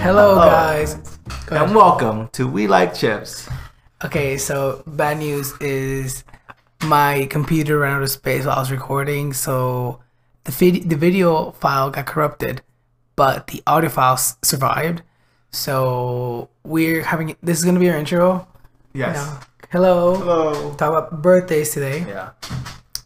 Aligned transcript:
Hello, 0.00 0.36
guys. 0.36 0.94
Go 1.46 1.56
ahead. 1.56 1.66
and 1.68 1.74
welcome 1.74 2.28
to 2.32 2.46
We 2.46 2.66
Like 2.66 2.94
Chips. 2.94 3.48
Okay, 4.04 4.36
so 4.38 4.82
bad 4.86 5.18
news 5.18 5.52
is 5.60 6.24
my 6.84 7.26
computer 7.30 7.78
ran 7.78 7.96
out 7.96 8.02
of 8.02 8.10
space 8.10 8.44
while 8.46 8.56
I 8.56 8.60
was 8.60 8.70
recording, 8.70 9.32
so 9.32 10.00
the 10.44 10.52
vid- 10.52 10.88
the 10.88 10.96
video 10.96 11.50
file 11.52 11.90
got 11.90 12.06
corrupted, 12.06 12.62
but 13.16 13.48
the 13.48 13.62
audio 13.66 13.90
file 13.90 14.14
s- 14.14 14.36
survived. 14.42 15.02
So 15.50 16.48
we're 16.64 17.02
having 17.02 17.36
this 17.42 17.58
is 17.58 17.64
gonna 17.64 17.80
be 17.80 17.90
our 17.90 17.96
intro. 17.96 18.46
Yes. 18.94 19.16
Hello. 19.70 20.14
Hello. 20.16 20.74
Talk 20.74 20.90
about 20.90 21.22
birthdays 21.22 21.72
today. 21.72 22.04
Yeah. 22.08 22.30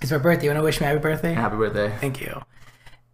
It's 0.00 0.11
my 0.11 0.18
birthday. 0.18 0.45
You 0.46 0.50
wanna 0.50 0.62
wish 0.62 0.80
me 0.80 0.86
happy 0.86 0.98
birthday? 1.00 1.32
Happy 1.32 1.56
birthday. 1.56 1.95
Thank 2.00 2.20
you. 2.20 2.43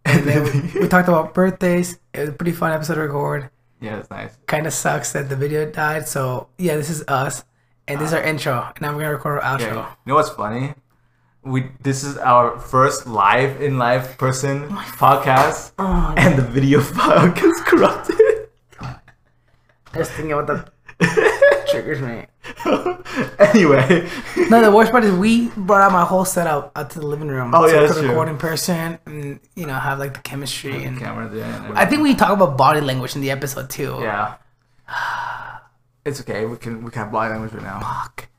And 0.05 0.23
then 0.25 0.43
we, 0.73 0.81
we 0.81 0.87
talked 0.87 1.07
about 1.07 1.33
birthdays. 1.33 1.99
It 2.13 2.19
was 2.21 2.29
a 2.29 2.33
pretty 2.33 2.51
fun 2.51 2.71
episode 2.71 2.95
to 2.95 3.01
record. 3.01 3.49
Yeah, 3.81 3.97
it's 3.99 4.09
nice. 4.09 4.37
Kind 4.45 4.67
of 4.67 4.73
sucks 4.73 5.13
that 5.13 5.29
the 5.29 5.35
video 5.35 5.69
died. 5.69 6.07
So 6.07 6.49
yeah, 6.57 6.75
this 6.75 6.89
is 6.89 7.03
us, 7.07 7.43
and 7.87 7.99
this 7.99 8.09
is 8.09 8.13
our 8.13 8.19
uh-huh. 8.19 8.29
intro. 8.29 8.71
And 8.75 8.81
now 8.81 8.91
we're 8.93 9.01
gonna 9.01 9.13
record 9.13 9.41
our 9.41 9.57
outro. 9.57 9.75
Yeah. 9.75 9.89
You 10.05 10.09
know 10.11 10.15
what's 10.15 10.29
funny? 10.29 10.73
We 11.43 11.71
this 11.81 12.03
is 12.03 12.17
our 12.17 12.59
first 12.59 13.07
live 13.07 13.61
in 13.61 13.77
live 13.77 14.17
person 14.17 14.67
oh 14.69 14.93
podcast, 14.97 15.71
Oh, 15.79 16.13
and 16.17 16.37
the 16.37 16.43
video 16.43 16.81
file 16.95 17.31
gets 17.31 17.61
corrupted. 17.61 18.49
Just 19.93 20.11
thinking 20.11 20.33
about 20.33 20.47
that 20.99 21.25
triggers 21.71 22.01
me. 22.01 22.25
anyway, 23.39 24.07
No, 24.49 24.61
the 24.61 24.71
worst 24.73 24.91
part 24.91 25.03
is 25.03 25.13
we 25.13 25.49
brought 25.49 25.81
out 25.81 25.91
my 25.91 26.03
whole 26.05 26.25
setup 26.25 26.71
out 26.75 26.89
to 26.91 26.99
the 26.99 27.05
living 27.05 27.27
room. 27.27 27.53
Oh, 27.53 27.65
yeah, 27.65 27.71
so 27.71 27.75
we 27.75 27.81
that's 27.81 27.93
could 27.93 27.99
true. 28.01 28.09
record 28.09 28.29
in 28.29 28.37
person 28.37 28.99
and 29.05 29.39
you 29.55 29.65
know 29.65 29.73
have 29.73 29.99
like 29.99 30.13
the 30.13 30.21
chemistry 30.21 30.83
and. 30.83 30.97
camera 30.97 31.27
there. 31.29 31.43
and 31.43 31.77
I 31.77 31.85
think 31.85 32.01
we 32.01 32.15
talk 32.15 32.31
about 32.31 32.57
body 32.57 32.81
language 32.81 33.15
in 33.15 33.21
the 33.21 33.31
episode 33.31 33.69
too. 33.69 33.97
Yeah. 34.01 34.35
It's 36.05 36.19
okay. 36.21 36.45
We 36.45 36.57
can 36.57 36.83
we 36.83 36.91
can 36.91 37.03
have 37.03 37.11
body 37.11 37.31
language 37.31 37.53
right 37.53 37.63
now. 37.63 37.79
Fuck. 37.79 38.29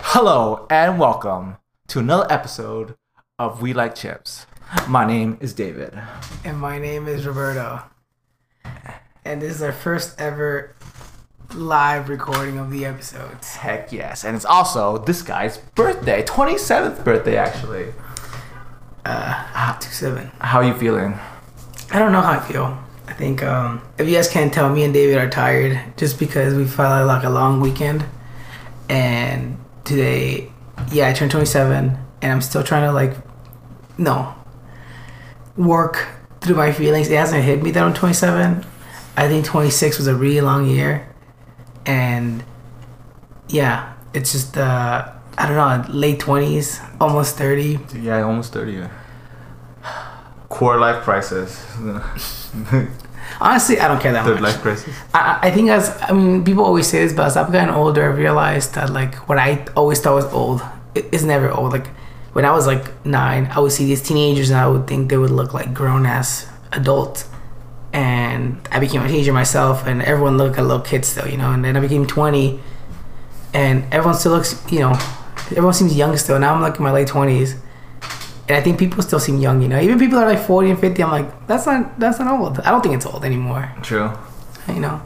Hello 0.00 0.66
and 0.70 0.98
welcome 0.98 1.56
to 1.88 2.00
another 2.00 2.26
episode 2.30 2.96
of 3.38 3.62
We 3.62 3.72
Like 3.72 3.94
Chips. 3.94 4.46
My 4.86 5.06
name 5.06 5.38
is 5.40 5.54
David. 5.54 5.98
And 6.44 6.58
my 6.58 6.78
name 6.78 7.08
is 7.08 7.26
Roberto. 7.26 7.82
And 9.24 9.40
this 9.40 9.54
is 9.54 9.62
our 9.62 9.72
first 9.72 10.20
ever 10.20 10.74
live 11.54 12.08
recording 12.08 12.58
of 12.58 12.70
the 12.70 12.84
episodes. 12.84 13.56
Heck 13.56 13.92
yes, 13.92 14.24
and 14.24 14.36
it's 14.36 14.44
also 14.44 14.98
this 14.98 15.22
guy's 15.22 15.58
birthday, 15.58 16.22
twenty 16.24 16.58
seventh 16.58 17.04
birthday 17.04 17.36
actually. 17.36 17.92
Ah, 19.04 19.78
two 19.80 19.90
seven. 19.90 20.30
How 20.40 20.58
are 20.58 20.64
you 20.64 20.74
feeling? 20.74 21.18
I 21.90 21.98
don't 21.98 22.12
know 22.12 22.20
how 22.20 22.32
I 22.32 22.40
feel. 22.40 22.78
I 23.06 23.14
think 23.14 23.42
um, 23.42 23.80
if 23.96 24.06
you 24.06 24.14
guys 24.14 24.28
can't 24.28 24.52
tell, 24.52 24.68
me 24.68 24.84
and 24.84 24.92
David 24.92 25.16
are 25.16 25.30
tired 25.30 25.80
just 25.96 26.18
because 26.18 26.54
we 26.54 26.66
felt 26.66 27.06
like 27.06 27.24
a 27.24 27.30
long 27.30 27.60
weekend. 27.60 28.04
And 28.90 29.58
today, 29.84 30.52
yeah, 30.92 31.08
I 31.08 31.14
turned 31.14 31.30
27 31.30 31.96
and 32.20 32.32
I'm 32.32 32.42
still 32.42 32.62
trying 32.62 32.82
to 32.82 32.92
like, 32.92 33.14
no, 33.96 34.34
work 35.56 36.06
through 36.42 36.56
my 36.56 36.70
feelings. 36.72 37.08
It 37.08 37.16
hasn't 37.16 37.42
hit 37.44 37.62
me 37.62 37.70
that 37.70 37.82
I'm 37.82 37.94
27. 37.94 38.64
I 39.16 39.28
think 39.28 39.46
26 39.46 39.96
was 39.98 40.06
a 40.06 40.14
really 40.14 40.42
long 40.42 40.66
year. 40.68 41.07
And 41.88 42.44
yeah, 43.48 43.94
it's 44.14 44.30
just, 44.32 44.56
uh, 44.56 45.10
I 45.38 45.46
don't 45.48 45.56
know, 45.56 45.92
late 45.92 46.18
20s, 46.20 46.80
almost 47.00 47.36
30. 47.36 47.78
Yeah, 48.00 48.22
almost 48.22 48.52
thirty. 48.52 48.86
Core 50.48 50.78
life 50.78 51.02
crisis. 51.04 51.64
Honestly, 53.40 53.78
I 53.78 53.86
don't 53.88 54.00
care 54.00 54.12
that 54.12 54.24
Third 54.24 54.40
much. 54.40 54.54
life 54.54 54.62
crisis. 54.62 54.94
I, 55.14 55.38
I 55.42 55.50
think 55.50 55.68
as 55.70 55.96
I 56.02 56.12
mean, 56.12 56.44
people 56.44 56.64
always 56.64 56.86
say 56.86 57.04
this, 57.04 57.12
but 57.12 57.26
as 57.26 57.36
I've 57.36 57.52
gotten 57.52 57.68
older, 57.74 58.02
I 58.04 58.14
realized 58.14 58.74
that 58.74 58.90
like 58.90 59.14
what 59.28 59.38
I 59.38 59.66
always 59.76 60.00
thought 60.00 60.14
was 60.14 60.24
old 60.32 60.62
is 60.94 61.24
never 61.24 61.50
old. 61.50 61.72
Like 61.72 61.86
when 62.32 62.44
I 62.44 62.50
was 62.52 62.66
like 62.66 63.04
nine, 63.04 63.46
I 63.54 63.60
would 63.60 63.70
see 63.72 63.84
these 63.84 64.02
teenagers 64.02 64.50
and 64.50 64.58
I 64.58 64.66
would 64.66 64.86
think 64.86 65.10
they 65.10 65.18
would 65.18 65.30
look 65.30 65.52
like 65.54 65.72
grown 65.74 66.06
ass 66.06 66.48
adults. 66.72 67.27
And 67.92 68.60
I 68.70 68.80
became 68.80 69.02
a 69.02 69.08
teenager 69.08 69.32
myself, 69.32 69.86
and 69.86 70.02
everyone 70.02 70.36
looked 70.36 70.52
like 70.52 70.58
a 70.60 70.62
little 70.62 70.82
kid 70.84 71.04
still, 71.04 71.26
you 71.26 71.36
know. 71.38 71.50
And 71.52 71.64
then 71.64 71.76
I 71.76 71.80
became 71.80 72.06
twenty, 72.06 72.60
and 73.54 73.84
everyone 73.92 74.14
still 74.18 74.32
looks, 74.32 74.62
you 74.70 74.80
know, 74.80 74.92
everyone 75.50 75.72
seems 75.72 75.96
young 75.96 76.16
still. 76.16 76.38
Now 76.38 76.54
I'm 76.54 76.60
like 76.60 76.76
in 76.76 76.82
my 76.84 76.92
late 76.92 77.08
twenties, 77.08 77.54
and 78.46 78.56
I 78.56 78.60
think 78.60 78.78
people 78.78 79.02
still 79.02 79.18
seem 79.20 79.38
young, 79.38 79.62
you 79.62 79.68
know. 79.68 79.80
Even 79.80 79.98
people 79.98 80.18
that 80.18 80.26
are 80.26 80.34
like 80.34 80.46
forty 80.46 80.68
and 80.70 80.78
fifty, 80.78 81.02
I'm 81.02 81.10
like, 81.10 81.46
that's 81.46 81.64
not 81.66 81.98
that's 81.98 82.18
not 82.18 82.38
old. 82.38 82.60
I 82.60 82.70
don't 82.70 82.82
think 82.82 82.94
it's 82.94 83.06
old 83.06 83.24
anymore 83.24 83.72
True. 83.82 84.12
you 84.68 84.80
know 84.80 85.00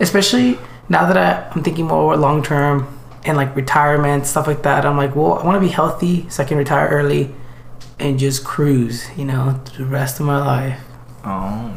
especially 0.00 0.58
now 0.88 1.06
that 1.06 1.16
I, 1.16 1.48
i'm 1.54 1.62
thinking 1.62 1.86
more 1.86 2.16
long 2.16 2.42
term 2.42 2.88
and 3.24 3.36
like 3.36 3.54
retirement 3.54 4.26
stuff 4.26 4.46
like 4.48 4.62
that 4.62 4.84
i'm 4.84 4.96
like 4.96 5.14
well 5.14 5.34
i 5.34 5.44
want 5.44 5.54
to 5.56 5.60
be 5.60 5.68
healthy 5.72 6.28
so 6.28 6.42
i 6.42 6.46
can 6.46 6.58
retire 6.58 6.88
early 6.88 7.32
and 8.00 8.18
just 8.18 8.44
cruise 8.44 9.06
you 9.16 9.24
know 9.24 9.60
the 9.76 9.84
rest 9.84 10.18
of 10.20 10.26
my 10.26 10.38
life 10.44 10.80
Oh, 11.26 11.72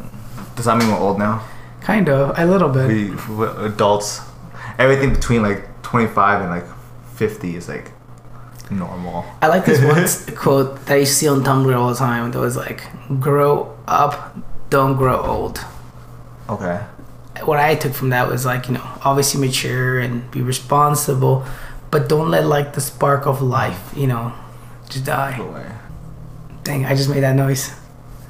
does 0.58 0.66
that 0.66 0.78
mean 0.78 0.90
we're 0.90 0.98
old 1.00 1.18
now? 1.20 1.42
kind 1.82 2.10
of 2.10 2.38
a 2.38 2.46
little 2.46 2.68
bit 2.68 2.88
We 2.88 3.12
adults. 3.66 4.20
Everything 4.78 5.14
between 5.14 5.42
like 5.42 5.82
twenty 5.84 6.08
five 6.08 6.42
and 6.42 6.50
like 6.50 6.66
fifty 7.16 7.56
is 7.56 7.70
like 7.70 7.92
normal. 8.70 9.24
i 9.42 9.48
like 9.48 9.64
this 9.64 9.80
one 9.82 10.36
quote 10.44 10.86
that 10.88 10.96
to 10.98 11.06
see 11.06 11.28
on 11.30 11.42
tumblr 11.44 11.74
all 11.74 11.88
the 11.90 11.96
time 11.96 12.32
that 12.32 12.40
was 12.40 12.58
like 12.58 12.84
grow 13.22 13.74
up 13.88 14.36
don't 14.70 14.98
grow 14.98 15.16
old 15.24 15.64
Okay. 16.50 16.84
what 17.46 17.60
i 17.60 17.76
took 17.76 17.94
from 17.94 18.10
that 18.10 18.28
was 18.28 18.46
like 18.46 18.68
you 18.68 18.74
know 18.74 18.84
obviously 19.06 19.40
mature 19.40 20.00
and 20.00 20.30
be 20.32 20.42
responsible 20.42 21.46
but 21.92 22.10
don't 22.10 22.30
let 22.30 22.46
like 22.46 22.74
the 22.74 22.82
spark 22.82 23.26
of 23.26 23.42
life 23.42 23.94
you 23.96 24.08
know 24.08 24.34
just 24.90 25.06
die 25.06 25.40
dang 26.64 26.86
i 26.86 26.94
just 26.94 27.10
made 27.10 27.22
that 27.22 27.36
noise 27.36 27.72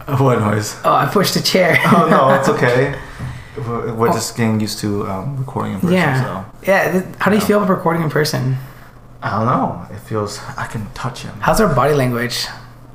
What 0.19 0.40
noise? 0.40 0.79
Oh, 0.85 0.94
I 0.94 1.06
pushed 1.07 1.35
a 1.35 1.44
chair. 1.44 1.78
Oh 1.85 2.07
no, 2.09 2.34
it's 2.40 2.47
okay. 2.50 2.97
We're, 3.57 3.91
we're 3.95 4.13
just 4.13 4.38
getting 4.38 4.59
used 4.59 4.78
to 4.79 5.07
um, 5.07 5.35
recording 5.38 5.73
in 5.73 5.79
person. 5.79 5.95
yeah. 5.95 6.23
So 6.23 6.45
Yeah. 6.72 7.01
How 7.18 7.31
do 7.31 7.38
you 7.38 7.41
feel 7.44 7.57
about 7.57 7.69
recording 7.75 8.03
in 8.03 8.09
person? 8.12 8.56
I 9.22 9.31
don't 9.31 9.47
know. 9.47 9.88
It 9.90 10.00
feels 10.00 10.40
I 10.56 10.68
can 10.68 10.85
touch 10.94 11.23
him. 11.23 11.34
How's 11.40 11.59
our 11.59 11.73
body 11.73 11.95
language? 11.95 12.45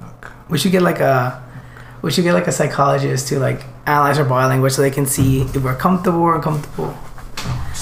Look. 0.00 0.31
We 0.49 0.59
should 0.59 0.71
get 0.71 0.83
like 0.83 1.00
a, 1.00 1.43
we 2.00 2.12
should 2.12 2.23
get 2.23 2.33
like 2.34 2.47
a 2.47 2.53
psychologist 2.53 3.27
to 3.29 3.41
like 3.41 3.61
analyze 3.87 4.21
our 4.21 4.25
body 4.25 4.47
language 4.49 4.73
so 4.75 4.83
they 4.83 4.91
can 4.93 5.05
see 5.05 5.41
if 5.43 5.56
we're 5.65 5.75
comfortable 5.77 6.21
or 6.21 6.37
uncomfortable. 6.37 6.97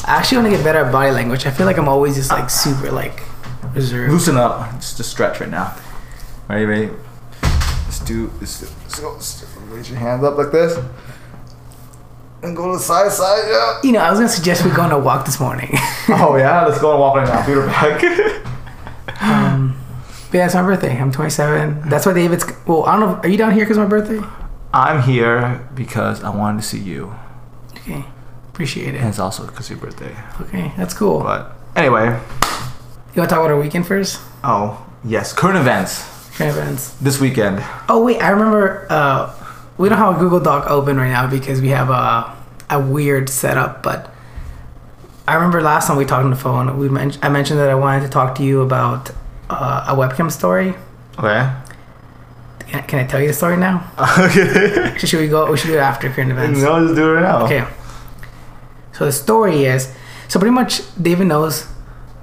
I 0.06 0.16
actually 0.16 0.38
want 0.38 0.50
to 0.50 0.56
get 0.56 0.64
better 0.64 0.78
at 0.86 0.90
body 0.90 1.10
language. 1.12 1.44
I 1.44 1.50
feel 1.50 1.66
like 1.66 1.76
I'm 1.76 1.88
always 1.88 2.16
just 2.16 2.30
like 2.30 2.48
super 2.48 2.90
like 2.90 3.20
reserved. 3.74 4.10
Loosen 4.10 4.38
up. 4.38 4.72
Just 4.76 4.98
a 5.00 5.04
stretch 5.04 5.38
right 5.38 5.50
now. 5.50 5.76
Ready, 6.48 6.64
ready. 6.64 6.90
Do. 8.06 8.28
Do, 8.28 8.32
let's 8.40 9.44
raise 9.68 9.88
your 9.90 9.98
hands 9.98 10.24
up 10.24 10.36
like 10.36 10.50
this, 10.50 10.76
and 12.42 12.56
go 12.56 12.66
to 12.72 12.78
the 12.78 12.82
side, 12.82 13.10
side. 13.12 13.42
Yeah. 13.48 13.80
You 13.84 13.92
know, 13.92 14.00
I 14.00 14.10
was 14.10 14.18
gonna 14.18 14.28
suggest 14.28 14.64
we 14.64 14.70
go 14.72 14.82
on 14.82 14.90
a 14.92 14.98
walk 14.98 15.24
this 15.26 15.38
morning. 15.40 15.70
Oh 16.12 16.34
yeah. 16.36 16.66
Let's 16.66 16.80
go 16.80 16.90
on 16.90 16.96
a 16.96 16.98
walk 16.98 17.14
right 17.16 17.26
now. 17.28 17.42
Feet 17.44 17.56
are 17.56 17.66
back. 17.66 18.02
um, 19.22 19.76
but 20.32 20.38
yeah, 20.38 20.46
it's 20.46 20.54
my 20.56 20.62
birthday. 20.62 20.98
I'm 20.98 21.12
27. 21.12 21.88
That's 21.88 22.04
why 22.04 22.14
David's. 22.14 22.44
Well, 22.66 22.84
I 22.84 22.98
don't 22.98 23.08
know. 23.12 23.20
Are 23.22 23.28
you 23.28 23.36
down 23.36 23.52
here 23.52 23.64
because 23.64 23.76
of 23.76 23.84
my 23.84 23.88
birthday? 23.88 24.20
I'm 24.74 25.02
here 25.02 25.68
because 25.76 26.24
I 26.24 26.30
wanted 26.30 26.62
to 26.62 26.66
see 26.66 26.78
you, 26.80 27.14
Okay, 27.76 28.04
appreciate 28.48 28.94
it. 28.94 28.98
and 28.98 29.08
it's 29.08 29.20
also 29.20 29.46
because 29.46 29.70
of 29.70 29.78
your 29.80 29.88
birthday. 29.90 30.16
Okay, 30.40 30.72
that's 30.76 30.94
cool. 30.94 31.20
But 31.20 31.52
anyway. 31.76 32.06
You 32.06 33.20
want 33.20 33.28
to 33.30 33.34
talk 33.34 33.38
about 33.44 33.50
our 33.50 33.60
weekend 33.60 33.86
first? 33.86 34.20
Oh 34.42 34.84
yes. 35.04 35.32
Current 35.32 35.58
events 35.58 36.02
Current 36.40 36.56
events. 36.56 36.90
this 37.00 37.20
weekend. 37.20 37.62
Oh 37.88 38.02
wait, 38.04 38.20
I 38.20 38.30
remember. 38.30 38.86
Uh, 38.90 39.32
we 39.78 39.88
don't 39.88 39.98
have 39.98 40.16
a 40.16 40.18
Google 40.18 40.40
Doc 40.40 40.68
open 40.70 40.96
right 40.96 41.10
now 41.10 41.26
because 41.26 41.60
we 41.60 41.68
have 41.70 41.90
a 41.90 42.36
a 42.68 42.80
weird 42.80 43.28
setup. 43.28 43.82
But 43.82 44.12
I 45.28 45.34
remember 45.34 45.60
last 45.62 45.86
time 45.86 45.96
we 45.96 46.04
talked 46.04 46.24
on 46.24 46.30
the 46.30 46.36
phone. 46.36 46.76
We 46.78 46.88
men- 46.88 47.14
I 47.22 47.28
mentioned 47.28 47.58
that 47.60 47.70
I 47.70 47.74
wanted 47.74 48.02
to 48.02 48.08
talk 48.08 48.34
to 48.36 48.42
you 48.42 48.62
about 48.62 49.10
uh, 49.48 49.84
a 49.88 49.94
webcam 49.94 50.30
story. 50.30 50.74
Okay. 51.18 51.50
Can, 52.68 52.82
can 52.86 52.98
I 53.00 53.06
tell 53.06 53.20
you 53.20 53.28
the 53.28 53.34
story 53.34 53.56
now? 53.56 53.90
okay. 54.18 54.96
Should 54.98 55.20
we 55.20 55.28
go? 55.28 55.50
We 55.50 55.56
should 55.56 55.68
do 55.68 55.74
it 55.74 55.78
after 55.80 56.08
current 56.10 56.30
events. 56.30 56.60
no, 56.60 56.80
just 56.84 56.94
do 56.94 57.10
it 57.10 57.14
right 57.14 57.22
now. 57.22 57.44
Okay. 57.46 57.64
So 58.92 59.06
the 59.06 59.12
story 59.12 59.64
is 59.64 59.92
so 60.28 60.38
pretty 60.38 60.54
much 60.54 60.82
David 61.02 61.26
knows 61.26 61.66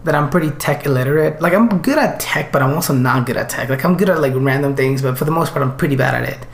that 0.08 0.16
I'm 0.16 0.30
pretty 0.30 0.52
tech 0.52 0.86
illiterate. 0.86 1.42
Like 1.42 1.54
I'm 1.54 1.68
good 1.82 1.98
at 1.98 2.20
tech, 2.20 2.52
but 2.52 2.62
I'm 2.62 2.74
also 2.74 2.94
not 2.94 3.26
good 3.28 3.38
at 3.38 3.50
tech. 3.50 3.70
Like 3.70 3.86
I'm 3.86 3.96
good 3.96 4.10
at 4.10 4.20
like 4.20 4.34
random 4.36 4.76
things, 4.76 5.02
but 5.02 5.18
for 5.18 5.26
the 5.26 5.32
most 5.32 5.54
part, 5.54 5.64
I'm 5.64 5.78
pretty 5.78 5.96
bad 5.96 6.16
at 6.16 6.30
it. 6.30 6.48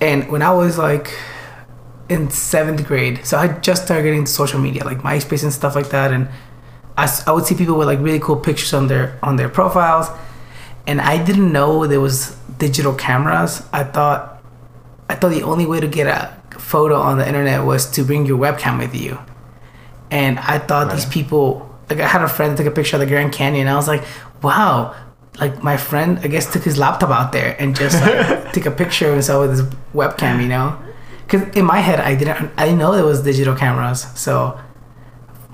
And 0.00 0.30
when 0.30 0.42
I 0.42 0.52
was 0.52 0.76
like 0.76 1.16
in 2.08 2.30
seventh 2.30 2.86
grade, 2.86 3.24
so 3.24 3.38
I 3.38 3.48
just 3.48 3.84
started 3.84 4.02
getting 4.02 4.20
into 4.20 4.32
social 4.32 4.60
media, 4.60 4.84
like 4.84 4.98
MySpace 4.98 5.42
and 5.44 5.52
stuff 5.52 5.74
like 5.74 5.90
that, 5.90 6.12
and 6.12 6.28
I 6.96 7.32
would 7.32 7.46
see 7.46 7.54
people 7.54 7.76
with 7.76 7.86
like 7.86 8.00
really 8.00 8.20
cool 8.20 8.36
pictures 8.36 8.72
on 8.72 8.88
their 8.88 9.18
on 9.22 9.36
their 9.36 9.48
profiles, 9.48 10.08
and 10.86 11.00
I 11.00 11.22
didn't 11.22 11.52
know 11.52 11.86
there 11.86 12.00
was 12.00 12.36
digital 12.58 12.94
cameras. 12.94 13.62
I 13.72 13.84
thought 13.84 14.42
I 15.08 15.14
thought 15.14 15.30
the 15.30 15.42
only 15.42 15.66
way 15.66 15.80
to 15.80 15.88
get 15.88 16.06
a 16.06 16.34
photo 16.58 16.96
on 16.96 17.18
the 17.18 17.26
internet 17.26 17.64
was 17.64 17.90
to 17.92 18.04
bring 18.04 18.26
your 18.26 18.38
webcam 18.38 18.78
with 18.78 18.94
you. 18.94 19.18
And 20.10 20.38
I 20.38 20.58
thought 20.58 20.92
these 20.92 21.06
people, 21.06 21.73
like 21.90 22.00
I 22.00 22.06
had 22.06 22.22
a 22.22 22.28
friend 22.28 22.52
that 22.52 22.62
took 22.62 22.72
a 22.72 22.74
picture 22.74 22.96
of 22.96 23.00
the 23.00 23.06
Grand 23.06 23.32
Canyon. 23.32 23.68
I 23.68 23.74
was 23.76 23.88
like, 23.88 24.02
wow, 24.42 24.94
like 25.40 25.62
my 25.62 25.76
friend, 25.76 26.18
I 26.22 26.28
guess, 26.28 26.50
took 26.52 26.62
his 26.62 26.78
laptop 26.78 27.10
out 27.10 27.32
there 27.32 27.56
and 27.60 27.76
just 27.76 28.00
like, 28.00 28.52
took 28.52 28.66
a 28.66 28.70
picture 28.70 29.08
of 29.08 29.14
himself 29.14 29.48
with 29.48 29.50
his 29.58 29.62
webcam, 29.94 30.40
you 30.42 30.48
know? 30.48 30.78
Because 31.26 31.56
in 31.56 31.64
my 31.64 31.78
head, 31.78 32.00
I 32.00 32.14
didn't, 32.14 32.50
I 32.56 32.64
didn't 32.66 32.78
know 32.78 32.92
there 32.94 33.04
was 33.04 33.22
digital 33.22 33.54
cameras. 33.56 34.06
So 34.18 34.60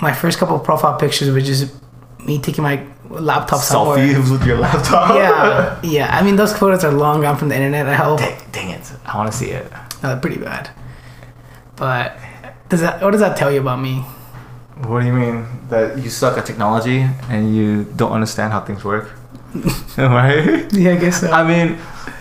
my 0.00 0.12
first 0.12 0.38
couple 0.38 0.56
of 0.56 0.64
profile 0.64 0.98
pictures 0.98 1.30
were 1.30 1.40
just 1.40 1.72
me 2.18 2.40
taking 2.40 2.62
my 2.62 2.84
laptop 3.08 3.60
somewhere. 3.60 3.98
Selfies 3.98 4.30
with 4.30 4.46
your 4.46 4.58
laptop. 4.58 5.10
Yeah, 5.16 5.80
yeah. 5.82 6.16
I 6.16 6.22
mean, 6.22 6.36
those 6.36 6.56
photos 6.56 6.84
are 6.84 6.92
long 6.92 7.22
gone 7.22 7.36
from 7.36 7.48
the 7.48 7.56
internet. 7.56 7.86
I 7.86 7.94
hope. 7.94 8.18
dang, 8.18 8.40
dang 8.52 8.70
it! 8.70 8.92
I 9.04 9.16
want 9.16 9.30
to 9.30 9.36
see 9.36 9.50
it. 9.50 9.70
Uh, 10.02 10.18
pretty 10.18 10.38
bad. 10.38 10.70
But 11.76 12.16
does 12.68 12.80
that 12.80 13.02
what 13.02 13.10
does 13.12 13.20
that 13.20 13.36
tell 13.36 13.50
you 13.50 13.60
about 13.60 13.80
me? 13.80 14.04
What 14.86 15.00
do 15.00 15.06
you 15.06 15.12
mean 15.12 15.46
that 15.68 15.98
you 15.98 16.10
suck 16.10 16.38
at 16.38 16.46
technology 16.46 17.06
and 17.28 17.54
you 17.54 17.84
don't 17.96 18.12
understand 18.12 18.52
how 18.52 18.60
things 18.60 18.84
work? 18.84 19.10
right? 19.98 20.72
Yeah, 20.72 20.92
I 20.92 20.96
guess 20.96 21.20
so. 21.20 21.30
I 21.30 21.42
mean, 21.46 21.78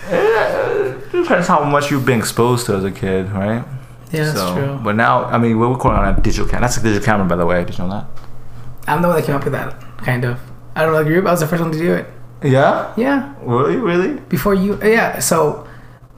eh, 0.09 0.93
it 0.93 1.11
depends 1.11 1.47
how 1.47 1.63
much 1.63 1.89
you've 1.91 2.05
been 2.05 2.19
exposed 2.19 2.65
to 2.67 2.75
as 2.75 2.83
a 2.83 2.91
kid, 2.91 3.31
right? 3.31 3.63
yeah, 4.11 4.23
that's 4.25 4.39
so, 4.39 4.55
true. 4.55 4.79
But 4.83 4.95
now, 4.95 5.25
I 5.25 5.37
mean, 5.37 5.59
we're 5.59 5.69
recording 5.69 6.01
on 6.01 6.17
a 6.17 6.21
digital 6.21 6.47
camera. 6.47 6.61
That's 6.61 6.77
a 6.77 6.83
digital 6.83 7.05
camera, 7.05 7.27
by 7.27 7.35
the 7.35 7.45
way. 7.45 7.63
Did 7.63 7.77
you 7.77 7.83
know 7.85 7.91
that? 7.91 8.05
I'm 8.87 9.01
the 9.01 9.07
one 9.07 9.17
that 9.17 9.25
came 9.25 9.35
up 9.35 9.43
with 9.43 9.53
that, 9.53 9.79
kind 9.99 10.25
of. 10.25 10.39
I 10.75 10.83
don't 10.83 10.93
know, 10.93 11.03
group. 11.03 11.25
I 11.25 11.31
was 11.31 11.39
the 11.41 11.47
first 11.47 11.61
one 11.61 11.71
to 11.71 11.77
do 11.77 11.93
it. 11.93 12.07
Yeah. 12.43 12.93
Yeah, 12.97 13.33
Really? 13.41 13.77
Really? 13.77 14.13
before 14.21 14.53
you. 14.55 14.79
Yeah, 14.81 15.19
so 15.19 15.67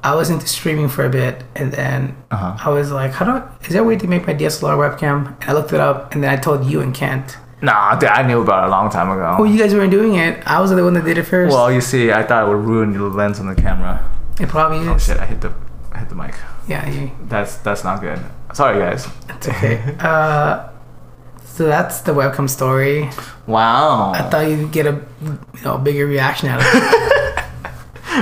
I 0.04 0.16
was 0.16 0.30
into 0.30 0.48
streaming 0.48 0.90
for 0.90 1.06
a 1.06 1.10
bit, 1.10 1.44
and 1.56 1.72
then 1.72 2.16
Uh 2.32 2.38
huh. 2.38 2.70
I 2.70 2.74
was 2.74 2.92
like, 2.92 3.12
"How 3.12 3.26
do? 3.26 3.32
I, 3.32 3.44
is 3.66 3.70
there 3.74 3.82
a 3.82 3.86
way 3.86 3.96
to 3.98 4.08
make 4.08 4.26
my 4.28 4.34
DSLR 4.34 4.76
webcam?" 4.78 5.40
And 5.42 5.50
I 5.50 5.54
looked 5.54 5.74
it 5.74 5.80
up, 5.80 6.14
and 6.14 6.24
then 6.24 6.32
I 6.32 6.38
told 6.38 6.66
you 6.66 6.82
and 6.82 6.94
Kent. 6.94 7.38
Nah, 7.62 7.96
dude, 7.96 8.10
I 8.10 8.24
knew 8.26 8.42
about 8.42 8.64
it 8.64 8.68
a 8.68 8.72
long 8.72 8.90
time 8.90 9.10
ago. 9.12 9.36
Oh, 9.38 9.44
you 9.44 9.60
guys 9.60 9.76
weren't 9.76 9.92
doing 9.92 10.16
it. 10.16 10.42
I 10.48 10.60
was 10.60 10.72
the 10.72 10.84
one 10.84 10.94
that 10.96 11.06
did 11.06 11.20
it 11.20 11.24
first. 11.24 11.54
well, 11.54 11.72
you 11.72 11.80
see, 11.82 12.12
I 12.12 12.24
thought 12.24 12.46
it 12.46 12.50
would 12.50 12.66
ruin 12.66 12.94
the 12.94 13.04
lens 13.04 13.40
on 13.40 13.46
the 13.46 13.54
camera. 13.56 14.02
it 14.40 14.50
probably 14.50 14.80
is. 14.80 14.88
Oh 14.88 14.98
shit! 14.98 15.18
I 15.20 15.26
hit 15.28 15.42
the, 15.42 15.54
I 15.92 16.00
hit 16.00 16.10
the 16.10 16.16
mic. 16.16 16.34
Yeah, 16.68 16.90
you, 16.90 17.12
That's 17.28 17.58
that's 17.58 17.84
not 17.84 18.02
good. 18.02 18.20
Sorry, 18.54 18.80
guys. 18.80 19.08
it's 19.30 19.48
okay. 19.48 19.96
uh, 20.00 20.70
so 21.46 21.66
that's 21.68 22.02
the 22.02 22.14
webcam 22.14 22.50
story. 22.50 23.10
Wow. 23.46 24.14
I 24.14 24.22
thought 24.30 24.48
you'd 24.50 24.72
get 24.72 24.88
a 24.88 24.94
you 25.22 25.38
know 25.64 25.78
bigger 25.78 26.08
reaction 26.08 26.50
out 26.50 26.60
of 26.62 26.66
it. 26.66 27.18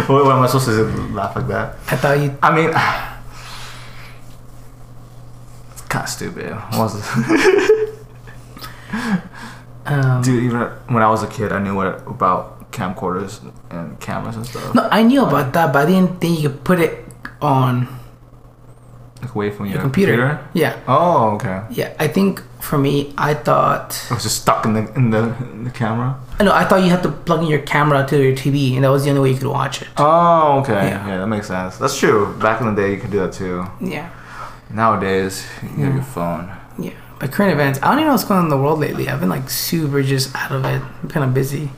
what, 0.07 0.25
what 0.25 0.35
am 0.35 0.43
I 0.43 0.47
supposed 0.47 0.67
to? 0.67 0.83
Laugh 1.13 1.35
like 1.35 1.47
that? 1.47 1.75
I 1.89 1.95
thought 1.95 2.19
you. 2.19 2.37
I 2.41 2.55
mean, 2.55 2.69
it's 5.71 5.81
kind 5.83 6.03
of 6.03 6.09
stupid. 6.09 6.51
Was 6.73 6.95
it? 6.99 7.95
Um, 9.85 10.21
Dude, 10.21 10.43
even 10.43 10.61
when 10.93 11.01
I 11.01 11.09
was 11.09 11.23
a 11.23 11.27
kid, 11.27 11.51
I 11.51 11.57
knew 11.59 11.73
what 11.75 12.05
about 12.07 12.71
camcorders 12.71 13.39
and 13.71 13.99
cameras 13.99 14.35
and 14.35 14.45
stuff. 14.45 14.75
no, 14.75 14.87
I 14.91 15.01
knew 15.01 15.23
about 15.25 15.51
that, 15.53 15.73
but 15.73 15.87
I 15.87 15.89
didn't 15.91 16.21
think 16.21 16.39
you 16.41 16.49
could 16.49 16.63
put 16.63 16.79
it 16.79 17.05
on 17.41 17.87
Like 19.21 19.33
away 19.33 19.49
from 19.49 19.65
your, 19.65 19.75
your 19.75 19.81
computer. 19.81 20.47
Yeah, 20.53 20.79
Oh, 20.87 21.31
okay. 21.35 21.63
yeah. 21.71 21.95
I 21.97 22.07
think 22.07 22.43
for 22.59 22.77
me, 22.77 23.13
I 23.17 23.33
thought. 23.33 24.05
I 24.09 24.13
was 24.13 24.23
just 24.23 24.41
stuck 24.41 24.65
in 24.65 24.73
the 24.73 24.93
in 24.95 25.09
the 25.09 25.33
in 25.53 25.63
the 25.63 25.71
camera. 25.71 26.19
No, 26.41 26.51
I 26.53 26.63
thought 26.65 26.83
you 26.83 26.89
had 26.89 27.03
to 27.03 27.11
plug 27.11 27.41
in 27.43 27.47
your 27.47 27.59
camera 27.61 28.05
to 28.07 28.21
your 28.21 28.33
TV, 28.35 28.75
and 28.75 28.83
that 28.83 28.89
was 28.91 29.03
the 29.03 29.09
only 29.09 29.21
way 29.21 29.31
you 29.31 29.37
could 29.37 29.47
watch 29.47 29.81
it. 29.81 29.87
Oh, 29.97 30.59
okay. 30.59 30.73
Yeah. 30.89 31.07
Yeah. 31.07 31.17
that 31.19 31.27
makes 31.27 31.47
sense. 31.47 31.77
That's 31.77 31.97
true. 31.97 32.33
Back 32.39 32.61
in 32.61 32.67
the 32.73 32.81
day, 32.81 32.93
you 32.93 32.99
could 32.99 33.11
do 33.11 33.19
that 33.19 33.33
too. 33.33 33.65
Yeah, 33.81 34.09
Nowadays, 34.69 35.45
you 35.63 35.69
have 35.69 35.79
Yeah. 35.79 35.93
your 35.95 36.03
phone. 36.03 36.49
yeah. 36.77 36.91
But 37.19 37.31
current 37.33 37.51
events, 37.51 37.79
I 37.81 37.87
don't 37.89 37.95
even 37.99 38.05
know 38.07 38.13
what's 38.13 38.23
going 38.23 38.37
on 38.39 38.45
in 38.45 38.49
the 38.49 38.57
world 38.57 38.79
lately. 38.79 39.09
I've 39.09 39.19
been 39.19 39.29
like 39.29 39.49
super 39.49 40.01
just 40.03 40.33
out 40.35 40.51
of 40.53 40.63
it. 40.63 40.81
I'm 41.03 41.09
kind 41.09 41.25
of 41.25 41.33
busy. 41.33 41.71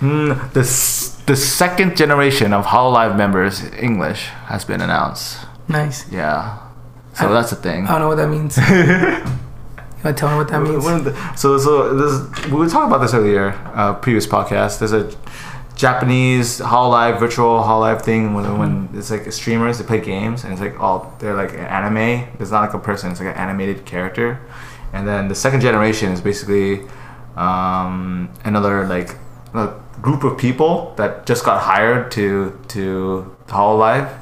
Mm, 0.00 0.52
the 0.52 0.60
s- 0.60 1.16
the 1.26 1.34
second 1.36 1.96
generation 1.96 2.52
of 2.52 2.66
Hololive 2.66 3.16
members 3.16 3.64
English 3.80 4.26
has 4.46 4.64
been 4.64 4.80
announced. 4.82 5.38
Nice. 5.68 6.04
Yeah. 6.10 6.58
So 7.14 7.28
I- 7.28 7.32
that's 7.32 7.50
a 7.52 7.56
thing. 7.56 7.86
I 7.86 7.92
don't 7.92 8.00
know 8.02 8.08
what 8.08 8.18
that 8.18 8.28
means. 8.28 8.58
you 10.04 10.10
want 10.10 10.16
to 10.16 10.20
tell 10.20 10.30
me 10.30 10.36
what 10.36 10.48
that 10.48 10.62
means? 10.62 10.84
One 10.84 10.94
of 10.94 11.04
the- 11.04 11.34
so 11.36 11.58
so 11.58 11.94
this, 11.94 12.46
we 12.46 12.52
were 12.56 12.68
talking 12.68 12.88
about 12.88 12.98
this 13.02 13.14
earlier, 13.14 13.52
uh, 13.74 13.94
previous 13.94 14.26
podcast. 14.26 14.78
There's 14.78 14.92
a 14.92 15.10
Japanese 15.76 16.60
Hololive 16.60 17.18
virtual 17.18 17.60
Hololive 17.62 18.02
thing 18.02 18.34
when, 18.34 18.58
when 18.58 18.88
it's 18.94 19.10
like 19.10 19.30
streamers 19.32 19.78
they 19.78 19.84
play 19.84 20.00
games 20.00 20.44
and 20.44 20.52
it's 20.52 20.60
like 20.62 20.78
all 20.78 21.14
they're 21.18 21.34
like 21.34 21.52
an 21.52 21.60
anime. 21.66 22.28
It's 22.38 22.50
not 22.50 22.60
like 22.60 22.74
a 22.74 22.78
person. 22.78 23.10
It's 23.10 23.20
like 23.20 23.30
an 23.34 23.36
animated 23.36 23.84
character. 23.84 24.38
And 24.92 25.08
then 25.08 25.26
the 25.28 25.34
second 25.34 25.60
generation 25.62 26.12
is 26.12 26.20
basically 26.20 26.82
um, 27.36 28.30
another 28.44 28.86
like 28.86 29.16
a 29.54 29.74
group 30.00 30.22
of 30.22 30.38
people 30.38 30.94
that 30.96 31.26
just 31.26 31.44
got 31.44 31.60
hired 31.62 32.10
to 32.12 32.56
to 32.68 33.34
Hololive. 33.48 34.16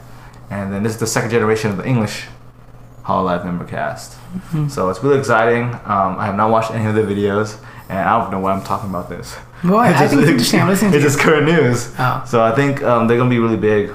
And 0.51 0.73
then 0.73 0.83
this 0.83 0.93
is 0.95 1.01
the 1.01 1.07
second 1.07 1.31
generation 1.31 1.71
of 1.71 1.77
the 1.77 1.87
English 1.87 2.29
Hololive 3.05 3.45
member 3.45 3.65
cast. 3.67 4.17
So 4.71 4.89
it's 4.91 5.03
really 5.03 5.19
exciting. 5.19 5.65
Um, 5.85 6.17
I 6.19 6.27
have 6.27 6.37
not 6.37 6.51
watched 6.51 6.71
any 6.73 6.87
of 6.87 6.95
the 6.95 7.03
videos, 7.03 7.59
and 7.89 7.99
I 7.99 8.19
don't 8.19 8.31
know 8.31 8.39
why 8.41 8.53
I'm 8.53 8.63
talking 8.63 8.89
about 8.91 9.09
this. 9.09 9.37
Boy, 9.65 9.79
I 9.81 10.07
think 10.09 10.23
it's 10.23 10.31
interesting. 10.31 10.61
I'm 10.61 10.69
listening 10.69 10.93
to 10.93 10.97
It's 10.99 11.05
just 11.07 11.19
current 11.21 11.47
news. 11.47 11.93
Oh. 11.99 12.23
So 12.27 12.43
I 12.43 12.55
think 12.55 12.83
um, 12.83 13.07
they're 13.09 13.17
gonna 13.19 13.31
be 13.31 13.39
really 13.39 13.57
big, 13.57 13.93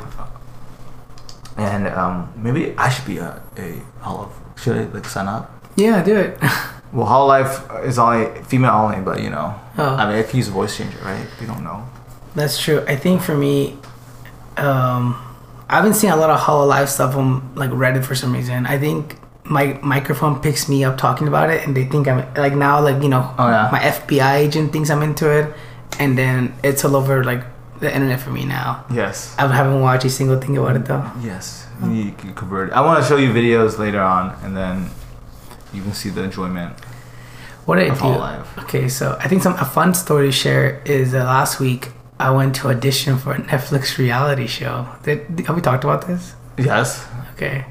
and 1.57 1.87
um, 1.87 2.31
maybe 2.35 2.73
I 2.77 2.89
should 2.89 3.05
be 3.05 3.17
a, 3.17 3.41
a 3.57 3.81
Hololive. 4.01 4.31
Should 4.57 4.77
I 4.77 4.83
like 4.93 5.05
sign 5.05 5.27
up? 5.27 5.51
Yeah, 5.75 6.03
do 6.03 6.15
it. 6.15 6.37
Well, 6.93 7.05
Hololive 7.05 7.85
is 7.85 7.99
only 7.99 8.41
female 8.43 8.71
only, 8.71 9.01
but 9.01 9.21
you 9.21 9.29
know, 9.29 9.53
Oh. 9.77 9.95
I 9.95 10.07
mean, 10.09 10.15
I 10.19 10.23
can 10.23 10.37
use 10.37 10.47
a 10.47 10.51
voice 10.51 10.77
changer, 10.77 10.97
right? 11.03 11.27
They 11.37 11.45
don't 11.45 11.61
know. 11.61 11.83
That's 12.33 12.57
true. 12.57 12.81
I 12.87 12.95
think 12.95 13.21
for 13.21 13.35
me, 13.35 13.77
um, 14.55 15.21
I've 15.69 15.83
been 15.83 15.93
seeing 15.93 16.13
a 16.13 16.15
lot 16.15 16.29
of 16.29 16.39
Hololive 16.39 16.87
stuff 16.87 17.13
on 17.17 17.53
like 17.55 17.71
Reddit 17.71 18.05
for 18.05 18.15
some 18.15 18.31
reason. 18.31 18.65
I 18.65 18.77
think 18.79 19.17
my 19.49 19.79
microphone 19.81 20.39
picks 20.41 20.67
me 20.69 20.83
up 20.83 20.97
talking 20.97 21.27
about 21.27 21.49
it, 21.49 21.65
and 21.65 21.75
they 21.75 21.85
think 21.85 22.07
I'm 22.07 22.19
like 22.35 22.53
now 22.53 22.81
like 22.81 23.01
you 23.03 23.09
know 23.09 23.33
Oh, 23.37 23.47
yeah. 23.49 23.69
my 23.71 23.79
FBI 23.79 24.35
agent 24.45 24.71
thinks 24.73 24.89
I'm 24.89 25.01
into 25.03 25.29
it, 25.29 25.53
and 25.99 26.17
then 26.17 26.53
it's 26.63 26.83
all 26.85 26.95
over 26.95 27.23
like 27.23 27.43
the 27.79 27.93
internet 27.93 28.19
for 28.19 28.31
me 28.31 28.43
now. 28.45 28.83
Yes. 28.91 29.35
I 29.37 29.47
haven't 29.47 29.81
watched 29.81 30.05
a 30.05 30.09
single 30.09 30.39
thing 30.39 30.57
about 30.57 30.75
it 30.75 30.85
though. 30.85 31.05
Yes. 31.21 31.67
You 31.83 32.11
can 32.17 32.33
convert. 32.33 32.71
I 32.73 32.81
want 32.81 33.01
to 33.03 33.07
show 33.07 33.17
you 33.17 33.29
videos 33.31 33.77
later 33.77 34.01
on, 34.01 34.35
and 34.43 34.57
then 34.57 34.89
you 35.73 35.83
can 35.83 35.93
see 35.93 36.09
the 36.09 36.23
enjoyment. 36.23 36.73
What 37.65 37.75
did 37.75 37.89
I 37.89 37.91
Of 37.93 37.99
do? 37.99 38.05
Hololive. 38.05 38.63
Okay, 38.63 38.87
so 38.89 39.15
I 39.19 39.27
think 39.27 39.43
some 39.43 39.53
a 39.53 39.65
fun 39.65 39.93
story 39.93 40.27
to 40.27 40.31
share 40.31 40.81
is 40.85 41.13
uh, 41.13 41.19
last 41.25 41.59
week 41.59 41.89
I 42.19 42.31
went 42.31 42.55
to 42.55 42.69
audition 42.69 43.17
for 43.19 43.33
a 43.33 43.37
Netflix 43.39 43.97
reality 43.99 44.47
show. 44.47 44.87
Did, 45.03 45.39
have 45.45 45.55
we 45.55 45.61
talked 45.61 45.83
about 45.83 46.07
this? 46.07 46.33
Yes. 46.57 47.05
Okay. 47.35 47.65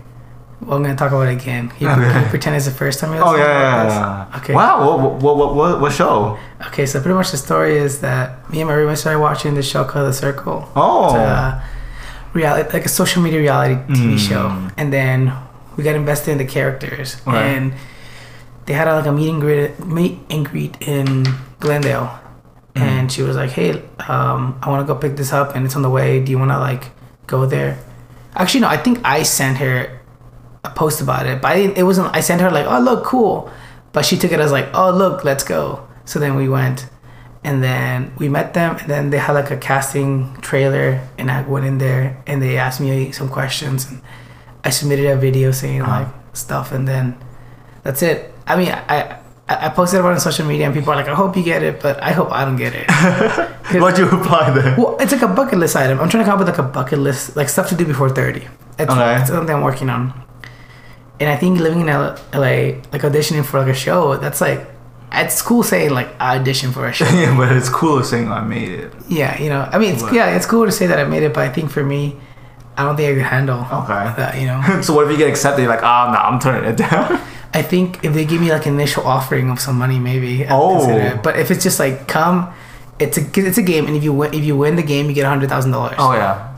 Well, 0.60 0.76
I'm 0.78 0.82
gonna 0.82 0.96
talk 0.96 1.12
about 1.12 1.28
it 1.28 1.32
again. 1.40 1.70
You, 1.78 1.88
Okay. 1.90 2.00
can 2.00 2.22
you 2.24 2.28
pretend 2.30 2.56
it's 2.56 2.64
the 2.64 2.70
first 2.70 2.98
time 2.98 3.12
you're 3.12 3.22
Oh 3.22 3.32
listening 3.32 3.46
yeah, 3.46 3.84
yeah, 3.84 3.88
yeah, 3.88 4.26
yeah. 4.32 4.38
Okay. 4.38 4.54
Wow. 4.54 4.96
What, 4.98 5.12
what, 5.22 5.36
what, 5.36 5.54
what, 5.54 5.80
what 5.82 5.92
show? 5.92 6.38
Okay, 6.68 6.86
so 6.86 7.00
pretty 7.00 7.14
much 7.14 7.30
the 7.30 7.36
story 7.36 7.76
is 7.76 8.00
that 8.00 8.48
me 8.50 8.60
and 8.60 8.68
my 8.68 8.74
roommate 8.74 8.98
started 8.98 9.20
watching 9.20 9.54
this 9.54 9.68
show 9.68 9.84
called 9.84 10.08
The 10.08 10.12
Circle. 10.14 10.68
Oh. 10.74 11.04
It's 11.06 11.14
a 11.14 11.62
reality, 12.32 12.70
like 12.72 12.84
a 12.86 12.88
social 12.88 13.22
media 13.22 13.38
reality 13.40 13.74
TV 13.92 14.14
Mm. 14.14 14.18
show, 14.18 14.68
and 14.78 14.92
then 14.92 15.32
we 15.76 15.84
got 15.84 15.94
invested 15.94 16.32
in 16.32 16.38
the 16.38 16.44
characters, 16.46 17.16
Right. 17.26 17.36
and 17.42 17.74
they 18.64 18.72
had 18.72 18.88
a, 18.88 18.96
like 18.96 19.06
a 19.06 19.12
meet 19.12 19.28
and 19.30 19.40
greet, 19.40 19.86
meet 19.86 20.18
and 20.30 20.44
greet 20.48 20.76
in 20.80 21.26
Glendale, 21.60 22.10
Mm. 22.74 22.80
and 22.82 23.12
she 23.12 23.22
was 23.22 23.36
like, 23.36 23.50
"Hey, 23.50 23.82
um, 24.08 24.56
I 24.62 24.68
want 24.70 24.86
to 24.86 24.92
go 24.92 24.98
pick 24.98 25.16
this 25.16 25.32
up, 25.32 25.54
and 25.54 25.64
it's 25.66 25.76
on 25.76 25.82
the 25.82 25.90
way. 25.90 26.20
Do 26.20 26.30
you 26.32 26.38
want 26.38 26.50
to 26.50 26.58
like 26.58 26.90
go 27.26 27.44
there?" 27.46 27.76
Actually, 28.34 28.60
no, 28.60 28.68
I 28.68 28.76
think 28.76 29.00
I 29.04 29.22
sent 29.22 29.58
her 29.58 29.88
a 30.66 30.70
post 30.70 31.00
about 31.00 31.24
it, 31.26 31.40
but 31.42 31.48
I 31.52 31.56
didn't, 31.56 31.78
it 31.78 31.84
wasn't. 31.84 32.14
I 32.16 32.20
sent 32.20 32.40
her 32.40 32.50
like, 32.50 32.66
"Oh, 32.66 32.80
look, 32.80 33.04
cool," 33.04 33.50
but 33.92 34.04
she 34.04 34.16
took 34.18 34.32
it 34.32 34.40
as 34.40 34.50
like, 34.52 34.68
"Oh, 34.74 34.90
look, 34.90 35.24
let's 35.24 35.44
go." 35.44 35.86
So 36.04 36.18
then 36.18 36.34
we 36.36 36.48
went, 36.48 36.78
and 37.44 37.62
then 37.62 38.12
we 38.18 38.28
met 38.28 38.52
them, 38.54 38.76
and 38.80 38.88
then 38.88 39.10
they 39.10 39.18
had 39.18 39.32
like 39.40 39.50
a 39.50 39.56
casting 39.56 40.36
trailer, 40.42 41.00
and 41.18 41.30
I 41.30 41.42
went 41.42 41.64
in 41.66 41.78
there, 41.78 42.04
and 42.26 42.42
they 42.42 42.58
asked 42.58 42.80
me 42.80 43.12
some 43.12 43.28
questions, 43.28 43.88
and 43.90 44.00
I 44.64 44.70
submitted 44.70 45.06
a 45.06 45.16
video 45.16 45.50
saying 45.52 45.82
Uh-huh. 45.82 46.00
like 46.00 46.08
stuff, 46.32 46.72
and 46.72 46.86
then 46.88 47.14
that's 47.84 48.02
it. 48.02 48.18
I 48.46 48.56
mean, 48.56 48.70
I. 48.72 48.98
I 49.48 49.66
I 49.66 49.68
posted 49.68 50.00
about 50.00 50.10
it 50.10 50.14
on 50.18 50.20
social 50.20 50.44
media 50.44 50.66
and 50.66 50.74
people 50.74 50.90
are 50.92 50.96
like, 50.96 51.06
I 51.06 51.14
hope 51.14 51.36
you 51.36 51.44
get 51.44 51.62
it, 51.62 51.78
but 51.80 52.02
I 52.02 52.10
hope 52.10 52.32
I 52.32 52.44
don't 52.44 52.56
get 52.58 52.74
it. 52.74 52.90
What'd 53.80 53.96
you 53.96 54.08
apply 54.10 54.50
then? 54.50 54.74
Well, 54.76 54.96
it's 54.98 55.12
like 55.12 55.22
a 55.22 55.28
bucket 55.28 55.60
list 55.60 55.76
item. 55.76 56.00
I'm 56.00 56.08
trying 56.08 56.24
to 56.24 56.28
come 56.28 56.34
up 56.40 56.44
with 56.44 56.48
like 56.50 56.58
a 56.58 56.68
bucket 56.78 56.98
list, 56.98 57.36
like 57.36 57.48
stuff 57.48 57.68
to 57.68 57.76
do 57.76 57.84
before 57.86 58.10
30. 58.10 58.40
It's, 58.42 58.90
Okay. 58.90 59.20
it's 59.20 59.30
something 59.30 59.54
I'm 59.54 59.62
working 59.62 59.88
on. 59.88 60.12
And 61.18 61.28
I 61.30 61.36
think 61.36 61.58
living 61.60 61.80
in 61.80 61.88
L- 61.88 62.16
LA, 62.34 62.80
like 62.92 63.02
auditioning 63.02 63.44
for 63.44 63.58
like 63.60 63.68
a 63.68 63.74
show, 63.74 64.16
that's 64.16 64.40
like, 64.40 64.66
it's 65.12 65.40
cool 65.40 65.62
saying 65.62 65.90
like 65.90 66.08
I 66.20 66.38
auditioned 66.38 66.72
for 66.74 66.86
a 66.86 66.92
show. 66.92 67.06
yeah, 67.06 67.34
but 67.38 67.56
it's 67.56 67.68
cooler 67.70 68.02
saying 68.02 68.30
I 68.30 68.42
made 68.42 68.68
it. 68.70 68.92
yeah, 69.08 69.40
you 69.40 69.48
know, 69.48 69.62
I 69.72 69.78
mean, 69.78 69.94
it's, 69.94 70.02
yeah, 70.12 70.36
it's 70.36 70.44
cool 70.46 70.66
to 70.66 70.72
say 70.72 70.86
that 70.86 70.98
I 70.98 71.04
made 71.04 71.22
it, 71.22 71.32
but 71.32 71.48
I 71.48 71.52
think 71.52 71.70
for 71.70 71.82
me, 71.82 72.16
I 72.76 72.84
don't 72.84 72.96
think 72.96 73.10
I 73.10 73.14
could 73.14 73.22
handle 73.30 73.60
Okay. 73.60 74.12
that. 74.20 74.38
You 74.38 74.46
know, 74.48 74.80
so 74.82 74.92
what 74.94 75.06
if 75.06 75.12
you 75.12 75.16
get 75.16 75.28
accepted? 75.30 75.62
You're 75.62 75.70
like, 75.70 75.82
ah, 75.82 76.08
oh 76.08 76.12
no, 76.12 76.18
I'm 76.18 76.38
turning 76.38 76.68
it 76.70 76.76
down. 76.76 77.18
I 77.54 77.62
think 77.62 78.04
if 78.04 78.12
they 78.12 78.26
give 78.26 78.42
me 78.42 78.50
like 78.52 78.66
an 78.66 78.74
initial 78.74 79.06
offering 79.06 79.48
of 79.48 79.58
some 79.58 79.78
money, 79.78 79.98
maybe. 79.98 80.44
I'd 80.44 80.52
Oh. 80.52 80.76
consider 80.80 81.00
it. 81.16 81.22
But 81.22 81.38
if 81.38 81.50
it's 81.50 81.62
just 81.62 81.78
like 81.80 82.06
come, 82.06 82.52
it's 82.98 83.16
a 83.16 83.22
it's 83.40 83.56
a 83.56 83.62
game, 83.62 83.86
and 83.86 83.96
if 83.96 84.04
you 84.04 84.12
win 84.12 84.34
if 84.34 84.44
you 84.44 84.54
win 84.58 84.76
the 84.76 84.82
game, 84.82 85.06
you 85.06 85.14
get 85.14 85.24
a 85.24 85.28
hundred 85.30 85.48
thousand 85.48 85.70
dollars. 85.70 85.94
oh 85.98 86.12
yeah, 86.12 86.54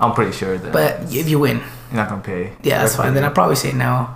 I'm 0.00 0.12
pretty 0.14 0.32
sure 0.32 0.56
that. 0.56 0.72
But 0.72 1.12
if 1.14 1.28
you 1.28 1.38
win, 1.38 1.60
you're 1.90 1.96
not 1.96 2.08
gonna 2.08 2.22
pay. 2.22 2.52
yeah, 2.62 2.78
that's 2.82 2.96
fine. 2.96 3.14
Then 3.14 3.24
I'd 3.24 3.34
probably 3.34 3.56
say 3.56 3.72
no. 3.72 4.08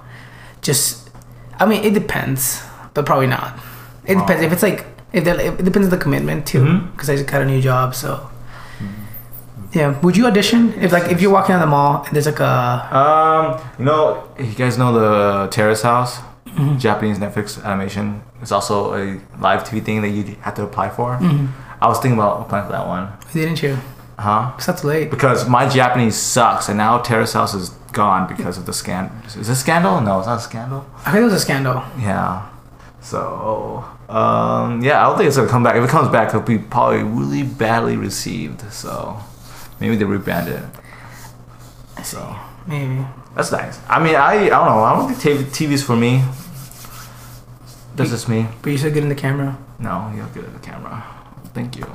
Just, 0.61 1.11
I 1.59 1.67
mean, 1.67 1.83
it 1.85 1.95
depends, 1.95 2.63
but 2.95 3.05
probably 3.07 3.27
not. 3.27 3.59
It 4.05 4.15
depends 4.17 4.43
Oh. 4.43 4.47
if 4.47 4.53
it's 4.53 4.63
like 4.63 4.87
if 5.13 5.27
it 5.27 5.65
depends 5.65 5.87
on 5.89 5.91
the 5.91 5.99
commitment 5.99 6.47
too, 6.47 6.81
because 6.93 7.11
I 7.11 7.17
just 7.17 7.29
got 7.29 7.43
a 7.43 7.45
new 7.45 7.61
job, 7.61 7.95
so. 7.95 8.29
Yeah, 9.73 9.99
would 10.01 10.19
you 10.19 10.27
audition 10.27 10.75
if 10.83 10.93
like 10.93 11.11
if 11.11 11.23
you're 11.23 11.31
walking 11.33 11.55
on 11.55 11.61
the 11.63 11.67
mall 11.67 12.05
and 12.05 12.15
there's 12.15 12.27
like 12.27 12.41
a 12.41 12.89
Um, 12.95 13.61
you 13.79 13.87
know, 13.87 14.29
you 14.39 14.53
guys 14.55 14.77
know 14.77 14.93
the 14.93 15.49
Terrace 15.51 15.83
House, 15.83 16.19
Mm-hmm. 16.53 16.77
Japanese 16.77 17.19
Netflix 17.19 17.65
animation. 17.65 18.21
It's 18.43 18.53
also 18.53 18.93
a 18.93 19.19
live 19.41 19.65
TV 19.65 19.83
thing 19.83 20.03
that 20.03 20.11
you 20.11 20.37
have 20.43 20.53
to 20.57 20.63
apply 20.65 20.91
for. 20.91 21.17
Mm-hmm. 21.17 21.47
I 21.81 21.89
was 21.89 21.99
thinking 21.99 22.19
about 22.19 22.43
applying 22.43 22.67
for 22.67 22.73
that 22.73 22.87
one. 22.87 23.09
didn't 23.33 23.63
you? 23.63 23.79
Huh? 24.23 24.53
Too 24.57 24.87
late. 24.87 25.11
Because 25.11 25.49
my 25.49 25.69
Japanese 25.69 26.15
sucks, 26.15 26.69
and 26.69 26.79
now 26.79 26.99
Terrace 26.99 27.33
House 27.33 27.55
is 27.55 27.71
gone 27.93 28.29
because 28.29 28.57
of 28.57 28.67
the 28.67 28.73
scandal. 28.73 29.17
Is 29.27 29.37
it 29.37 29.49
a 29.49 29.57
scandal? 29.57 30.01
No, 30.01 30.19
it's 30.19 30.29
not 30.29 30.39
a 30.39 30.41
scandal. 30.41 30.87
I 31.05 31.11
think 31.11 31.23
it 31.23 31.25
was 31.25 31.33
a 31.33 31.41
scandal. 31.41 31.83
Yeah. 31.99 32.49
So, 33.01 33.85
um, 34.09 34.81
yeah, 34.81 35.03
I 35.03 35.09
don't 35.09 35.17
think 35.17 35.27
it's 35.27 35.37
gonna 35.37 35.49
come 35.49 35.65
back. 35.65 35.75
If 35.75 35.83
it 35.83 35.91
comes 35.91 36.09
back, 36.09 36.29
it'll 36.29 36.43
be 36.43 36.57
probably 36.59 37.03
really 37.03 37.43
badly 37.43 37.97
received. 37.97 38.73
So, 38.73 39.19
maybe 39.81 39.97
they 39.97 40.05
rebrand 40.05 40.47
it. 40.47 42.05
So. 42.05 42.37
Maybe. 42.65 43.05
That's 43.35 43.51
nice. 43.51 43.81
I 43.89 44.01
mean, 44.01 44.15
I 44.15 44.35
I 44.35 44.49
don't 44.51 44.67
know. 44.67 44.85
I 44.85 44.97
don't 44.97 45.13
think 45.13 45.51
TV, 45.51 45.69
TV's 45.69 45.83
for 45.83 45.97
me. 45.97 46.23
That's 47.97 48.11
just 48.11 48.29
me. 48.29 48.47
But 48.63 48.71
you're 48.71 48.79
so 48.79 48.91
good 48.91 49.03
in 49.03 49.09
the 49.09 49.17
camera. 49.17 49.59
No, 49.81 50.13
you're 50.15 50.27
good 50.29 50.45
at 50.45 50.53
the 50.53 50.61
camera. 50.61 51.03
Thank 51.55 51.77
you. 51.77 51.87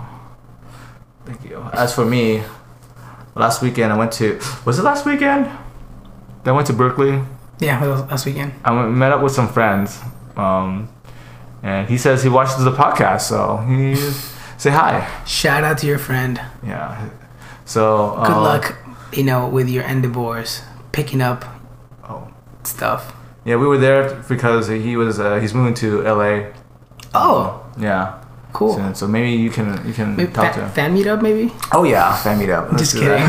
Thank 1.27 1.43
you. 1.49 1.57
As 1.73 1.93
for 1.93 2.05
me, 2.05 2.41
last 3.35 3.61
weekend 3.61 3.91
I 3.91 3.97
went 3.97 4.11
to. 4.13 4.39
Was 4.65 4.79
it 4.79 4.83
last 4.83 5.05
weekend? 5.05 5.45
That 6.43 6.51
I 6.51 6.53
went 6.53 6.67
to 6.67 6.73
Berkeley. 6.73 7.21
Yeah, 7.59 7.83
last 8.09 8.25
weekend. 8.25 8.53
I 8.63 8.71
went, 8.71 8.91
met 8.93 9.11
up 9.11 9.21
with 9.21 9.33
some 9.33 9.49
friends. 9.49 9.99
Um, 10.35 10.89
and 11.63 11.89
he 11.89 11.97
says 11.97 12.23
he 12.23 12.29
watches 12.29 12.63
the 12.63 12.71
podcast, 12.71 13.21
so 13.21 13.57
he 13.67 13.95
say 14.57 14.69
hi. 14.71 15.05
Shout 15.25 15.63
out 15.63 15.77
to 15.79 15.87
your 15.87 15.97
friend. 15.97 16.39
Yeah. 16.65 17.09
So 17.65 18.15
Good 18.25 18.31
uh, 18.31 18.41
luck, 18.41 18.77
you 19.11 19.23
know, 19.23 19.47
with 19.49 19.67
your 19.69 19.83
endeavors, 19.83 20.61
picking 20.91 21.21
up 21.21 21.43
Oh. 22.07 22.29
stuff. 22.63 23.13
Yeah, 23.43 23.55
we 23.57 23.67
were 23.67 23.77
there 23.77 24.15
because 24.29 24.67
he 24.67 24.95
was 24.95 25.19
uh, 25.19 25.39
he's 25.39 25.53
moving 25.53 25.73
to 25.75 26.01
LA. 26.03 26.51
Oh, 27.13 27.65
Yeah. 27.79 28.23
Cool. 28.57 28.73
So, 28.75 28.93
so 28.93 29.07
maybe 29.07 29.31
you 29.31 29.49
can 29.49 29.67
you 29.87 29.93
can 29.93 30.15
Maybe 30.15 30.31
talk 30.31 30.53
to 30.53 30.59
fa- 30.59 30.65
him. 30.65 30.71
fan 30.77 30.95
meetup, 30.97 31.21
maybe. 31.21 31.53
Oh 31.71 31.83
yeah, 31.83 32.15
fan 32.23 32.39
meetup. 32.39 32.71
Let's 32.71 32.91
Just 32.91 32.95
kidding. 33.01 33.23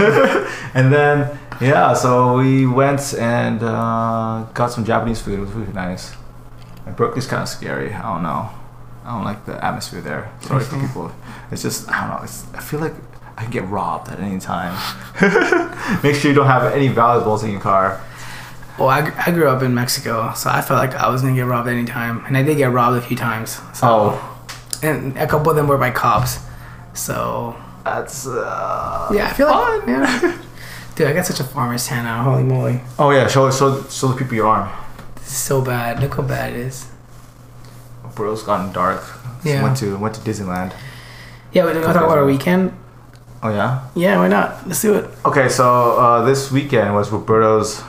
and 0.75 0.93
then 0.93 1.39
yeah, 1.61 1.93
so 1.95 2.39
we 2.39 2.67
went 2.67 3.15
and 3.15 3.63
uh, 3.63 4.47
got 4.55 4.69
some 4.73 4.85
Japanese 4.85 5.21
food. 5.23 5.39
It 5.39 5.43
was 5.47 5.51
really 5.53 5.73
nice. 5.73 6.13
And 6.87 6.97
Berkeley's 6.97 7.27
kind 7.27 7.43
of 7.43 7.49
scary. 7.49 7.93
I 7.93 8.03
don't 8.15 8.23
know. 8.23 8.49
I 9.05 9.13
don't 9.15 9.25
like 9.25 9.45
the 9.47 9.63
atmosphere 9.65 10.01
there. 10.01 10.31
Sorry 10.41 10.63
for 10.65 10.79
people. 10.81 11.13
It's 11.51 11.63
just 11.63 11.89
I 11.91 12.01
don't 12.01 12.11
know. 12.17 12.23
It's, 12.25 12.45
I 12.55 12.61
feel 12.61 12.81
like 12.81 12.95
I 13.37 13.43
can 13.43 13.51
get 13.51 13.65
robbed 13.69 14.09
at 14.11 14.21
any 14.21 14.39
time. 14.41 14.75
Make 16.03 16.15
sure 16.17 16.31
you 16.31 16.35
don't 16.37 16.47
have 16.47 16.73
any 16.73 16.89
valuables 16.89 17.45
in 17.45 17.51
your 17.53 17.61
car. 17.61 18.01
Well, 18.79 18.89
I, 18.89 19.13
I 19.27 19.31
grew 19.33 19.49
up 19.49 19.63
in 19.63 19.75
Mexico, 19.75 20.33
so 20.37 20.51
I 20.51 20.61
felt 20.61 20.79
like 20.79 20.95
I 20.95 21.09
was 21.11 21.23
gonna 21.23 21.35
get 21.35 21.47
robbed 21.47 21.69
anytime, 21.69 22.25
and 22.27 22.37
I 22.37 22.43
did 22.45 22.57
get 22.59 22.71
robbed 22.71 22.97
a 22.97 23.01
few 23.01 23.17
times. 23.17 23.59
So, 23.75 23.87
Oh, 23.89 24.28
and 24.83 25.17
a 25.19 25.27
couple 25.27 25.51
of 25.51 25.57
them 25.57 25.67
were 25.69 25.79
by 25.79 25.91
cops. 25.91 26.39
So 26.95 27.55
that's 27.85 28.27
uh, 28.27 29.09
yeah, 29.13 29.29
I 29.29 29.33
feel 29.33 29.47
like 29.49 29.81
fun. 29.81 29.89
yeah. 29.89 30.39
Dude, 30.95 31.07
I 31.07 31.13
got 31.13 31.27
such 31.27 31.39
a 31.41 31.45
farmer's 31.45 31.87
tan 31.87 32.05
now. 32.05 32.23
Holy 32.25 32.43
moly, 32.43 32.81
Oh 32.99 33.11
yeah, 33.11 33.29
show 33.29 33.51
show 33.51 33.83
show 33.85 34.09
the 34.09 34.17
people 34.17 34.35
your 34.35 34.47
arm. 34.49 34.69
this 35.17 35.29
is 35.29 35.37
so 35.39 35.61
bad. 35.63 36.01
Look 36.01 36.15
how 36.15 36.23
bad 36.23 36.53
it 36.53 36.59
is. 36.59 36.89
Bro, 38.15 38.33
it's 38.33 38.43
gotten 38.43 38.73
dark. 38.73 39.03
So 39.03 39.49
Yeah. 39.49 39.63
Went 39.63 39.77
to 39.79 39.97
went 39.97 40.15
to 40.17 40.21
Disneyland. 40.21 40.73
Yeah, 41.53 41.65
we're 41.65 41.75
gonna 41.75 41.87
talk 41.87 41.97
about 42.05 42.19
our 42.19 42.27
weekend. 42.27 42.73
Oh 43.43 43.51
yeah. 43.51 43.87
Yeah, 43.95 44.19
why 44.19 44.27
not? 44.27 44.67
Let's 44.67 44.83
do 44.83 44.95
it. 44.95 45.09
Okay, 45.25 45.49
so 45.49 45.97
uh, 45.97 46.25
this 46.25 46.51
weekend 46.51 46.95
was 46.95 47.11
Roberto's 47.13 47.81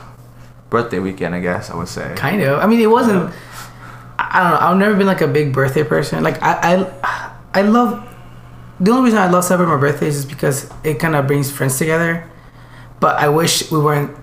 birthday 0.70 1.00
weekend, 1.00 1.34
I 1.34 1.40
guess 1.40 1.72
I 1.72 1.76
would 1.76 1.88
say. 1.88 2.14
Kind 2.16 2.44
of. 2.44 2.60
I 2.60 2.68
mean, 2.68 2.80
it 2.80 2.90
wasn't. 2.92 3.34
I 3.34 3.49
I 4.32 4.40
don't 4.44 4.52
know. 4.52 4.68
I've 4.68 4.78
never 4.78 4.96
been 4.96 5.08
like 5.08 5.22
a 5.22 5.28
big 5.28 5.54
birthday 5.54 5.84
person. 5.84 6.24
Like 6.24 6.42
I, 6.42 6.76
I, 7.04 7.32
I 7.54 7.62
love. 7.62 8.06
The 8.80 8.92
only 8.92 9.04
reason 9.06 9.20
I 9.20 9.30
love 9.30 9.44
celebrating 9.44 9.74
my 9.76 9.80
birthdays 9.80 10.16
is 10.16 10.26
because 10.26 10.70
it 10.84 11.00
kind 11.00 11.16
of 11.16 11.28
brings 11.28 11.52
friends 11.52 11.78
together. 11.78 12.30
But 13.00 13.18
I 13.18 13.30
wish 13.30 13.72
we 13.72 13.80
weren't 13.80 14.16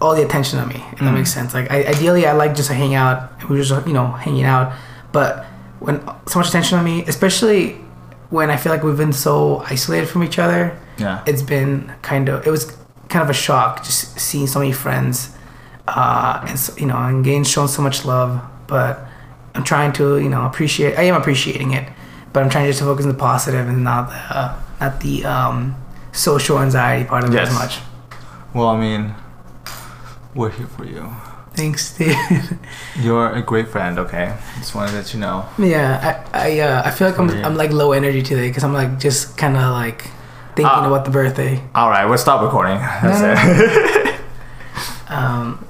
all 0.00 0.14
the 0.14 0.24
attention 0.24 0.58
on 0.58 0.68
me. 0.68 0.76
If 0.92 0.98
that 1.00 1.10
Mm. 1.10 1.14
makes 1.14 1.32
sense. 1.32 1.54
Like 1.54 1.70
I, 1.70 1.84
ideally, 1.84 2.26
I 2.26 2.32
like 2.32 2.54
just 2.54 2.68
to 2.68 2.74
hang 2.74 2.94
out. 2.94 3.30
We 3.48 3.56
were 3.56 3.62
just 3.62 3.86
you 3.86 3.92
know 3.92 4.06
hanging 4.12 4.44
out. 4.44 4.72
But 5.12 5.44
when 5.80 6.00
so 6.26 6.38
much 6.38 6.48
attention 6.48 6.78
on 6.78 6.84
me, 6.84 7.04
especially 7.06 7.76
when 8.30 8.50
I 8.50 8.56
feel 8.56 8.72
like 8.72 8.82
we've 8.82 8.96
been 8.96 9.12
so 9.12 9.62
isolated 9.70 10.06
from 10.08 10.22
each 10.22 10.38
other, 10.38 10.76
Yeah. 10.98 11.22
it's 11.26 11.42
been 11.42 11.92
kind 12.02 12.28
of 12.28 12.46
it 12.46 12.50
was 12.50 12.76
kind 13.08 13.22
of 13.22 13.30
a 13.30 13.34
shock 13.34 13.82
just 13.84 14.18
seeing 14.20 14.46
so 14.46 14.58
many 14.58 14.72
friends 14.72 15.30
uh 15.88 16.44
and 16.46 16.58
so, 16.58 16.76
you 16.76 16.84
know 16.84 16.96
and 16.98 17.24
getting 17.24 17.42
shown 17.42 17.66
so 17.66 17.80
much 17.80 18.04
love 18.04 18.38
but 18.68 19.00
i'm 19.54 19.64
trying 19.64 19.92
to 19.92 20.18
you 20.18 20.28
know 20.28 20.46
appreciate 20.46 20.96
i 20.98 21.02
am 21.02 21.14
appreciating 21.16 21.72
it 21.72 21.88
but 22.32 22.42
i'm 22.42 22.50
trying 22.50 22.66
just 22.66 22.78
to 22.78 22.84
focus 22.84 23.04
on 23.04 23.10
the 23.12 23.18
positive 23.18 23.66
and 23.68 23.82
not 23.82 24.08
the 24.08 24.20
uh, 24.38 24.54
not 24.80 25.00
the 25.00 25.24
um 25.24 25.74
social 26.12 26.58
anxiety 26.60 27.04
part 27.08 27.24
of 27.24 27.34
it 27.34 27.40
as 27.40 27.52
much 27.52 27.80
well, 28.54 28.68
I 28.68 28.80
mean, 28.80 29.14
we're 30.34 30.50
here 30.50 30.66
for 30.66 30.84
you. 30.84 31.10
thanks 31.54 31.96
dude 31.98 32.16
You're 33.04 33.30
a 33.34 33.42
great 33.42 33.68
friend. 33.68 33.98
Okay, 33.98 34.34
just 34.58 34.74
wanted 34.74 34.90
to 34.92 34.96
let 34.96 35.14
you 35.14 35.20
know. 35.20 35.46
yeah 35.58 36.22
i 36.32 36.46
i 36.46 36.60
uh, 36.60 36.82
i 36.84 36.90
feel 36.90 37.08
like 37.10 37.18
i'm, 37.18 37.28
I'm 37.44 37.56
like 37.56 37.72
low 37.72 37.92
energy 37.92 38.22
today 38.22 38.48
because 38.48 38.64
i'm 38.64 38.72
like 38.72 38.98
just 38.98 39.36
kind 39.36 39.56
of 39.56 39.72
like 39.72 40.02
thinking 40.56 40.66
Ah. 40.84 40.86
about 40.86 41.04
the 41.04 41.10
birthday 41.10 41.60
All 41.74 41.90
right, 41.90 42.04
we'll 42.06 42.18
stop 42.18 42.42
recording. 42.42 42.78
That's 42.78 43.20
no, 43.22 43.34
it. 43.36 44.20
um 45.08 45.64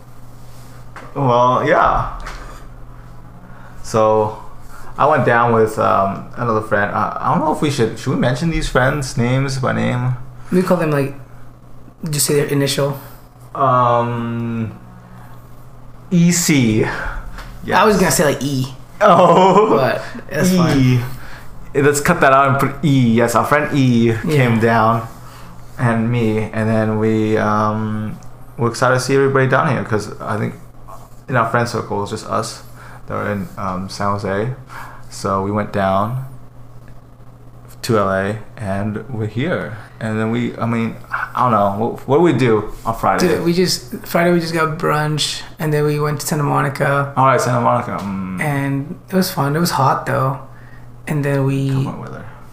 well, 1.14 1.67
yeah. 1.67 2.14
So, 3.88 4.37
I 4.99 5.07
went 5.07 5.25
down 5.25 5.54
with 5.54 5.78
um, 5.78 6.28
another 6.37 6.61
friend. 6.61 6.92
Uh, 6.92 7.16
I 7.21 7.33
don't 7.33 7.40
know 7.40 7.54
if 7.54 7.62
we 7.62 7.71
should 7.71 7.99
should 7.99 8.12
we 8.12 8.21
mention 8.21 8.50
these 8.50 8.68
friends' 8.68 9.16
names 9.16 9.57
by 9.59 9.73
name. 9.73 10.12
we 10.52 10.61
call 10.62 10.76
them 10.76 10.90
like 10.90 11.14
just 12.11 12.26
say 12.26 12.35
their 12.35 12.47
initial 12.52 13.00
Um, 13.54 14.76
EC. 16.12 16.85
Yeah. 17.64 17.80
I 17.83 17.85
was 17.87 17.97
gonna 17.99 18.11
say 18.12 18.25
like 18.25 18.42
e 18.42 18.75
Oh. 19.00 19.71
but 19.76 20.02
that's 20.28 20.54
fine 20.54 20.76
E. 20.78 21.00
Let's 21.75 22.00
cut 22.00 22.21
that 22.21 22.33
out 22.33 22.49
and 22.50 22.57
put 22.61 22.85
E. 22.85 23.14
Yes, 23.16 23.35
our 23.35 23.47
friend 23.47 23.73
E 23.76 24.12
came 24.23 24.54
Yeah. 24.57 24.61
down, 24.61 25.09
and 25.78 26.11
me, 26.11 26.50
and 26.52 26.68
then 26.68 26.99
we 26.99 27.38
um, 27.38 28.18
we're 28.59 28.68
excited 28.68 28.95
to 28.97 29.00
see 29.00 29.14
everybody 29.16 29.47
down 29.49 29.68
here 29.73 29.83
because 29.83 30.12
I 30.21 30.37
think 30.37 30.54
in 31.28 31.37
our 31.37 31.49
friend 31.49 31.68
circle 31.68 32.02
it's 32.02 32.11
just 32.11 32.26
us 32.26 32.62
that 33.09 33.15
are 33.15 33.33
in 33.33 33.49
um, 33.57 33.88
San 33.88 34.12
Jose. 34.12 34.55
So 35.11 35.43
we 35.43 35.50
went 35.50 35.73
down 35.73 36.27
to 37.83 37.95
LA, 37.95 38.37
and 38.57 39.09
we're 39.09 39.27
here. 39.27 39.79
And 39.99 40.19
then 40.19 40.31
we, 40.31 40.57
I 40.59 40.67
mean, 40.67 40.95
I 41.11 41.50
don't 41.50 41.53
know, 41.53 41.87
what, 41.87 42.07
what 42.07 42.17
do 42.19 42.23
we 42.23 42.35
do 42.35 42.73
on 42.85 42.95
Friday? 42.95 43.29
Dude, 43.29 43.45
we 43.45 43.53
just 43.53 44.07
Friday 44.07 44.31
we 44.31 44.41
just 44.41 44.55
got 44.55 44.79
brunch 44.79 45.43
and 45.59 45.73
then 45.73 45.85
we 45.85 45.99
went 45.99 46.21
to 46.21 46.27
Santa 46.27 46.45
Monica 46.45 47.12
All 47.17 47.27
right, 47.27 47.41
Santa 47.41 47.61
Monica. 47.61 47.97
Mm, 47.97 48.41
and 48.41 49.00
it 49.09 49.15
was 49.15 49.33
fun. 49.33 49.57
It 49.57 49.59
was 49.59 49.71
hot 49.71 50.07
though, 50.07 50.47
and 51.07 51.25
then 51.25 51.45
we 51.45 51.88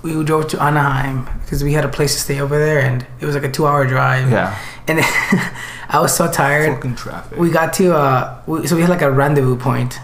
we 0.02 0.24
drove 0.24 0.48
to 0.50 0.64
Anaheim 0.64 1.28
because 1.42 1.64
we 1.64 1.74
had 1.74 1.84
a 1.84 1.90
place 1.90 2.14
to 2.14 2.22
stay 2.22 2.40
over 2.40 2.58
there 2.58 2.80
and 2.80 3.06
it 3.20 3.26
was 3.26 3.36
like 3.36 3.44
a 3.44 3.52
two 3.52 3.68
hour 3.68 3.86
drive. 3.86 4.32
Yeah. 4.32 4.58
And 4.88 5.00
then 5.00 5.06
I 5.90 6.00
was 6.00 6.16
so 6.16 6.32
tired. 6.32 6.76
Fucking 6.76 6.96
traffic. 6.96 7.38
We 7.38 7.52
got 7.52 7.74
to 7.74 7.96
uh, 7.96 8.42
we, 8.48 8.68
so 8.68 8.76
we 8.76 8.82
had 8.82 8.90
like 8.90 9.02
a 9.02 9.12
rendezvous 9.12 9.58
point. 9.58 10.00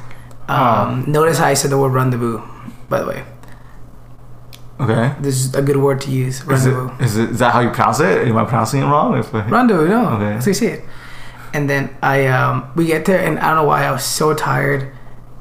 Um, 0.52 1.06
Notice 1.12 1.38
how 1.38 1.46
I 1.48 1.54
said 1.54 1.72
the 1.72 1.78
word 1.78 1.94
rendezvous. 1.94 2.42
By 2.90 3.00
the 3.00 3.08
way, 3.08 3.24
okay. 4.82 5.16
this 5.22 5.36
is 5.36 5.56
a 5.56 5.62
good 5.62 5.78
word 5.78 6.02
to 6.02 6.12
use. 6.12 6.42
Is, 6.42 6.66
it, 6.66 6.74
is, 7.00 7.18
it, 7.18 7.30
is 7.32 7.40
that 7.40 7.54
how 7.54 7.62
you 7.62 7.70
pronounce 7.70 8.00
it? 8.02 8.28
Am 8.28 8.38
I 8.38 8.44
pronouncing 8.44 8.82
it 8.82 8.86
wrong? 8.86 9.18
If 9.18 9.34
I- 9.34 9.48
Rendezvous, 9.48 9.88
no. 9.88 10.08
Okay. 10.16 10.26
That's 10.26 10.46
how 10.46 10.50
you 10.50 10.54
say 10.54 10.68
it. 10.74 10.86
And 11.54 11.70
then 11.70 11.96
I 12.02 12.28
um 12.28 12.72
we 12.76 12.86
get 12.86 13.06
there 13.06 13.20
and 13.24 13.38
I 13.40 13.48
don't 13.48 13.58
know 13.58 13.64
why 13.68 13.86
I 13.86 13.92
was 13.92 14.04
so 14.04 14.34
tired. 14.34 14.92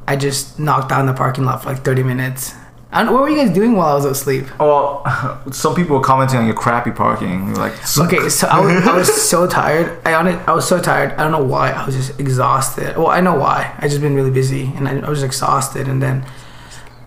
I 0.06 0.16
just 0.16 0.58
knocked 0.58 0.90
out 0.92 1.00
in 1.00 1.06
the 1.06 1.14
parking 1.14 1.44
lot 1.44 1.62
for 1.62 1.68
like 1.72 1.84
30 1.84 2.02
minutes 2.02 2.54
I 2.92 3.04
don't, 3.04 3.12
what 3.12 3.22
were 3.22 3.28
you 3.28 3.36
guys 3.36 3.54
doing 3.54 3.76
while 3.76 3.92
I 3.92 3.94
was 3.94 4.04
asleep? 4.04 4.46
Well, 4.58 5.04
some 5.52 5.76
people 5.76 5.96
were 5.96 6.02
commenting 6.02 6.38
on 6.38 6.46
your 6.46 6.56
crappy 6.56 6.90
parking. 6.90 7.54
Like, 7.54 7.72
Okay, 7.98 8.28
so 8.28 8.48
I 8.48 8.58
was, 8.60 8.86
I 8.86 8.96
was 8.96 9.28
so 9.28 9.46
tired. 9.46 10.00
I 10.04 10.14
on 10.14 10.26
it, 10.26 10.36
I 10.48 10.52
was 10.52 10.66
so 10.66 10.80
tired. 10.80 11.12
I 11.12 11.22
don't 11.22 11.30
know 11.30 11.44
why. 11.44 11.70
I 11.70 11.86
was 11.86 11.94
just 11.94 12.18
exhausted. 12.18 12.96
Well, 12.96 13.06
I 13.06 13.20
know 13.20 13.36
why. 13.36 13.74
I 13.78 13.86
just 13.86 14.00
been 14.00 14.14
really 14.16 14.32
busy, 14.32 14.72
and 14.74 14.88
I, 14.88 14.98
I 14.98 15.08
was 15.08 15.22
exhausted. 15.22 15.86
And 15.86 16.02
then, 16.02 16.26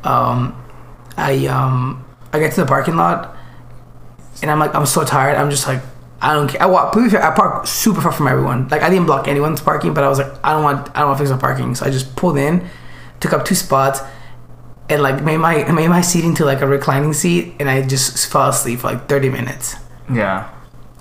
um, 0.05 0.55
I 1.17 1.47
um, 1.47 2.05
I 2.31 2.39
get 2.39 2.53
to 2.53 2.61
the 2.61 2.67
parking 2.67 2.95
lot, 2.95 3.35
and 4.41 4.49
I'm 4.49 4.59
like, 4.59 4.73
I'm 4.73 4.85
so 4.85 5.03
tired. 5.03 5.35
I'm 5.37 5.49
just 5.49 5.67
like, 5.67 5.81
I 6.21 6.33
don't 6.33 6.47
care. 6.47 6.63
I 6.63 6.65
walk. 6.65 6.93
Please, 6.93 7.13
I 7.13 7.35
park 7.35 7.67
super 7.67 7.99
far 7.99 8.13
from 8.13 8.29
everyone. 8.29 8.69
Like 8.69 8.83
I 8.83 8.89
didn't 8.89 9.05
block 9.05 9.27
anyone's 9.27 9.59
parking, 9.59 9.93
but 9.93 10.05
I 10.05 10.07
was 10.07 10.17
like, 10.17 10.31
I 10.45 10.53
don't 10.53 10.63
want, 10.63 10.89
I 10.95 10.99
don't 11.01 11.09
want 11.09 11.17
to 11.17 11.23
fix 11.25 11.31
my 11.31 11.37
parking. 11.37 11.75
So 11.75 11.85
I 11.85 11.89
just 11.89 12.15
pulled 12.15 12.37
in, 12.37 12.65
took 13.19 13.33
up 13.33 13.43
two 13.43 13.55
spots, 13.55 13.99
and 14.89 15.01
like 15.01 15.23
made 15.23 15.37
my 15.37 15.63
made 15.71 15.87
my 15.89 16.01
seat 16.01 16.23
into 16.25 16.45
like 16.45 16.61
a 16.61 16.67
reclining 16.67 17.13
seat, 17.13 17.53
and 17.59 17.69
I 17.69 17.81
just 17.81 18.31
fell 18.31 18.49
asleep 18.49 18.79
for 18.79 18.87
like 18.87 19.07
30 19.07 19.29
minutes. 19.29 19.75
yeah. 20.11 20.49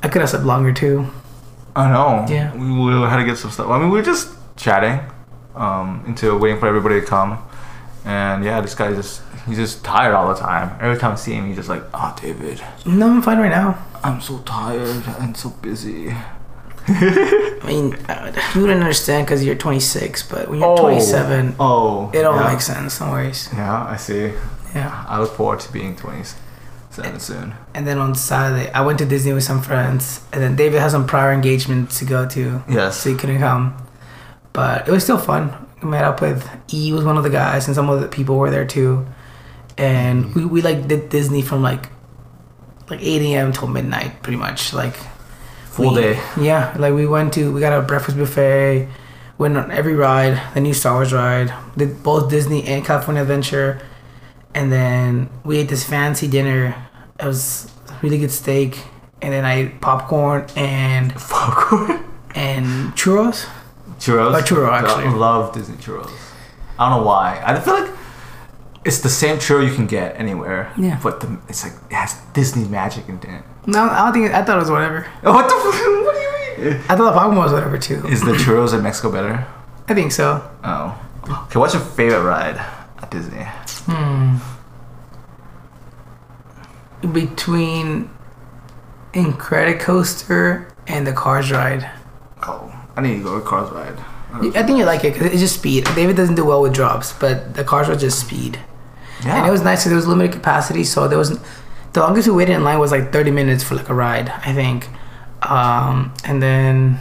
I 0.05 0.09
could 0.09 0.21
have 0.21 0.31
slept 0.31 0.45
longer 0.45 0.73
too. 0.73 1.07
I 1.77 1.89
know. 1.93 2.27
Yeah. 2.29 2.53
We, 2.57 2.73
we 2.73 2.93
had 3.09 3.19
to 3.19 3.25
get 3.25 3.39
some 3.39 3.53
stuff. 3.53 3.69
I 3.69 3.79
mean, 3.79 3.89
we 3.91 3.99
were 3.99 4.05
just 4.05 4.31
chatting 4.57 4.99
um, 5.55 6.03
until 6.07 6.39
waiting 6.39 6.59
for 6.59 6.67
everybody 6.67 7.01
to 7.01 7.07
come. 7.07 7.39
And 8.05 8.45
yeah, 8.45 8.61
this 8.61 8.75
guy 8.75 8.93
just, 8.93 9.23
he's 9.47 9.59
just 9.59 9.85
tired 9.85 10.13
all 10.15 10.27
the 10.35 10.41
time. 10.41 10.77
Every 10.81 10.99
time 10.99 11.13
I 11.13 11.15
see 11.15 11.35
him, 11.35 11.47
he's 11.47 11.55
just 11.57 11.69
like, 11.69 11.85
oh, 11.95 12.17
David, 12.21 12.61
No, 12.85 13.11
I'm 13.11 13.23
fine 13.23 13.39
right 13.39 13.49
now. 13.49 13.79
I'm 14.03 14.21
so 14.21 14.39
tired 14.41 15.05
and 15.21 15.37
so 15.37 15.51
busy. 15.51 16.13
I 16.89 17.63
mean, 17.67 17.95
uh, 18.09 18.33
you 18.55 18.61
wouldn't 18.63 18.81
understand 18.81 19.27
because 19.27 19.45
you're 19.45 19.55
26, 19.55 20.29
but 20.29 20.49
when 20.49 20.61
you're 20.61 20.77
27, 20.77 21.57
Oh. 21.61 22.11
it 22.13 22.25
all 22.25 22.37
yeah. 22.37 22.53
makes 22.53 22.67
sense. 22.67 23.01
No 23.01 23.11
worries. 23.11 23.49
Yeah, 23.53 23.85
I 23.85 23.97
see. 23.97 24.33
Yeah. 24.75 25.05
I 25.09 25.21
look 25.21 25.33
forward 25.35 25.61
to 25.61 25.73
being 25.73 25.95
27 25.97 27.21
soon. 27.21 27.55
And 27.75 27.87
then 27.87 27.99
on 27.99 28.15
Saturday, 28.15 28.71
I 28.73 28.81
went 28.81 28.99
to 28.99 29.05
Disney 29.07 29.33
with 29.33 29.45
some 29.45 29.63
friends, 29.63 30.21
and 30.33 30.43
then 30.43 30.57
David 30.57 30.81
has 30.81 30.93
some 30.93 31.07
prior 31.07 31.33
engagements 31.33 31.99
to 32.01 32.05
go 32.05 32.27
to, 32.29 32.63
Yes. 32.69 32.97
so 32.99 33.11
he 33.11 33.17
couldn't 33.17 33.39
come. 33.39 33.77
But 34.53 34.89
it 34.89 34.91
was 34.91 35.03
still 35.05 35.19
fun. 35.19 35.53
We 35.83 35.89
met 35.89 36.05
up 36.05 36.21
with 36.21 36.49
E 36.73 36.93
was 36.93 37.05
one 37.05 37.17
of 37.17 37.23
the 37.23 37.31
guys, 37.31 37.67
and 37.67 37.75
some 37.75 37.89
other 37.91 38.09
people 38.09 38.39
were 38.39 38.51
there 38.51 38.65
too. 38.67 39.07
And 39.79 40.35
we, 40.35 40.45
we 40.45 40.63
like 40.63 40.87
did 40.89 41.09
Disney 41.09 41.43
from 41.43 41.63
like 41.63 41.89
like 42.91 43.01
8 43.01 43.23
a.m. 43.23 43.53
till 43.53 43.69
midnight, 43.69 44.23
pretty 44.23 44.37
much. 44.37 44.73
Like 44.75 44.97
Full 45.73 45.95
we- 45.95 46.01
day. 46.03 46.21
Yeah, 46.41 46.75
like 46.79 46.95
we 46.95 47.07
went 47.07 47.33
to 47.35 47.53
we 47.53 47.61
got 47.61 47.73
a 47.73 47.83
breakfast 47.83 48.17
buffet, 48.17 48.89
went 49.39 49.57
on 49.57 49.71
every 49.71 49.95
ride, 49.95 50.41
the 50.55 50.61
new 50.61 50.75
Star 50.75 50.95
Wars 50.95 51.13
ride, 51.13 51.53
did 51.77 52.03
both 52.03 52.29
Disney 52.31 52.65
and 52.65 52.85
California 52.85 53.23
Adventure, 53.23 53.81
and 54.55 54.71
then 54.71 55.29
we 55.45 55.59
ate 55.59 55.69
this 55.69 55.85
fancy 55.85 56.29
dinner. 56.29 56.75
It 57.19 57.25
was 57.27 57.71
really 58.03 58.19
good 58.19 58.31
steak, 58.31 58.79
and 59.23 59.33
then 59.33 59.45
I 59.45 59.55
ate 59.55 59.81
popcorn 59.81 60.47
and 60.57 61.15
Popcorn. 61.31 62.05
and 62.35 62.93
churros. 62.95 63.47
Churros. 63.99 64.35
Churro, 64.43 64.71
actually. 64.73 65.05
I 65.05 65.13
love 65.15 65.53
Disney 65.55 65.77
churros. 65.77 66.11
I 66.79 66.89
don't 66.91 67.01
know 67.01 67.07
why. 67.07 67.41
I 67.47 67.59
feel 67.61 67.75
like 67.75 67.91
it's 68.85 68.99
the 69.01 69.09
same 69.09 69.37
churro 69.37 69.67
you 69.69 69.75
can 69.75 69.87
get 69.87 70.19
anywhere. 70.19 70.73
Yeah. 70.77 70.99
But 71.03 71.21
the, 71.21 71.39
it's 71.49 71.63
like 71.65 71.75
it 71.91 71.95
has 71.95 72.15
Disney 72.33 72.67
magic 72.69 73.09
in 73.09 73.17
it. 73.17 73.45
No, 73.67 73.85
I 73.85 74.05
don't 74.05 74.13
think 74.13 74.35
I 74.35 74.43
thought 74.43 74.57
it 74.57 74.61
was 74.61 74.71
whatever. 74.71 75.03
What 75.23 75.49
the? 75.49 75.55
What 76.05 76.15
do 76.15 76.21
you 76.21 76.71
mean? 76.71 76.81
I 76.89 76.97
thought 76.97 77.13
the 77.13 77.19
popcorn 77.19 77.37
was 77.37 77.53
whatever 77.53 77.79
too. 77.79 78.07
Is 78.09 78.21
the 78.23 78.33
churros 78.33 78.75
in 78.75 78.83
Mexico 78.83 79.11
better? 79.11 79.47
I 79.89 79.95
think 79.95 80.13
so. 80.13 80.49
Oh. 80.65 80.99
Okay. 81.29 81.59
What's 81.59 81.75
your 81.75 81.83
favorite 81.83 82.23
ride 82.23 82.57
at 82.57 83.11
Disney? 83.11 83.45
Hmm. 83.87 84.37
Between 87.13 88.11
Incredicoaster 89.13 90.71
and 90.87 91.07
the 91.07 91.13
Cars 91.13 91.51
ride. 91.51 91.89
Oh, 92.47 92.73
I 92.97 93.01
need 93.03 93.19
to 93.19 93.23
go 93.23 93.39
to 93.39 93.45
Cars 93.45 93.71
ride. 93.71 93.99
I 94.35 94.63
think 94.63 94.79
you 94.79 94.85
like 94.85 95.05
it 95.05 95.13
because 95.13 95.31
it's 95.31 95.41
just 95.41 95.57
speed. 95.57 95.85
David 95.95 96.17
doesn't 96.17 96.37
do 96.37 96.45
well 96.45 96.63
with 96.63 96.73
drops, 96.73 97.13
but 97.13 97.55
the 97.55 97.65
cars 97.65 97.89
ride 97.89 97.99
just 97.99 98.19
speed. 98.19 98.59
Yeah. 99.25 99.37
And 99.39 99.47
it 99.47 99.51
was 99.51 99.63
nice 99.63 99.81
because 99.81 99.91
there 99.91 99.97
was 99.97 100.07
limited 100.07 100.33
capacity, 100.33 100.85
so 100.85 101.07
there 101.09 101.19
was 101.19 101.39
the 101.93 102.01
longest 102.01 102.27
we 102.29 102.35
waited 102.35 102.55
in 102.57 102.65
line 102.65 102.79
was 102.79 102.91
like 102.91 103.13
30 103.13 103.31
minutes 103.31 103.63
for 103.63 103.75
like 103.75 103.89
a 103.89 103.95
ride, 103.95 104.29
I 104.31 104.53
think. 104.53 104.89
Um, 105.43 106.13
and 106.25 106.43
then 106.43 106.99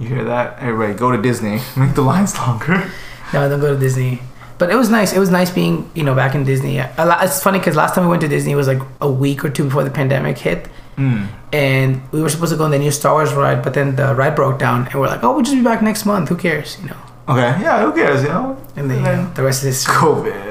You 0.00 0.08
hear 0.08 0.24
that? 0.24 0.58
Everybody, 0.60 0.94
go 0.98 1.10
to 1.10 1.20
Disney. 1.20 1.60
Make 1.76 1.94
the 1.94 2.02
lines 2.02 2.36
longer. 2.38 2.90
no, 3.32 3.48
don't 3.48 3.60
go 3.60 3.74
to 3.74 3.78
Disney. 3.80 4.22
But 4.58 4.70
it 4.70 4.74
was 4.74 4.90
nice. 4.90 5.12
It 5.12 5.20
was 5.20 5.30
nice 5.30 5.50
being 5.50 5.88
you 5.94 6.02
know 6.02 6.14
back 6.16 6.34
in 6.34 6.42
Disney. 6.44 6.78
A 6.78 6.90
lot- 6.98 7.22
It's 7.24 7.40
funny 7.42 7.58
because 7.60 7.76
last 7.76 7.94
time 7.94 8.04
we 8.04 8.10
went 8.10 8.22
to 8.22 8.28
Disney 8.28 8.54
was 8.56 8.66
like 8.66 8.80
a 9.00 9.10
week 9.10 9.44
or 9.44 9.50
two 9.50 9.64
before 9.64 9.84
the 9.84 9.90
pandemic 9.90 10.36
hit, 10.38 10.68
Mm. 10.96 11.28
and 11.52 12.02
we 12.10 12.20
were 12.20 12.28
supposed 12.28 12.50
to 12.50 12.58
go 12.58 12.64
on 12.64 12.72
the 12.72 12.78
new 12.78 12.90
Star 12.90 13.12
Wars 13.14 13.32
ride, 13.32 13.62
but 13.62 13.72
then 13.74 13.94
the 13.94 14.16
ride 14.16 14.34
broke 14.34 14.58
down, 14.58 14.86
and 14.90 14.94
we're 15.00 15.06
like, 15.06 15.22
oh, 15.22 15.30
we'll 15.32 15.44
just 15.44 15.54
be 15.56 15.62
back 15.62 15.80
next 15.80 16.04
month. 16.04 16.28
Who 16.28 16.34
cares, 16.34 16.76
you 16.82 16.88
know? 16.88 16.96
Okay. 17.28 17.54
Yeah. 17.62 17.84
Who 17.84 17.92
cares? 17.92 18.22
You 18.24 18.30
know. 18.30 18.56
And 18.74 18.90
then 18.90 18.98
you 18.98 19.04
know, 19.04 19.30
the 19.34 19.44
rest 19.44 19.62
is 19.62 19.66
history. 19.86 19.94
COVID. 19.94 20.47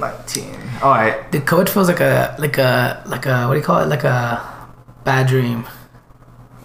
Nineteen. 0.00 0.54
All 0.82 0.90
right. 0.92 1.30
The 1.32 1.40
coach 1.40 1.70
feels 1.70 1.88
like 1.88 2.00
a 2.00 2.34
like 2.38 2.58
a 2.58 3.02
like 3.06 3.26
a 3.26 3.46
what 3.46 3.54
do 3.54 3.60
you 3.60 3.64
call 3.64 3.80
it? 3.82 3.86
Like 3.88 4.04
a 4.04 4.42
bad 5.04 5.26
dream. 5.26 5.66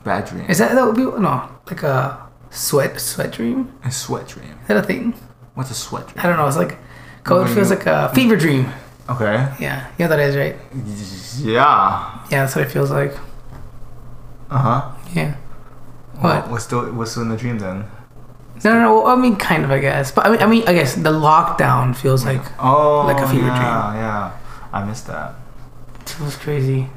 Bad 0.03 0.25
dream. 0.25 0.45
Is 0.49 0.57
that 0.57 0.73
that 0.75 0.85
would 0.85 0.95
be 0.95 1.03
no 1.03 1.49
like 1.67 1.83
a 1.83 2.27
sweat 2.49 2.99
sweat 2.99 3.31
dream? 3.31 3.71
a 3.85 3.91
sweat 3.91 4.27
dream. 4.27 4.57
Is 4.63 4.67
that 4.67 4.77
a 4.77 4.83
thing? 4.83 5.13
What's 5.53 5.71
a 5.71 5.75
sweat 5.75 6.07
dream? 6.07 6.19
I 6.23 6.27
don't 6.27 6.37
know. 6.37 6.47
It's 6.47 6.57
like 6.57 6.77
coach 7.23 7.49
feels 7.51 7.69
you- 7.69 7.77
like 7.77 7.85
a 7.85 8.09
fever 8.13 8.35
dream. 8.35 8.67
Okay. 9.09 9.47
Yeah, 9.59 9.87
you 9.97 10.05
know 10.05 10.09
that 10.15 10.19
is, 10.19 10.35
right? 10.37 10.55
Yeah. 11.39 12.19
Yeah, 12.31 12.43
that's 12.43 12.55
what 12.55 12.65
it 12.65 12.71
feels 12.71 12.91
like. 12.91 13.13
Uh 14.49 14.57
huh. 14.57 14.91
Yeah. 15.13 15.35
Well, 16.21 16.41
What? 16.41 16.49
what's 16.51 16.63
still 16.65 16.91
what's 16.93 17.11
still 17.11 17.23
in 17.23 17.29
the 17.29 17.37
dream 17.37 17.57
then? 17.59 17.85
No, 18.63 18.73
no, 18.73 18.81
no. 18.81 18.93
Well, 18.95 19.07
I 19.07 19.15
mean, 19.15 19.35
kind 19.37 19.63
of, 19.63 19.71
I 19.71 19.79
guess. 19.79 20.11
But 20.11 20.25
I 20.27 20.29
mean, 20.31 20.41
I 20.41 20.45
mean, 20.45 20.63
I 20.67 20.73
guess 20.73 20.95
the 20.95 21.11
lockdown 21.11 21.95
feels 21.95 22.25
like 22.25 22.41
Oh, 22.59 23.05
Like 23.07 23.17
a 23.21 23.27
fever 23.27 23.47
yeah, 23.47 23.55
dream. 23.91 24.01
Yeah, 24.01 24.31
I 24.73 24.83
missed 24.85 25.07
that. 25.07 25.35
It 26.01 26.09
feels 26.09 26.35
crazy. 26.35 26.87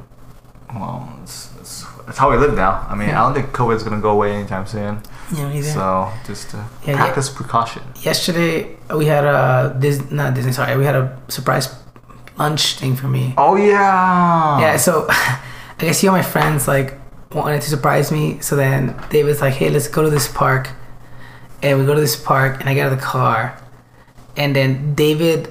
Well, 0.74 1.08
it's, 1.22 1.50
it's, 1.60 1.84
it's 2.08 2.18
how 2.18 2.30
we 2.30 2.36
live 2.36 2.54
now. 2.54 2.86
I 2.88 2.94
mean, 2.94 3.08
Yeah. 3.08 3.22
I 3.22 3.24
don't 3.26 3.34
think 3.42 3.54
COVID's 3.54 3.82
gonna 3.82 4.00
go 4.00 4.10
away 4.10 4.32
anytime 4.32 4.66
soon. 4.66 5.00
Yeah, 5.34 5.48
me 5.48 5.58
either. 5.58 5.68
So 5.70 6.10
just 6.26 6.54
uh, 6.54 6.62
Yeah, 6.86 6.96
practice 6.96 7.30
precaution. 7.30 7.82
Yesterday 8.02 8.76
we 8.94 9.06
had 9.06 9.24
a 9.24 9.74
Dis- 9.78 10.10
not 10.10 10.34
Disney. 10.34 10.52
Sorry, 10.52 10.76
we 10.76 10.84
had 10.84 10.96
a 10.96 11.16
surprise 11.28 11.74
lunch 12.36 12.74
thing 12.78 12.96
for 12.96 13.08
me. 13.08 13.32
Oh 13.38 13.56
yeah. 13.56 14.60
Yeah, 14.60 14.76
so 14.76 15.06
I 15.10 15.40
guess 15.78 16.02
you 16.02 16.08
know 16.08 16.16
my 16.16 16.22
friends 16.22 16.66
like 16.68 16.98
wanted 17.32 17.62
to 17.62 17.68
surprise 17.70 18.10
me. 18.12 18.38
So 18.40 18.54
then 18.56 18.94
David's 19.10 19.40
like, 19.40 19.54
"Hey, 19.54 19.70
let's 19.70 19.88
go 19.88 20.02
to 20.02 20.10
this 20.10 20.28
park," 20.28 20.68
and 21.64 21.78
we 21.80 21.86
go 21.86 21.94
to 21.94 22.00
this 22.00 22.16
park, 22.16 22.60
and 22.60 22.68
I 22.68 22.74
get 22.74 22.86
out 22.86 22.92
of 22.92 22.98
the 22.98 23.04
car, 23.04 23.58
and 24.36 24.54
then 24.54 24.94
David 24.94 25.48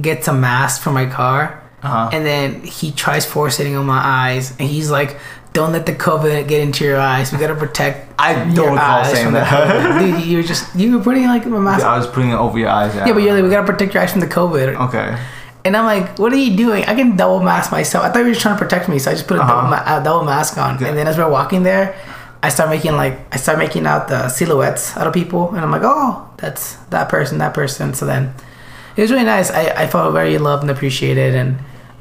gets 0.00 0.28
a 0.28 0.32
mask 0.32 0.82
for 0.82 0.90
my 0.92 1.06
car, 1.06 1.62
Uh-huh. 1.82 2.10
and 2.12 2.24
then 2.26 2.62
he 2.62 2.90
tries 2.92 3.24
forcing 3.26 3.76
on 3.76 3.86
my 3.86 4.00
eyes, 4.02 4.50
and 4.58 4.68
he's 4.68 4.90
like. 4.90 5.18
Don't 5.54 5.72
let 5.72 5.86
the 5.86 5.94
COVID 5.94 6.46
get 6.46 6.60
into 6.60 6.84
your 6.84 7.00
eyes. 7.00 7.32
We 7.32 7.38
gotta 7.38 7.54
protect. 7.56 7.96
I 8.18 8.34
don't 8.54 8.74
recall 8.74 9.02
saying 9.06 9.32
that. 9.32 9.48
COVID." 9.48 9.98
Dude, 10.18 10.26
you 10.26 10.36
were 10.36 10.42
just 10.44 10.62
you 10.76 10.96
were 10.96 11.02
putting 11.02 11.24
like 11.26 11.46
a 11.46 11.48
mask. 11.48 11.84
I 11.84 11.96
was 11.96 12.06
putting 12.06 12.30
it 12.30 12.36
over 12.36 12.58
your 12.58 12.68
eyes. 12.68 12.94
Yeah. 12.94 13.06
Yeah, 13.06 13.12
but 13.14 13.22
you're 13.24 13.34
like, 13.34 13.42
we 13.42 13.50
gotta 13.50 13.66
protect 13.66 13.94
your 13.94 14.02
eyes 14.02 14.12
from 14.12 14.20
the 14.20 14.28
COVID. 14.28 14.76
okay. 14.86 15.16
And 15.64 15.74
I'm 15.76 15.86
like, 15.86 16.18
what 16.18 16.32
are 16.34 16.36
you 16.36 16.54
doing? 16.56 16.84
I 16.84 16.94
can 16.94 17.16
double 17.16 17.40
mask 17.40 17.72
myself. 17.72 18.04
I 18.04 18.10
thought 18.10 18.20
you 18.20 18.26
were 18.26 18.36
just 18.36 18.42
trying 18.42 18.56
to 18.56 18.62
protect 18.62 18.88
me, 18.92 18.98
so 19.00 19.10
I 19.10 19.14
just 19.14 19.26
put 19.26 19.36
a, 19.36 19.40
double, 19.40 19.72
Uh-huh. 19.72 19.82
ma- 19.84 20.00
a 20.00 20.04
double 20.04 20.24
mask 20.24 20.58
on. 20.58 20.78
Yeah. 20.78 20.88
And 20.88 20.98
then 20.98 21.08
as 21.08 21.16
we're 21.18 21.28
walking 21.40 21.62
there, 21.64 21.96
I 22.42 22.48
start 22.50 22.70
making 22.70 22.92
like 22.96 23.18
I 23.34 23.36
start 23.38 23.58
making 23.58 23.86
out 23.86 24.08
the 24.08 24.28
silhouettes 24.28 24.96
out 24.96 25.06
of 25.06 25.12
people, 25.12 25.48
and 25.50 25.60
I'm 25.60 25.70
like, 25.70 25.82
oh, 25.84 26.28
that's 26.36 26.74
that 26.90 27.08
person, 27.08 27.38
that 27.38 27.52
person. 27.54 27.94
So 27.94 28.06
then 28.06 28.32
it 28.96 29.02
was 29.02 29.10
really 29.10 29.24
nice. 29.24 29.50
I, 29.50 29.82
I 29.82 29.86
felt 29.86 30.12
very 30.12 30.38
loved 30.38 30.62
and 30.62 30.70
appreciated, 30.70 31.34
and 31.34 31.58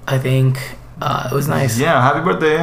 I 0.08 0.18
think 0.20 0.60
uh, 1.02 1.30
it 1.32 1.36
was 1.36 1.48
nice. 1.48 1.80
Yeah. 1.80 2.02
Happy 2.02 2.22
birthday. 2.24 2.58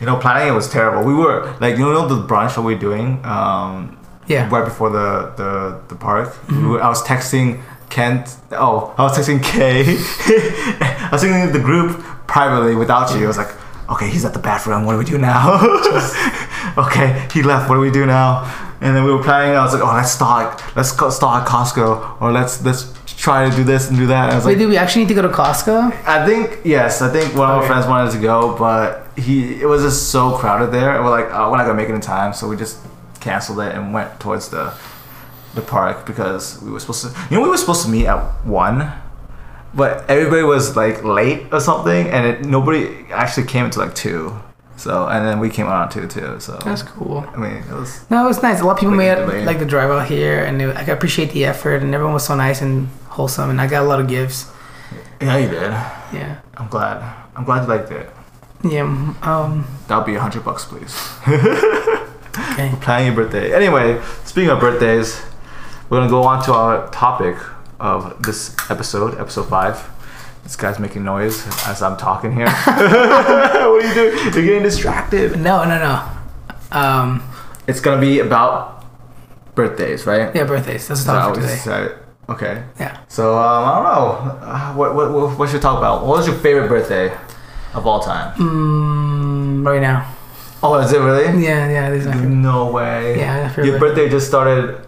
You 0.00 0.06
know, 0.06 0.16
planning 0.16 0.48
it 0.48 0.56
was 0.56 0.68
terrible. 0.68 1.04
We 1.04 1.14
were 1.14 1.54
like, 1.60 1.76
you 1.78 1.84
know, 1.84 2.08
the 2.08 2.26
brunch 2.26 2.56
that 2.56 2.62
we 2.62 2.74
are 2.74 2.78
doing. 2.78 3.24
Um, 3.24 3.98
Yeah. 4.26 4.48
right 4.50 4.64
before 4.64 4.90
the 4.90 5.32
the, 5.36 5.80
the 5.88 5.94
park. 5.94 6.34
We 6.50 6.66
were, 6.66 6.82
I 6.82 6.88
was 6.88 7.02
texting 7.04 7.60
Kent. 7.88 8.34
Oh, 8.50 8.94
I 8.98 9.02
was 9.02 9.12
texting 9.16 9.40
Kay. 9.42 9.82
I 11.06 11.08
was 11.12 11.22
texting 11.22 11.52
the 11.52 11.60
group 11.60 12.00
privately 12.26 12.74
without 12.74 13.14
you. 13.14 13.24
I 13.24 13.28
was 13.28 13.36
like, 13.38 13.52
okay, 13.92 14.08
he's 14.10 14.24
at 14.24 14.32
the 14.32 14.38
bathroom. 14.38 14.84
What 14.84 14.92
do 14.92 14.98
we 14.98 15.04
do 15.04 15.18
now? 15.18 15.60
okay, 16.78 17.26
he 17.32 17.42
left. 17.42 17.68
What 17.68 17.76
do 17.76 17.80
we 17.80 17.90
do 17.90 18.06
now? 18.06 18.44
And 18.80 18.96
then 18.96 19.04
we 19.04 19.12
were 19.12 19.22
planning. 19.22 19.56
I 19.56 19.62
was 19.62 19.72
like, 19.74 19.82
oh, 19.82 19.94
let's 19.94 20.10
start. 20.10 20.60
Let's 20.76 20.92
go 20.92 21.10
start 21.10 21.42
at 21.42 21.48
Costco, 21.48 22.20
or 22.20 22.32
let's 22.32 22.64
let's 22.64 22.92
try 23.16 23.48
to 23.48 23.54
do 23.54 23.62
this 23.62 23.88
and 23.88 23.96
do 23.96 24.06
that. 24.08 24.24
And 24.24 24.32
I 24.32 24.36
was 24.36 24.44
Wait, 24.44 24.52
like, 24.52 24.58
do 24.58 24.68
we 24.68 24.76
actually 24.76 25.02
need 25.02 25.08
to 25.08 25.14
go 25.14 25.22
to 25.22 25.28
Costco? 25.28 25.92
I 26.06 26.26
think 26.26 26.60
yes. 26.64 27.00
I 27.02 27.08
think 27.08 27.34
one 27.36 27.48
of 27.50 27.56
Okay. 27.58 27.66
our 27.66 27.72
friends 27.72 27.86
wanted 27.86 28.10
to 28.12 28.20
go, 28.20 28.56
but 28.58 29.06
he 29.16 29.60
it 29.62 29.66
was 29.66 29.82
just 29.82 30.10
so 30.10 30.36
crowded 30.36 30.72
there. 30.72 30.96
And 30.96 31.04
we're 31.04 31.10
like, 31.10 31.28
oh, 31.30 31.50
we're 31.50 31.58
not 31.58 31.64
gonna 31.66 31.74
make 31.82 31.88
it 31.88 31.94
in 31.94 32.00
time, 32.00 32.32
so 32.32 32.48
we 32.48 32.56
just 32.56 32.78
canceled 33.20 33.60
it 33.60 33.74
and 33.74 33.94
went 33.94 34.18
towards 34.18 34.48
the 34.48 34.72
the 35.54 35.60
park 35.62 36.06
because 36.06 36.60
we 36.62 36.70
were 36.72 36.80
supposed 36.80 37.02
to. 37.04 37.08
You 37.30 37.36
know, 37.36 37.42
we 37.42 37.48
were 37.50 37.58
supposed 37.58 37.84
to 37.84 37.90
meet 37.90 38.06
at 38.06 38.18
one, 38.44 38.90
but 39.74 40.08
everybody 40.10 40.42
was 40.42 40.76
like 40.76 41.02
late 41.04 41.46
or 41.52 41.60
something, 41.60 42.08
and 42.08 42.26
it, 42.26 42.44
nobody 42.44 43.06
actually 43.10 43.46
came 43.46 43.64
until 43.66 43.84
like 43.84 43.94
two. 43.94 44.38
So 44.76 45.06
and 45.06 45.24
then 45.26 45.38
we 45.38 45.48
came 45.48 45.66
around 45.66 45.90
two 45.90 46.08
too. 46.08 46.40
So 46.40 46.58
That's 46.64 46.82
cool. 46.82 47.24
I 47.32 47.36
mean, 47.36 47.52
it 47.58 47.70
was 47.70 48.04
No, 48.10 48.24
it 48.24 48.28
was 48.28 48.42
nice. 48.42 48.60
A 48.60 48.64
lot 48.64 48.72
of 48.72 48.78
people 48.78 48.94
made 48.94 49.10
a 49.12 49.44
like 49.44 49.58
the 49.58 49.64
drive 49.66 49.90
out 49.90 50.06
here, 50.08 50.42
and 50.44 50.60
it, 50.60 50.76
I 50.76 50.82
appreciate 50.82 51.30
the 51.32 51.44
effort, 51.44 51.82
and 51.82 51.94
everyone 51.94 52.14
was 52.14 52.24
so 52.26 52.34
nice 52.34 52.60
and 52.62 52.88
wholesome, 53.08 53.50
and 53.50 53.60
I 53.60 53.66
got 53.66 53.82
a 53.82 53.86
lot 53.86 54.00
of 54.00 54.08
gifts. 54.08 54.50
yeah, 55.20 55.36
you 55.36 55.48
did. 55.48 55.70
Yeah, 56.12 56.40
I'm 56.56 56.68
glad. 56.68 57.02
I'm 57.36 57.44
glad 57.44 57.62
you 57.62 57.68
liked 57.68 57.90
it. 57.92 58.10
yeah. 58.64 58.82
Um, 59.22 59.66
That'll 59.88 60.04
be 60.04 60.16
a 60.16 60.20
hundred 60.20 60.44
bucks, 60.44 60.64
please. 60.64 60.94
okay. 61.28 62.72
Planning 62.80 63.06
your 63.06 63.16
birthday. 63.16 63.54
Anyway, 63.54 64.00
speaking 64.24 64.50
of 64.50 64.58
birthdays, 64.60 65.22
we're 65.88 65.98
gonna 65.98 66.10
go 66.10 66.22
on 66.24 66.42
to 66.44 66.52
our 66.52 66.88
topic 66.90 67.36
of 67.82 68.22
this 68.22 68.54
episode, 68.70 69.18
episode 69.18 69.48
five. 69.48 69.76
This 70.44 70.56
guy's 70.56 70.78
making 70.78 71.04
noise 71.04 71.46
as 71.66 71.82
I'm 71.82 71.96
talking 71.96 72.32
here. 72.32 72.46
what 72.64 72.76
are 72.78 73.80
you 73.80 73.94
doing? 73.94 74.16
You're 74.34 74.44
getting 74.44 74.62
distracted. 74.62 75.38
No, 75.40 75.64
no, 75.64 75.78
no. 75.78 76.08
Um, 76.76 77.22
It's 77.66 77.80
gonna 77.80 78.00
be 78.00 78.20
about 78.20 78.84
birthdays, 79.54 80.06
right? 80.06 80.34
yeah, 80.34 80.44
birthdays. 80.44 80.88
That's 80.88 81.04
the 81.04 81.12
topic 81.12 81.42
today. 81.42 81.56
said? 81.56 81.98
Okay. 82.28 82.64
Yeah. 82.78 82.98
So 83.08 83.36
um, 83.36 83.64
I 83.64 83.74
don't 83.74 83.84
know. 83.84 84.46
Uh, 84.46 84.72
what, 84.74 84.94
what 84.94 85.12
what 85.12 85.38
what 85.38 85.48
should 85.48 85.56
we 85.56 85.60
talk 85.60 85.78
about? 85.78 86.06
What 86.06 86.18
was 86.18 86.26
your 86.26 86.36
favorite 86.36 86.68
birthday 86.68 87.12
of 87.74 87.86
all 87.86 88.00
time? 88.00 88.34
Mm, 88.38 89.66
right 89.66 89.80
now. 89.82 90.06
Oh, 90.62 90.78
is 90.78 90.92
it 90.92 90.98
really? 91.00 91.24
Yeah, 91.44 91.68
yeah. 91.68 91.90
This 91.90 92.02
is 92.02 92.06
my 92.06 92.12
favorite. 92.14 92.30
No 92.30 92.70
way. 92.70 93.18
Yeah, 93.18 93.62
Your 93.62 93.78
birthday 93.80 94.08
just 94.08 94.28
started, 94.28 94.80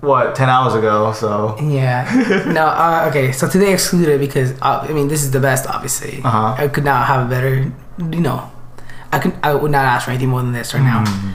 what, 0.00 0.34
10 0.34 0.48
hours 0.48 0.74
ago, 0.74 1.12
so. 1.12 1.56
Yeah. 1.60 2.04
no. 2.46 2.66
Uh, 2.66 3.06
okay. 3.10 3.32
So 3.32 3.48
today 3.48 3.72
excluded 3.72 4.20
because 4.20 4.52
uh, 4.62 4.86
I 4.88 4.92
mean 4.92 5.08
this 5.08 5.22
is 5.22 5.30
the 5.30 5.40
best. 5.40 5.66
Obviously, 5.66 6.20
Uh-huh. 6.24 6.54
I 6.56 6.68
could 6.68 6.84
not 6.84 7.06
have 7.06 7.26
a 7.26 7.28
better. 7.28 7.72
You 7.98 8.20
know, 8.20 8.50
I 9.12 9.18
could. 9.18 9.34
I 9.42 9.54
would 9.54 9.70
not 9.72 9.84
ask 9.84 10.04
for 10.04 10.10
anything 10.12 10.28
more 10.30 10.42
than 10.42 10.52
this 10.52 10.72
right 10.74 10.82
now. 10.82 11.04
Mm. 11.04 11.32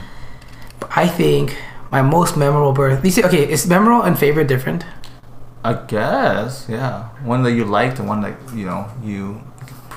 But 0.80 0.90
I 0.96 1.06
think 1.08 1.56
my 1.92 2.00
most 2.02 2.36
memorable 2.36 2.72
birth. 2.72 3.04
You 3.04 3.10
see, 3.10 3.22
okay, 3.24 3.44
is 3.50 3.66
memorable 3.66 4.02
and 4.02 4.18
favorite 4.18 4.48
different? 4.48 4.84
I 5.62 5.74
guess, 5.74 6.66
yeah. 6.68 7.08
One 7.24 7.42
that 7.44 7.52
you 7.52 7.64
liked 7.64 7.98
and 7.98 8.08
one 8.08 8.20
that, 8.22 8.34
you 8.54 8.66
know, 8.66 8.86
you 9.02 9.40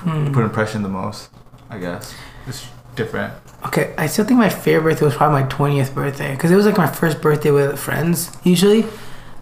Hmm. 0.04 0.32
put 0.32 0.44
impression 0.44 0.82
the 0.82 0.88
most, 0.88 1.28
I 1.68 1.76
guess. 1.78 2.14
It's 2.46 2.68
different. 2.96 3.32
Okay, 3.66 3.92
I 3.98 4.06
still 4.06 4.24
think 4.24 4.38
my 4.38 4.48
favorite 4.48 4.92
birthday 4.92 5.04
was 5.04 5.16
probably 5.16 5.42
my 5.42 5.48
twentieth 5.48 5.94
birthday 5.94 6.30
because 6.32 6.50
it 6.50 6.56
was 6.56 6.64
like 6.64 6.78
my 6.78 6.86
first 6.86 7.20
birthday 7.20 7.50
with 7.50 7.78
friends. 7.78 8.30
Usually, 8.44 8.84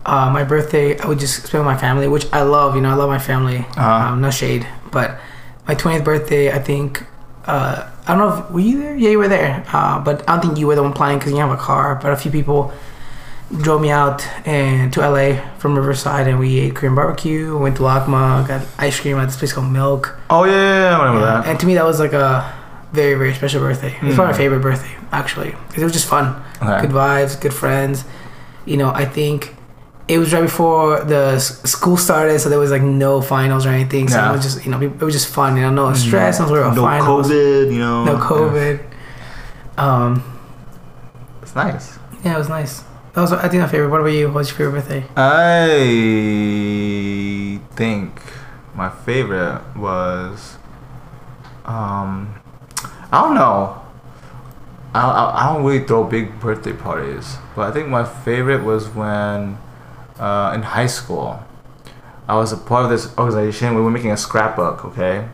uh, 0.07 0.31
my 0.31 0.43
birthday 0.43 0.99
I 0.99 1.07
would 1.07 1.19
just 1.19 1.47
spend 1.47 1.65
with 1.65 1.75
my 1.75 1.79
family, 1.79 2.09
which 2.09 2.27
I 2.33 2.43
love. 2.43 2.75
You 2.75 2.81
know, 2.81 2.91
I 2.91 2.95
love 2.95 3.11
my 3.11 3.19
family. 3.19 3.59
Uh-huh. 3.59 4.13
Um, 4.13 4.23
no 4.23 4.31
shade, 4.31 4.67
but 4.91 5.19
my 5.69 5.75
twentieth 5.75 6.05
birthday, 6.05 6.51
I 6.51 6.59
think. 6.59 7.05
Uh, 7.45 7.89
I 8.09 8.17
don't 8.17 8.19
know 8.19 8.45
if 8.45 8.51
were 8.51 8.61
you 8.61 8.79
there. 8.81 8.97
Yeah, 8.97 9.11
you 9.11 9.19
were 9.19 9.29
there. 9.29 9.65
Uh, 9.73 10.01
but 10.01 10.29
I 10.29 10.35
don't 10.35 10.47
think 10.47 10.59
you 10.59 10.67
were 10.67 10.75
the 10.75 10.83
one 10.83 10.93
planning 10.95 11.19
because 11.19 11.33
you 11.33 11.39
have 11.39 11.51
a 11.51 11.57
car. 11.57 11.97
But 11.97 12.13
a 12.13 12.17
few 12.17 12.31
people 12.31 12.73
drove 13.61 13.81
me 13.81 13.91
out 13.91 14.27
and 14.47 14.93
to 14.95 15.01
LA 15.01 15.41
from 15.59 15.77
Riverside, 15.77 16.27
and 16.27 16.39
we 16.39 16.59
ate 16.59 16.75
Korean 16.75 16.95
barbecue. 16.95 17.57
Went 17.57 17.77
to 17.77 17.83
LACMA, 17.83 18.49
got 18.49 18.67
ice 18.79 18.99
cream 18.99 19.19
at 19.19 19.27
this 19.27 19.37
place 19.37 19.53
called 19.53 19.71
Milk. 19.71 20.19
Oh, 20.31 20.45
yeah, 20.45 20.53
yeah, 20.53 20.91
yeah 20.91 20.99
I 20.99 21.05
remember 21.05 21.27
that. 21.27 21.47
And 21.47 21.61
to 21.61 21.67
me, 21.67 21.75
that 21.75 21.85
was 21.85 22.01
like 22.01 22.13
a 22.13 22.56
very, 23.01 23.15
very 23.23 23.35
special 23.41 23.61
birthday. 23.67 23.93
It's 23.95 24.03
was 24.03 24.15
probably 24.17 24.33
my 24.33 24.39
Mm. 24.39 24.43
favorite 24.45 24.63
birthday, 24.69 24.95
actually, 25.21 25.51
because 25.69 25.83
it 25.85 25.89
was 25.91 25.97
just 26.01 26.09
fun. 26.15 26.27
Okay. 26.63 26.81
Good 26.83 26.91
vibes, 27.03 27.33
good 27.45 27.55
friends. 27.63 27.97
You 28.71 28.77
know, 28.81 28.91
I 29.03 29.05
think 29.19 29.39
it 30.09 30.19
was 30.23 30.29
right 30.35 30.43
before 30.51 30.87
the 31.13 31.25
school 31.75 31.97
started, 32.09 32.37
so 32.41 32.47
there 32.53 32.59
was 32.67 32.71
like 32.77 32.83
no 33.07 33.13
finals 33.35 33.63
or 33.67 33.71
anything. 33.79 34.05
So 34.09 34.17
Yeah. 34.19 34.31
it 34.31 34.35
was 34.37 34.43
just, 34.49 34.57
you 34.65 34.71
know, 34.73 34.81
it 34.81 35.01
was 35.09 35.15
just 35.19 35.29
fun. 35.39 35.51
You 35.57 35.63
know, 35.65 35.73
no 35.83 35.87
stress, 35.95 36.35
no, 36.41 36.45
no 36.47 36.53
no 36.73 36.83
finals, 36.91 37.27
COVID, 37.29 37.65
you 37.75 37.81
know. 37.87 37.99
no 38.11 38.15
COVID. 38.31 38.77
Um, 39.87 40.11
It's 41.43 41.55
nice. 41.55 41.87
yeah, 42.25 42.35
it 42.37 42.41
was 42.45 42.49
nice. 42.49 42.75
That 43.13 43.21
was, 43.23 43.33
I 43.33 43.49
think, 43.49 43.61
my 43.63 43.69
favorite. 43.75 43.91
What 43.93 44.01
about 44.05 44.13
you? 44.21 44.27
What's 44.35 44.49
your 44.51 44.59
favorite 44.59 44.77
birthday? 44.81 45.03
I 45.17 45.79
think 47.77 48.11
my 48.75 48.91
favorite 49.07 49.61
was, 49.77 50.57
um, 51.65 52.35
I 53.13 53.23
don't 53.23 53.35
know. 53.35 53.83
I, 54.95 55.01
I, 55.01 55.41
I 55.43 55.53
don't 55.53 55.65
really 55.65 55.87
throw 55.87 56.05
big 56.05 56.41
birthday 56.41 56.73
parties, 56.73 57.37
but 57.55 57.69
I 57.69 57.73
think 57.73 57.89
my 57.89 58.05
favorite 58.05 58.65
was 58.65 58.89
when, 58.89 59.59
uh, 60.19 60.53
in 60.55 60.63
high 60.63 60.87
school, 60.87 61.43
I 62.29 62.35
was 62.35 62.53
a 62.53 62.57
part 62.57 62.85
of 62.85 62.91
this 62.91 63.17
organization. 63.17 63.75
We 63.75 63.83
were 63.83 63.91
making 63.91 64.11
a 64.11 64.17
scrapbook, 64.17 64.85
okay, 64.85 65.29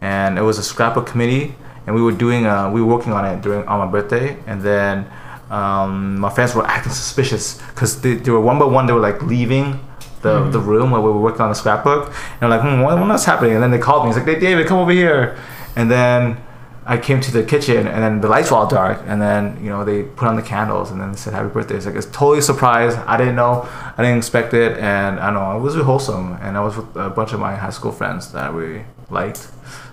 and 0.00 0.38
it 0.38 0.42
was 0.42 0.58
a 0.58 0.62
scrapbook 0.62 1.06
committee, 1.06 1.54
and 1.86 1.94
we 1.94 2.02
were 2.02 2.12
doing, 2.12 2.44
uh, 2.44 2.70
we 2.70 2.82
were 2.82 2.94
working 2.94 3.12
on 3.12 3.24
it 3.24 3.40
during 3.40 3.66
on 3.66 3.78
my 3.78 3.86
birthday, 3.86 4.36
and 4.46 4.60
then 4.60 5.06
um, 5.50 6.18
my 6.18 6.30
friends 6.30 6.54
were 6.54 6.66
acting 6.66 6.92
suspicious 6.92 7.60
because 7.68 8.00
they, 8.00 8.14
they 8.14 8.30
were 8.30 8.40
one 8.40 8.58
by 8.58 8.64
one 8.64 8.86
they 8.86 8.92
were 8.92 9.00
like 9.00 9.22
leaving 9.22 9.80
the, 10.22 10.48
the 10.50 10.58
room 10.58 10.90
where 10.90 11.00
we 11.00 11.08
were 11.08 11.20
working 11.20 11.42
on 11.42 11.50
the 11.50 11.54
scrapbook. 11.54 12.12
And 12.40 12.42
I'm 12.42 12.50
like 12.50 12.62
hmm, 12.62 12.80
what, 12.80 12.98
what's 12.98 13.24
happening? 13.24 13.52
And 13.54 13.62
then 13.62 13.70
they 13.70 13.78
called 13.78 14.04
me. 14.04 14.10
It's 14.10 14.18
like 14.18 14.26
hey 14.26 14.40
David 14.40 14.66
come 14.66 14.78
over 14.78 14.90
here. 14.90 15.38
And 15.76 15.90
then 15.90 16.38
I 16.86 16.98
came 16.98 17.20
to 17.22 17.32
the 17.32 17.42
kitchen 17.42 17.86
and 17.86 18.02
then 18.02 18.20
the 18.20 18.28
lights 18.28 18.50
were 18.50 18.58
all 18.58 18.66
dark 18.66 19.00
and 19.06 19.20
then 19.20 19.58
you 19.62 19.70
know 19.70 19.84
they 19.84 20.02
put 20.02 20.28
on 20.28 20.36
the 20.36 20.42
candles 20.42 20.90
and 20.90 21.00
then 21.00 21.12
they 21.12 21.16
said 21.16 21.32
happy 21.32 21.48
birthday 21.48 21.76
it's 21.76 21.86
like 21.86 21.94
it's 21.94 22.06
totally 22.06 22.42
surprised 22.42 22.98
I 22.98 23.16
didn't 23.16 23.36
know 23.36 23.66
I 23.96 24.02
didn't 24.02 24.18
expect 24.18 24.52
it 24.52 24.76
and 24.78 25.18
I 25.18 25.30
don't 25.32 25.34
know 25.42 25.56
it 25.56 25.60
was 25.62 25.74
really 25.74 25.86
wholesome 25.86 26.34
and 26.42 26.56
I 26.58 26.60
was 26.60 26.76
with 26.76 26.94
a 26.96 27.08
bunch 27.08 27.32
of 27.32 27.40
my 27.40 27.54
high 27.56 27.70
school 27.70 27.90
friends 27.92 28.32
that 28.32 28.52
really 28.52 28.84
liked 29.08 29.48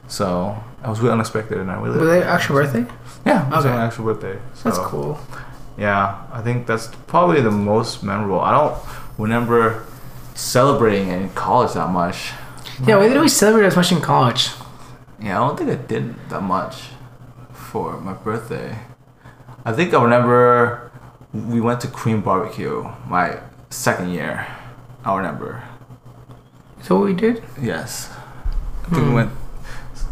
so 0.09 0.55
I 0.83 0.89
was 0.89 0.99
really 0.99 1.13
unexpected 1.13 1.57
and 1.59 1.71
I 1.71 1.75
really 1.81 1.99
Was 1.99 2.09
it 2.09 2.23
actual 2.23 2.55
birthday? 2.55 2.85
yeah 3.25 3.47
it 3.47 3.55
was 3.55 3.65
Okay. 3.65 3.73
my 3.73 3.85
actual 3.85 4.05
birthday 4.05 4.37
so. 4.55 4.69
That's 4.69 4.79
cool. 4.79 5.17
Yeah, 5.77 6.21
I 6.33 6.41
think 6.41 6.67
that's 6.67 6.87
probably 7.07 7.39
the 7.41 7.49
most 7.49 8.03
memorable. 8.03 8.41
I 8.41 8.51
don't 8.51 8.75
remember 9.17 9.85
celebrating 10.35 11.07
in 11.07 11.29
college 11.29 11.73
that 11.73 11.89
much. 11.89 12.31
Yeah, 12.85 12.97
we 12.99 13.07
didn't 13.07 13.21
we 13.21 13.29
celebrate 13.29 13.65
as 13.67 13.75
much 13.75 13.91
in 13.91 14.01
college. 14.01 14.49
Yeah, 15.21 15.41
I 15.41 15.47
don't 15.47 15.57
think 15.57 15.69
I 15.69 15.75
did 15.75 16.15
that 16.29 16.41
much 16.41 16.89
for 17.53 17.99
my 18.01 18.13
birthday. 18.13 18.77
I 19.65 19.71
think 19.73 19.93
I 19.93 20.01
remember 20.01 20.91
we 21.33 21.61
went 21.61 21.79
to 21.81 21.87
Cream 21.87 22.21
Barbecue 22.21 22.83
my 23.07 23.37
second 23.69 24.09
year. 24.11 24.47
I 25.05 25.15
remember. 25.15 25.63
So 26.81 26.99
we 27.03 27.13
did? 27.13 27.43
Yes. 27.61 28.09
I 28.85 28.89
think 28.89 28.97
we 28.97 29.07
Hmm. 29.09 29.13
went. 29.13 29.31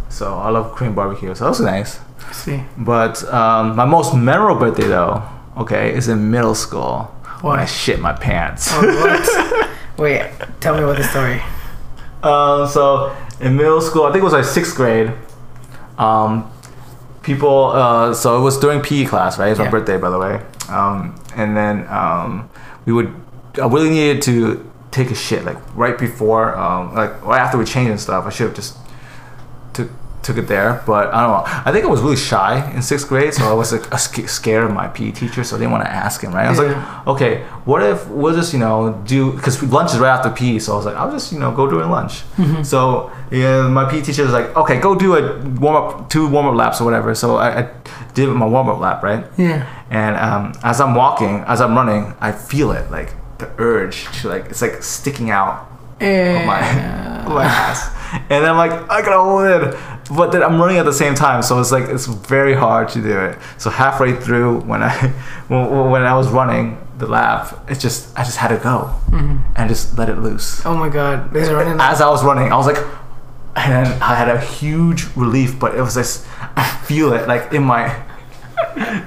So 0.10 0.38
I 0.38 0.50
love 0.50 0.74
Cream 0.76 0.93
Barbecue, 0.93 1.34
so 1.34 1.45
that 1.45 1.50
was 1.50 1.62
nice. 1.62 2.00
See. 2.32 2.63
But 2.78 3.24
um, 3.34 3.76
my 3.76 3.86
most 3.86 4.13
memorable 4.13 4.60
birthday, 4.60 4.88
though, 4.88 5.24
okay, 5.58 5.93
is 5.93 6.08
in 6.08 6.30
middle 6.30 6.54
school 6.56 7.04
when 7.41 7.60
I 7.60 7.65
shit 7.65 8.00
my 8.00 8.13
pants. 8.13 8.69
Oh, 8.74 8.82
what? 8.82 9.69
Wait, 9.98 10.30
tell 10.60 10.76
me 10.78 10.84
about 10.84 10.98
the 10.98 11.04
story. 11.04 11.41
Um, 12.22 12.67
so 12.67 13.15
in 13.41 13.56
middle 13.56 13.82
school, 13.82 14.04
I 14.04 14.12
think 14.12 14.21
it 14.21 14.25
was 14.25 14.34
like 14.34 14.45
sixth 14.45 14.75
grade. 14.75 15.12
Um, 15.97 16.49
people, 17.23 17.65
uh, 17.67 18.13
so 18.13 18.38
it 18.39 18.41
was 18.41 18.58
during 18.60 18.82
PE 18.82 19.06
class, 19.06 19.38
right? 19.38 19.49
It's 19.49 19.60
Yeah. 19.60 19.65
my 19.65 19.71
birthday, 19.71 19.97
by 19.97 20.10
the 20.10 20.17
way. 20.19 20.41
Um, 20.69 21.15
and 21.36 21.56
then 21.56 21.88
um, 21.89 22.49
we 22.86 22.93
would, 22.93 23.13
I 23.62 23.67
really 23.67 23.89
needed 23.89 24.21
to 24.23 24.69
take 24.91 25.12
a 25.12 25.15
shit 25.15 25.45
like 25.45 25.58
right 25.75 25.97
before, 25.97 26.56
um, 26.58 26.95
like 26.95 27.23
right 27.25 27.39
after 27.39 27.58
we 27.58 27.65
changed 27.65 27.91
and 27.91 27.99
stuff. 27.99 28.25
I 28.25 28.30
should 28.30 28.47
have 28.47 28.56
just 28.56 28.78
took 30.21 30.38
it 30.38 30.47
there, 30.47 30.84
but 30.86 31.13
I 31.13 31.21
don't 31.21 31.32
know. 31.32 31.43
I 31.65 31.71
think 31.71 31.86
I 31.86 31.88
was 31.88 32.01
really 32.01 32.17
shy 32.17 32.69
in 32.73 32.82
sixth 32.82 33.08
grade, 33.08 33.34
so 33.34 33.45
I 33.49 33.53
was 33.53 33.71
like 33.71 33.97
scared 34.27 34.65
of 34.65 34.71
my 34.73 34.88
PE 34.89 35.12
teacher, 35.12 35.43
so 35.43 35.55
I 35.55 35.60
didn't 35.60 35.71
want 35.71 35.86
to 35.86 35.89
ask 35.91 36.21
him. 36.21 36.34
Right? 36.34 36.45
I 36.45 36.49
was 36.49 36.60
Yeah. 36.60 36.65
like, 36.73 37.08
okay, 37.08 37.43
what 37.63 37.82
if 37.82 38.05
we'll 38.10 38.36
just 38.36 38.51
you 38.53 38.60
know 38.60 39.01
do 39.05 39.32
because 39.32 39.63
lunch 39.63 39.93
is 39.93 39.99
right 39.99 40.10
after 40.10 40.29
PE, 40.29 40.60
so 40.60 40.73
I 40.73 40.75
was 40.75 40.86
like, 40.86 40.95
I'll 40.95 41.12
just 41.12 41.32
you 41.32 41.39
know 41.39 41.51
go 41.51 41.69
during 41.69 41.89
lunch. 41.89 42.23
So 42.63 43.12
yeah, 43.32 43.67
my 43.67 43.86
PE 43.89 44.01
teacher 44.01 44.23
was 44.23 44.34
like, 44.34 44.55
okay, 44.58 44.79
go 44.79 44.95
do 44.95 45.15
a 45.15 45.39
warm 45.60 45.75
up, 45.75 46.10
two 46.10 46.27
warm 46.27 46.47
up 46.47 46.55
laps 46.55 46.82
or 46.82 46.84
whatever. 46.86 47.15
So 47.15 47.38
I, 47.38 47.62
I 47.62 47.69
did 48.13 48.27
my 48.29 48.45
warm 48.45 48.67
up 48.69 48.79
lap, 48.79 49.03
right? 49.03 49.25
Yeah. 49.38 49.65
And 49.89 50.15
um, 50.17 50.53
as 50.63 50.82
I'm 50.82 50.95
walking, 50.95 51.43
as 51.47 51.62
I'm 51.62 51.75
running, 51.75 52.13
I 52.19 52.32
feel 52.34 52.71
it 52.71 52.91
like 52.91 53.13
the 53.38 53.49
urge 53.58 54.05
to 54.21 54.27
like 54.27 54.45
it's 54.47 54.62
like 54.62 54.84
sticking 54.84 55.32
out 55.32 55.68
of 56.01 56.45
my, 56.45 56.59
of 57.21 57.27
oh 57.27 57.35
my 57.35 57.45
ass. 57.45 57.95
And 58.29 58.45
I'm 58.45 58.57
like, 58.57 58.71
I 58.89 59.01
gotta 59.01 59.19
hold 59.19 59.45
it. 59.45 59.79
But 60.15 60.31
then 60.31 60.41
I'm 60.41 60.59
running 60.59 60.77
at 60.77 60.85
the 60.85 60.93
same 60.93 61.13
time, 61.13 61.43
so 61.43 61.59
it's 61.59 61.71
like 61.71 61.88
it's 61.88 62.07
very 62.07 62.55
hard 62.55 62.89
to 62.89 63.01
do 63.01 63.19
it. 63.19 63.38
So 63.57 63.69
halfway 63.69 64.15
through, 64.15 64.62
when 64.62 64.81
I 64.81 64.91
when, 65.47 65.91
when 65.91 66.01
I 66.03 66.15
was 66.15 66.27
running 66.29 66.77
the 66.97 67.05
lap, 67.05 67.65
it's 67.69 67.81
just 67.81 68.17
I 68.17 68.23
just 68.23 68.38
had 68.38 68.47
to 68.49 68.57
go 68.57 68.93
mm-hmm. 69.12 69.38
and 69.55 69.69
just 69.69 69.97
let 69.97 70.09
it 70.09 70.17
loose. 70.17 70.65
Oh 70.65 70.75
my 70.75 70.89
god, 70.89 71.31
there's 71.31 71.49
a 71.49 71.55
running. 71.55 71.79
As 71.79 72.01
I 72.01 72.09
was 72.09 72.23
running, 72.23 72.51
I 72.51 72.57
was 72.57 72.65
like, 72.65 72.83
and 73.55 73.85
then 73.85 74.01
I 74.01 74.15
had 74.15 74.29
a 74.29 74.41
huge 74.41 75.05
relief, 75.15 75.59
but 75.59 75.75
it 75.75 75.81
was 75.81 75.93
just 75.93 76.25
I 76.55 76.63
feel 76.85 77.13
it 77.13 77.27
like 77.27 77.53
in 77.53 77.63
my. 77.63 78.05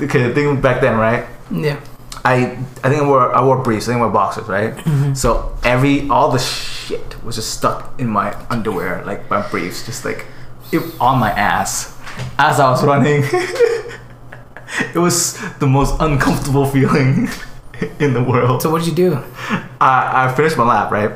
Okay, 0.00 0.26
the 0.26 0.34
thing 0.34 0.60
back 0.60 0.80
then, 0.80 0.98
right? 0.98 1.24
Yeah. 1.50 1.78
I 2.24 2.58
I 2.84 2.88
think 2.88 3.02
I 3.02 3.06
wore 3.06 3.34
I 3.34 3.44
wore 3.44 3.62
briefs. 3.62 3.88
I 3.88 3.92
think 3.92 3.98
I 3.98 4.04
wore 4.04 4.12
boxers, 4.12 4.48
right? 4.48 4.74
So 5.16 5.56
every 5.64 6.08
all 6.08 6.30
the 6.30 6.38
shit 6.38 7.22
was 7.24 7.36
just 7.36 7.54
stuck 7.54 7.98
in 8.00 8.08
my 8.08 8.34
underwear, 8.48 9.02
like 9.04 9.28
my 9.28 9.46
briefs, 9.48 9.84
just 9.86 10.04
like 10.04 10.26
it, 10.72 10.82
on 11.00 11.18
my 11.18 11.30
ass 11.30 11.96
as 12.38 12.60
I 12.60 12.70
was 12.70 12.84
running. 12.84 13.22
it 14.94 14.98
was 14.98 15.38
the 15.58 15.66
most 15.66 15.96
uncomfortable 16.00 16.66
feeling 16.66 17.28
in 17.98 18.14
the 18.14 18.22
world. 18.22 18.62
So 18.62 18.70
what 18.70 18.82
did 18.84 18.88
you 18.88 19.10
do? 19.10 19.24
I, 19.80 20.26
I 20.28 20.34
finished 20.34 20.56
my 20.56 20.64
lap, 20.64 20.90
right? 20.90 21.10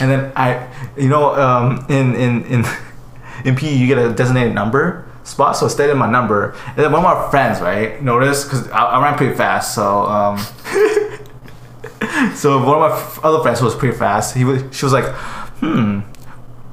And 0.00 0.10
then 0.10 0.32
I, 0.36 0.68
you 0.96 1.08
know, 1.08 1.34
um, 1.34 1.84
in 1.88 2.14
in 2.14 2.44
in 2.46 2.64
in 3.44 3.56
PE 3.56 3.74
you 3.74 3.86
get 3.86 3.98
a 3.98 4.12
designated 4.12 4.54
number 4.54 5.06
spot, 5.24 5.56
so 5.56 5.66
I 5.66 5.68
stayed 5.68 5.90
in 5.90 5.98
my 5.98 6.10
number. 6.10 6.54
And 6.68 6.78
then 6.78 6.92
one 6.92 7.04
of 7.04 7.24
my 7.24 7.30
friends, 7.30 7.60
right, 7.60 8.02
noticed 8.02 8.46
because 8.46 8.68
I, 8.70 8.84
I 8.84 9.02
ran 9.02 9.16
pretty 9.16 9.34
fast, 9.34 9.74
so 9.74 10.04
um, 10.04 10.38
so 12.34 12.58
one 12.64 12.82
of 12.82 13.20
my 13.22 13.28
other 13.28 13.42
friends 13.42 13.60
who 13.60 13.66
was 13.66 13.74
pretty 13.74 13.96
fast, 13.96 14.34
he 14.36 14.44
was 14.44 14.62
she 14.76 14.84
was 14.84 14.92
like, 14.92 15.12
hmm. 15.60 16.00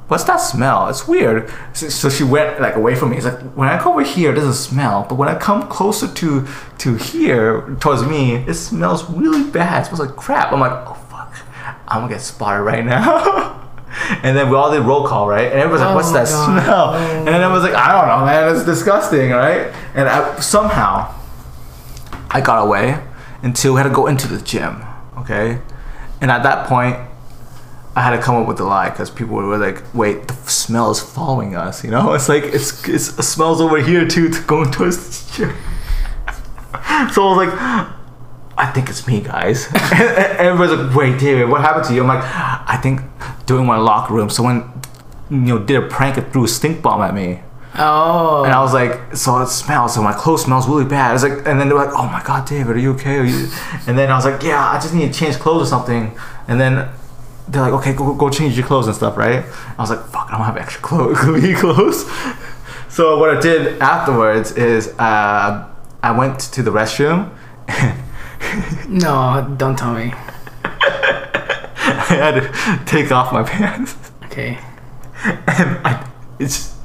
What's 0.09 0.23
that 0.23 0.37
smell? 0.37 0.89
It's 0.89 1.07
weird. 1.07 1.51
So, 1.73 1.87
so 1.87 2.09
she 2.09 2.23
went 2.23 2.59
like 2.59 2.75
away 2.75 2.95
from 2.95 3.11
me. 3.11 3.17
It's 3.17 3.27
like 3.27 3.39
when 3.53 3.69
I 3.69 3.77
come 3.77 3.91
over 3.91 4.01
here, 4.01 4.31
it 4.31 4.35
doesn't 4.35 4.55
smell, 4.55 5.05
but 5.07 5.19
when 5.19 5.29
I 5.29 5.37
come 5.37 5.67
closer 5.67 6.11
to 6.11 6.47
to 6.79 6.95
here 6.95 7.77
towards 7.79 8.01
me, 8.01 8.37
it 8.37 8.55
smells 8.55 9.07
really 9.07 9.47
bad. 9.51 9.83
It 9.83 9.85
smells 9.85 9.99
like 9.99 10.15
crap. 10.15 10.51
I'm 10.51 10.59
like, 10.61 10.71
oh 10.71 10.95
fuck, 11.11 11.35
I'm 11.87 12.01
gonna 12.01 12.13
get 12.13 12.21
spotted 12.21 12.63
right 12.63 12.83
now. 12.83 13.68
and 14.23 14.35
then 14.37 14.49
we 14.49 14.55
all 14.55 14.71
did 14.71 14.81
roll 14.81 15.07
call, 15.07 15.27
right? 15.27 15.51
And 15.51 15.59
everyone's 15.59 15.81
like, 15.81 15.91
Oh 15.91 15.95
what's 15.95 16.11
that 16.11 16.25
God. 16.27 16.61
smell? 16.61 16.93
And 16.93 17.27
then 17.27 17.41
I 17.41 17.51
was 17.51 17.63
like, 17.63 17.73
I 17.73 17.91
don't 17.91 18.07
know, 18.07 18.25
man. 18.25 18.55
It's 18.55 18.65
disgusting, 18.65 19.31
right? 19.31 19.73
And 19.95 20.07
I, 20.07 20.39
somehow 20.39 21.13
I 22.29 22.41
got 22.41 22.65
away 22.65 23.01
until 23.41 23.73
we 23.73 23.77
had 23.79 23.87
to 23.87 23.93
go 23.93 24.07
into 24.07 24.27
the 24.27 24.41
gym, 24.41 24.83
okay? 25.17 25.59
And 26.21 26.29
at 26.29 26.43
that 26.43 26.67
point, 26.67 26.97
I 27.95 28.01
had 28.01 28.15
to 28.15 28.21
come 28.21 28.35
up 28.35 28.47
with 28.47 28.59
a 28.59 28.63
lie 28.63 28.89
because 28.89 29.09
people 29.09 29.35
were 29.35 29.57
like, 29.57 29.81
"Wait, 29.93 30.27
the 30.27 30.33
smell 30.49 30.91
is 30.91 30.99
following 31.01 31.55
us." 31.55 31.83
You 31.83 31.91
know, 31.91 32.13
it's 32.17 32.29
like 32.29 32.43
it's, 32.43 32.87
it's 32.87 33.17
it 33.17 33.23
smells 33.23 33.59
over 33.59 33.81
here 33.81 34.07
too, 34.07 34.29
to 34.29 34.41
going 34.43 34.71
towards 34.71 34.97
the 34.97 35.37
gym. 35.37 35.55
so 37.11 37.27
I 37.27 37.35
was 37.35 37.47
like, 37.47 37.89
"I 38.59 38.67
think 38.67 38.89
it's 38.89 39.07
me, 39.07 39.21
guys." 39.21 39.67
and 39.73 40.37
everybody's 40.37 40.77
like, 40.77 40.95
"Wait, 40.95 41.19
David, 41.19 41.49
what 41.49 41.61
happened 41.61 41.85
to 41.85 41.93
you?" 41.93 42.01
I'm 42.01 42.07
like, 42.07 42.23
"I 42.23 42.77
think 42.81 43.01
during 43.45 43.65
my 43.65 43.77
locker 43.77 44.13
room, 44.13 44.29
someone 44.29 44.71
you 45.29 45.37
know 45.37 45.59
did 45.59 45.77
a 45.83 45.87
prank 45.87 46.17
and 46.17 46.31
threw 46.31 46.45
a 46.45 46.47
stink 46.47 46.81
bomb 46.81 47.01
at 47.01 47.13
me." 47.13 47.41
Oh. 47.75 48.43
And 48.43 48.53
I 48.53 48.61
was 48.61 48.73
like, 48.73 49.15
so 49.15 49.39
it 49.41 49.47
smells, 49.47 49.93
so 49.93 50.01
my 50.01 50.11
clothes 50.11 50.43
smells 50.43 50.67
really 50.67 50.85
bad. 50.85 51.13
It's 51.13 51.23
like, 51.23 51.47
and 51.47 51.59
then 51.59 51.69
they're 51.69 51.77
like, 51.77 51.93
oh 51.93 52.07
my 52.07 52.21
god, 52.23 52.47
David, 52.47 52.75
are 52.75 52.79
you 52.79 52.91
okay? 52.93 53.17
Are 53.17 53.23
you? 53.23 53.47
And 53.87 53.97
then 53.97 54.11
I 54.11 54.15
was 54.15 54.25
like, 54.25 54.43
yeah, 54.43 54.69
I 54.69 54.79
just 54.79 54.93
need 54.93 55.13
to 55.13 55.17
change 55.17 55.35
clothes 55.39 55.67
or 55.67 55.69
something. 55.69 56.11
And 56.47 56.59
then 56.59 56.89
they're 57.47 57.61
like, 57.61 57.73
okay, 57.73 57.93
go 57.93 58.13
go 58.13 58.29
change 58.29 58.57
your 58.57 58.67
clothes 58.67 58.87
and 58.87 58.95
stuff, 58.95 59.17
right? 59.17 59.45
I 59.77 59.81
was 59.81 59.89
like, 59.89 60.03
fuck, 60.07 60.27
I 60.29 60.37
don't 60.37 60.45
have 60.45 60.57
extra 60.57 60.81
clothes, 60.89 61.17
clothes. 61.59 62.05
So 62.89 63.19
what 63.19 63.35
I 63.35 63.39
did 63.39 63.79
afterwards 63.81 64.51
is 64.53 64.89
uh, 64.99 65.67
I 66.03 66.11
went 66.11 66.39
to 66.39 66.63
the 66.63 66.71
restroom. 66.71 67.29
no, 68.87 69.53
don't 69.57 69.77
tell 69.77 69.93
me. 69.93 70.11
I 70.63 72.15
had 72.15 72.35
to 72.41 72.85
take 72.85 73.11
off 73.11 73.31
my 73.33 73.43
pants. 73.43 73.95
Okay. 74.25 74.57
and 75.23 75.77
I, 75.85 76.09
it's 76.39 76.75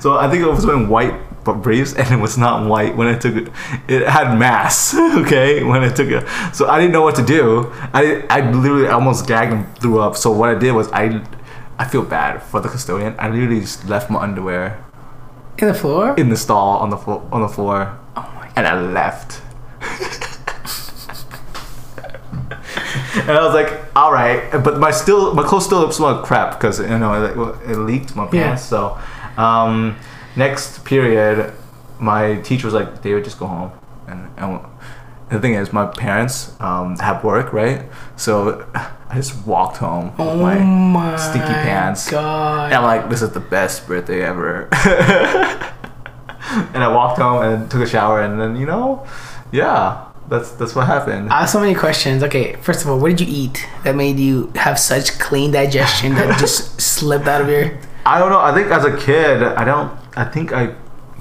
so 0.00 0.16
I 0.16 0.30
think 0.30 0.44
I 0.44 0.48
was 0.48 0.66
wearing 0.66 0.88
white 0.88 1.14
but 1.44 1.54
briefs 1.54 1.92
and 1.94 2.08
it 2.12 2.16
was 2.22 2.38
not 2.38 2.68
white 2.68 2.96
when 2.96 3.08
I 3.08 3.18
took 3.18 3.34
it. 3.34 3.48
It 3.88 4.06
had 4.06 4.38
mass, 4.38 4.94
okay, 5.22 5.62
when 5.64 5.82
I 5.82 5.88
took 5.92 6.08
it. 6.08 6.26
So 6.54 6.68
I 6.68 6.78
didn't 6.78 6.92
know 6.92 7.02
what 7.02 7.16
to 7.16 7.24
do. 7.24 7.72
I 7.92 8.24
I 8.30 8.50
literally 8.50 8.86
almost 8.88 9.26
gagged 9.26 9.52
and 9.52 9.78
threw 9.78 10.00
up. 10.00 10.16
So 10.16 10.30
what 10.30 10.50
I 10.50 10.54
did 10.58 10.72
was 10.72 10.90
I 10.92 11.24
I 11.78 11.84
feel 11.88 12.02
bad 12.04 12.42
for 12.42 12.60
the 12.60 12.68
custodian. 12.68 13.14
I 13.18 13.28
literally 13.28 13.60
just 13.60 13.88
left 13.88 14.10
my 14.10 14.20
underwear 14.22 14.84
In 15.58 15.68
the 15.68 15.74
floor? 15.74 16.14
in 16.16 16.28
the 16.28 16.36
stall 16.36 16.78
on 16.78 16.90
the 16.90 16.96
floor 16.96 17.26
on 17.32 17.40
the 17.42 17.48
floor 17.48 17.98
oh 18.16 18.48
and 18.56 18.66
I 18.66 18.78
left. 18.80 19.40
And 23.14 23.30
I 23.30 23.44
was 23.44 23.54
like, 23.54 23.72
all 23.96 24.12
right, 24.12 24.50
but 24.64 24.78
my 24.78 24.90
still 24.90 25.34
my 25.34 25.42
clothes 25.42 25.66
still 25.66 25.90
smell 25.92 26.14
like 26.14 26.24
crap 26.24 26.58
because 26.58 26.78
you 26.80 26.98
know 26.98 27.12
it, 27.24 27.70
it 27.70 27.76
leaked 27.78 28.14
my 28.16 28.24
Yeah. 28.24 28.30
pants. 28.48 28.62
So 28.64 28.98
um, 29.36 29.96
next 30.36 30.84
period, 30.84 31.52
my 31.98 32.36
teacher 32.42 32.66
was 32.66 32.74
like, 32.74 33.02
David, 33.02 33.24
just 33.24 33.38
go 33.38 33.46
home. 33.46 33.72
And, 34.08 34.28
and 34.36 34.60
the 35.30 35.40
thing 35.40 35.54
is, 35.54 35.72
my 35.72 35.86
parents 35.86 36.54
um, 36.60 36.96
have 36.98 37.22
work, 37.24 37.52
right? 37.52 37.82
So 38.16 38.66
I 38.74 39.14
just 39.16 39.46
walked 39.46 39.76
home 39.78 40.10
with 40.16 40.20
Oh 40.20 40.36
my 40.42 40.58
my 40.58 41.16
stinky 41.16 41.52
pants. 41.52 42.10
God. 42.10 42.66
and 42.66 42.74
I'm 42.74 42.82
like, 42.84 43.08
this 43.10 43.22
is 43.22 43.30
the 43.30 43.40
best 43.40 43.86
birthday 43.86 44.22
ever. 44.22 44.68
and 46.74 46.82
I 46.82 46.88
walked 46.88 47.18
home 47.18 47.42
and 47.42 47.70
took 47.70 47.80
a 47.82 47.86
shower, 47.86 48.20
and 48.22 48.40
then 48.40 48.56
you 48.56 48.66
know, 48.66 49.06
yeah, 49.52 50.06
that's 50.32 50.50
that's 50.58 50.74
what 50.74 50.86
happened. 50.86 51.30
I 51.30 51.40
have 51.40 51.50
so 51.50 51.60
many 51.60 51.74
questions. 51.74 52.22
Okay, 52.22 52.56
first 52.66 52.80
of 52.82 52.88
all, 52.90 52.98
what 52.98 53.10
did 53.16 53.20
you 53.20 53.26
eat 53.42 53.56
that 53.84 53.94
made 53.94 54.18
you 54.18 54.50
have 54.56 54.78
such 54.78 55.18
clean 55.18 55.50
digestion 55.52 56.14
that 56.14 56.38
just 56.44 56.80
slipped 56.80 57.28
out 57.28 57.40
of 57.42 57.48
your? 57.48 57.64
I 58.04 58.18
don't 58.18 58.30
know. 58.34 58.40
I 58.40 58.52
think 58.54 58.68
as 58.78 58.84
a 58.84 58.96
kid, 58.96 59.42
I 59.42 59.64
don't. 59.64 59.90
I 60.16 60.24
think 60.24 60.52
I 60.52 60.74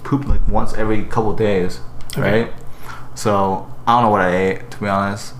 pooped 0.03 0.27
like 0.27 0.43
once 0.47 0.73
every 0.73 1.03
couple 1.13 1.33
days, 1.35 1.79
Okay. 2.17 2.21
right? 2.43 2.53
So 3.15 3.67
I 3.85 3.89
don't 3.93 4.03
know 4.05 4.09
what 4.09 4.21
I 4.21 4.31
ate 4.35 4.71
to 4.71 4.77
be 4.79 4.87
honest. 4.87 5.33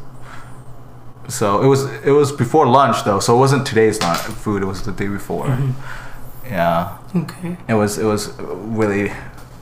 So 1.27 1.62
it 1.63 1.67
was 1.67 1.86
it 2.05 2.12
was 2.12 2.31
before 2.31 2.65
lunch 2.67 3.03
though, 3.05 3.19
so 3.19 3.36
it 3.36 3.39
wasn't 3.39 3.65
today's 3.65 4.01
lunch 4.01 4.19
food. 4.19 4.62
It 4.63 4.65
was 4.65 4.84
the 4.84 4.91
day 4.91 5.07
before. 5.07 5.45
Mm-hmm. 5.47 5.71
Yeah, 6.47 6.97
Okay. 7.15 7.55
it 7.69 7.73
was 7.75 7.97
it 7.97 8.03
was 8.05 8.34
really, 8.79 9.05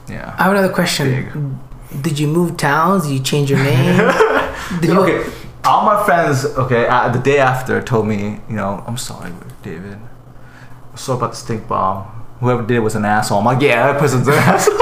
yeah. 0.08 0.34
I 0.38 0.42
have 0.44 0.52
another 0.52 0.72
question. 0.72 1.60
Did 2.00 2.18
you 2.18 2.28
move 2.28 2.56
towns? 2.56 3.04
Did 3.04 3.12
you 3.12 3.20
change 3.20 3.50
your 3.50 3.58
name? 3.58 3.96
Did 4.80 4.90
you? 4.90 5.00
okay, 5.00 5.30
all 5.64 5.84
my 5.84 6.04
friends, 6.04 6.44
okay, 6.44 6.86
uh, 6.86 7.08
the 7.08 7.18
day 7.18 7.38
after 7.38 7.82
told 7.82 8.06
me, 8.06 8.40
you 8.48 8.56
know, 8.56 8.82
I'm 8.86 8.96
sorry, 8.96 9.32
David. 9.62 9.98
I'm 10.90 10.96
sorry 10.96 11.18
about 11.18 11.30
the 11.32 11.36
stink 11.36 11.66
bomb. 11.68 12.04
Whoever 12.40 12.62
did 12.62 12.76
it 12.76 12.80
was 12.80 12.94
an 12.94 13.04
asshole. 13.04 13.38
I'm 13.38 13.44
like, 13.44 13.60
yeah, 13.60 13.92
that 13.92 14.00
person's 14.00 14.26
an 14.28 14.34
asshole. 14.38 14.76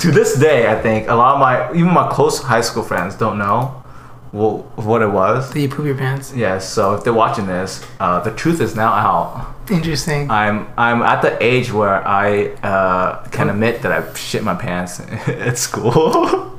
to 0.00 0.10
this 0.10 0.38
day, 0.38 0.70
I 0.70 0.80
think 0.80 1.08
a 1.08 1.14
lot 1.14 1.34
of 1.34 1.40
my, 1.40 1.72
even 1.78 1.92
my 1.92 2.08
close 2.10 2.40
high 2.40 2.62
school 2.62 2.82
friends 2.82 3.14
don't 3.16 3.38
know 3.38 3.82
well, 4.32 4.58
what 4.76 5.02
it 5.02 5.08
was. 5.08 5.50
Did 5.52 5.62
you 5.62 5.68
poop 5.68 5.84
your 5.84 5.96
pants? 5.96 6.34
Yes, 6.34 6.68
so 6.68 6.94
if 6.94 7.04
they're 7.04 7.12
watching 7.12 7.46
this, 7.46 7.84
uh, 8.00 8.20
the 8.20 8.30
truth 8.30 8.60
is 8.60 8.74
now 8.74 8.92
out. 8.92 9.61
Interesting. 9.70 10.30
I'm 10.30 10.68
I'm 10.76 11.02
at 11.02 11.22
the 11.22 11.40
age 11.42 11.72
where 11.72 12.06
I 12.06 12.46
uh, 12.62 13.24
can 13.28 13.48
admit 13.48 13.82
that 13.82 13.92
I 13.92 14.14
shit 14.14 14.42
my 14.42 14.54
pants 14.54 15.00
at 15.28 15.56
school. 15.58 16.58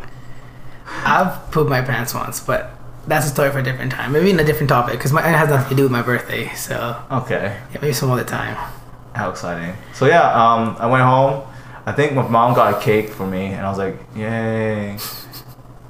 I've 1.06 1.52
pooped 1.52 1.70
my 1.70 1.82
pants 1.82 2.14
once, 2.14 2.40
but 2.40 2.72
that's 3.08 3.26
a 3.26 3.30
story 3.30 3.52
for 3.52 3.60
a 3.60 3.64
different 3.64 3.92
time. 3.92 4.14
Maybe 4.14 4.30
in 4.30 4.40
a 4.40 4.44
different 4.44 4.70
topic, 4.70 4.94
because 4.94 5.12
my 5.12 5.20
it 5.20 5.36
has 5.36 5.50
nothing 5.50 5.70
to 5.70 5.76
do 5.76 5.84
with 5.84 5.92
my 5.92 6.02
birthday. 6.02 6.54
So 6.56 7.02
okay. 7.12 7.60
yeah, 7.74 7.80
maybe 7.82 7.94
some 7.94 8.10
other 8.10 8.24
time. 8.24 8.56
How 9.14 9.30
exciting! 9.30 9.76
So 9.94 10.06
yeah, 10.06 10.24
um, 10.32 10.76
I 10.80 10.88
went 10.88 11.04
home. 11.04 11.44
I 11.86 11.92
think 11.92 12.14
my 12.14 12.28
mom 12.28 12.54
got 12.54 12.74
a 12.74 12.84
cake 12.84 13.10
for 13.10 13.28
me, 13.28 13.48
and 13.48 13.66
I 13.66 13.70
was 13.70 13.78
like, 13.78 14.00
"Yay, 14.16 14.98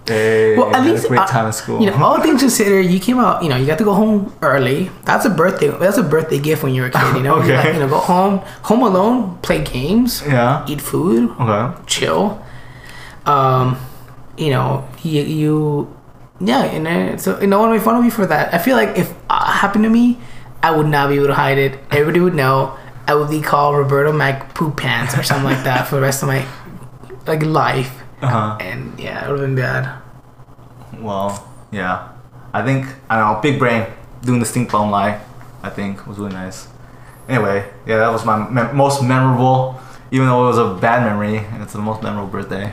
yay!" 0.07 0.57
Well, 0.57 0.75
at 0.75 0.83
least 0.85 1.05
a 1.05 1.07
great 1.07 1.21
uh, 1.21 1.27
time 1.27 1.45
at 1.47 1.55
school. 1.55 1.79
You 1.81 1.87
know, 1.91 2.03
all 2.03 2.21
things 2.21 2.41
considered, 2.41 2.81
you 2.87 2.99
came 2.99 3.19
out. 3.19 3.43
You 3.43 3.49
know, 3.49 3.55
you 3.57 3.65
got 3.65 3.77
to 3.77 3.83
go 3.83 3.93
home 3.93 4.33
early. 4.41 4.89
That's 5.05 5.25
a 5.25 5.29
birthday. 5.29 5.69
That's 5.69 5.97
a 5.97 6.03
birthday 6.03 6.39
gift 6.39 6.63
when 6.63 6.73
you're 6.75 6.87
a 6.87 6.91
kid. 6.91 7.15
You 7.15 7.23
know, 7.23 7.37
You 7.37 7.53
Okay. 7.53 7.63
got- 7.63 7.73
you 7.73 7.79
know, 7.79 7.87
go 7.89 7.97
home, 7.99 8.39
home 8.63 8.81
alone, 8.83 9.37
play 9.41 9.63
games, 9.63 10.23
yeah. 10.27 10.65
eat 10.67 10.81
food, 10.81 11.31
Okay. 11.39 11.75
chill. 11.87 12.41
Um, 13.25 13.77
you 14.37 14.49
know, 14.51 14.83
you, 15.03 15.21
you 15.23 15.95
yeah, 16.41 16.63
and 16.63 16.85
then, 16.85 17.17
so 17.19 17.39
no 17.45 17.59
one 17.59 17.71
made 17.71 17.81
fun 17.81 17.95
of 17.95 18.03
me 18.03 18.09
for 18.09 18.25
that. 18.25 18.53
I 18.53 18.57
feel 18.57 18.75
like 18.75 18.97
if 18.97 19.13
uh, 19.29 19.45
happened 19.51 19.83
to 19.85 19.89
me, 19.89 20.19
I 20.61 20.71
would 20.75 20.87
not 20.87 21.09
be 21.09 21.15
able 21.15 21.27
to 21.27 21.33
hide 21.33 21.57
it. 21.57 21.79
Everybody 21.91 22.19
would 22.19 22.35
know. 22.35 22.75
I 23.07 23.15
would 23.15 23.29
be 23.29 23.41
called 23.41 23.77
Roberto 23.77 24.11
Mac 24.11 24.53
Poop 24.53 24.75
Pants 24.77 25.17
or 25.17 25.23
something 25.23 25.45
like 25.45 25.63
that 25.65 25.87
for 25.87 25.95
the 25.95 26.01
rest 26.01 26.21
of 26.23 26.27
my 26.27 26.45
like 27.27 27.43
life. 27.43 28.02
Uh 28.23 28.27
huh. 28.27 28.57
And 28.61 28.97
yeah, 28.99 29.25
it 29.27 29.29
would 29.31 29.39
have 29.39 29.47
been 29.47 29.55
bad. 29.55 30.01
Well, 30.99 31.47
yeah. 31.71 32.09
I 32.53 32.63
think 32.63 32.85
I 33.09 33.17
don't 33.19 33.33
know. 33.35 33.41
Big 33.41 33.59
brain 33.59 33.85
doing 34.21 34.39
the 34.39 34.45
stink 34.45 34.71
bomb 34.71 34.91
lie. 34.91 35.19
I 35.61 35.69
think 35.69 36.05
was 36.07 36.17
really 36.17 36.33
nice. 36.33 36.67
Anyway, 37.27 37.69
yeah, 37.85 37.97
that 37.97 38.11
was 38.11 38.25
my 38.25 38.47
me- 38.49 38.73
most 38.73 39.01
memorable. 39.03 39.79
Even 40.11 40.27
though 40.27 40.43
it 40.45 40.47
was 40.47 40.57
a 40.59 40.75
bad 40.79 41.03
memory, 41.03 41.37
and 41.37 41.63
it's 41.63 41.73
the 41.73 41.79
most 41.79 42.03
memorable 42.03 42.29
birthday. 42.29 42.71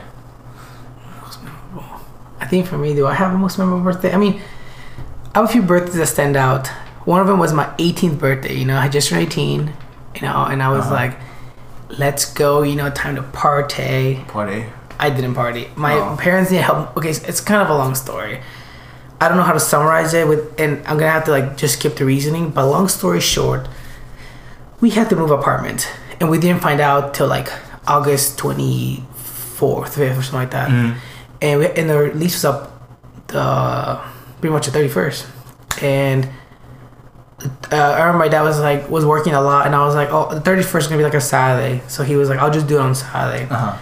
Most 1.21 1.41
memorable. 1.43 1.99
I 2.39 2.45
think 2.47 2.67
for 2.67 2.77
me, 2.77 2.93
do 2.93 3.07
I 3.07 3.13
have 3.15 3.33
a 3.33 3.37
most 3.37 3.57
memorable 3.57 3.83
birthday? 3.83 4.13
I 4.13 4.17
mean, 4.17 4.39
I 5.33 5.39
have 5.39 5.49
a 5.49 5.51
few 5.51 5.61
birthdays 5.63 5.95
that 5.95 6.05
stand 6.07 6.35
out. 6.37 6.67
One 7.05 7.19
of 7.19 7.27
them 7.27 7.39
was 7.39 7.51
my 7.51 7.65
18th 7.79 8.19
birthday. 8.19 8.53
You 8.55 8.65
know, 8.65 8.77
I 8.77 8.87
just 8.89 9.09
turned 9.09 9.23
18. 9.23 9.73
You 10.15 10.21
know, 10.21 10.45
and 10.45 10.61
I 10.61 10.69
was 10.69 10.85
Uh-huh. 10.85 10.93
like, 10.93 11.17
"Let's 11.89 12.31
go!" 12.31 12.61
You 12.61 12.75
know, 12.75 12.89
time 12.91 13.15
to 13.15 13.23
party. 13.23 14.23
Party. 14.27 14.65
I 15.01 15.09
didn't 15.09 15.33
party. 15.33 15.67
My 15.75 15.95
Oh. 15.95 16.15
parents 16.17 16.51
need 16.51 16.61
help. 16.61 16.95
Okay, 16.95 17.09
it's 17.09 17.41
kind 17.41 17.61
of 17.61 17.69
a 17.69 17.75
long 17.75 17.95
story. 17.95 18.39
I 19.19 19.27
don't 19.27 19.37
know 19.37 19.43
how 19.43 19.53
to 19.53 19.59
summarize 19.59 20.13
it 20.13 20.27
with, 20.27 20.41
and 20.59 20.77
I'm 20.87 20.97
gonna 20.97 21.11
have 21.11 21.25
to 21.25 21.31
like 21.31 21.57
just 21.57 21.73
skip 21.79 21.95
the 21.97 22.05
reasoning. 22.05 22.51
But 22.51 22.65
long 22.67 22.87
story 22.87 23.19
short, 23.19 23.67
we 24.79 24.91
had 24.91 25.09
to 25.09 25.15
move 25.15 25.31
apartment, 25.31 25.87
and 26.19 26.29
we 26.29 26.37
didn't 26.39 26.61
find 26.61 26.79
out 26.79 27.13
till 27.15 27.27
like 27.27 27.49
August 27.87 28.37
twenty 28.37 29.03
fourth, 29.15 29.95
fifth, 29.95 30.17
or 30.17 30.21
something 30.21 30.39
like 30.39 30.51
that. 30.51 30.69
And 31.41 31.59
we, 31.59 31.67
and 31.67 31.89
the 31.89 32.11
lease 32.13 32.35
was 32.35 32.45
up 32.45 32.59
the 33.27 33.99
pretty 34.39 34.53
much 34.53 34.65
the 34.67 34.71
thirty 34.71 34.87
first, 34.89 35.25
and. 35.81 36.29
Uh, 37.71 37.75
I 37.75 37.99
remember 38.01 38.19
my 38.19 38.27
dad 38.27 38.43
was 38.43 38.59
like 38.59 38.87
was 38.87 39.03
working 39.03 39.33
a 39.33 39.41
lot, 39.41 39.65
and 39.65 39.73
I 39.73 39.83
was 39.83 39.95
like, 39.95 40.09
"Oh, 40.11 40.29
the 40.31 40.41
thirty 40.41 40.61
first 40.61 40.85
is 40.85 40.89
gonna 40.89 40.99
be 40.99 41.03
like 41.03 41.15
a 41.15 41.21
Saturday." 41.21 41.81
So 41.87 42.03
he 42.03 42.15
was 42.15 42.29
like, 42.29 42.37
"I'll 42.37 42.51
just 42.51 42.67
do 42.67 42.77
it 42.77 42.81
on 42.81 42.93
Saturday." 42.93 43.47
Uh-huh. 43.49 43.77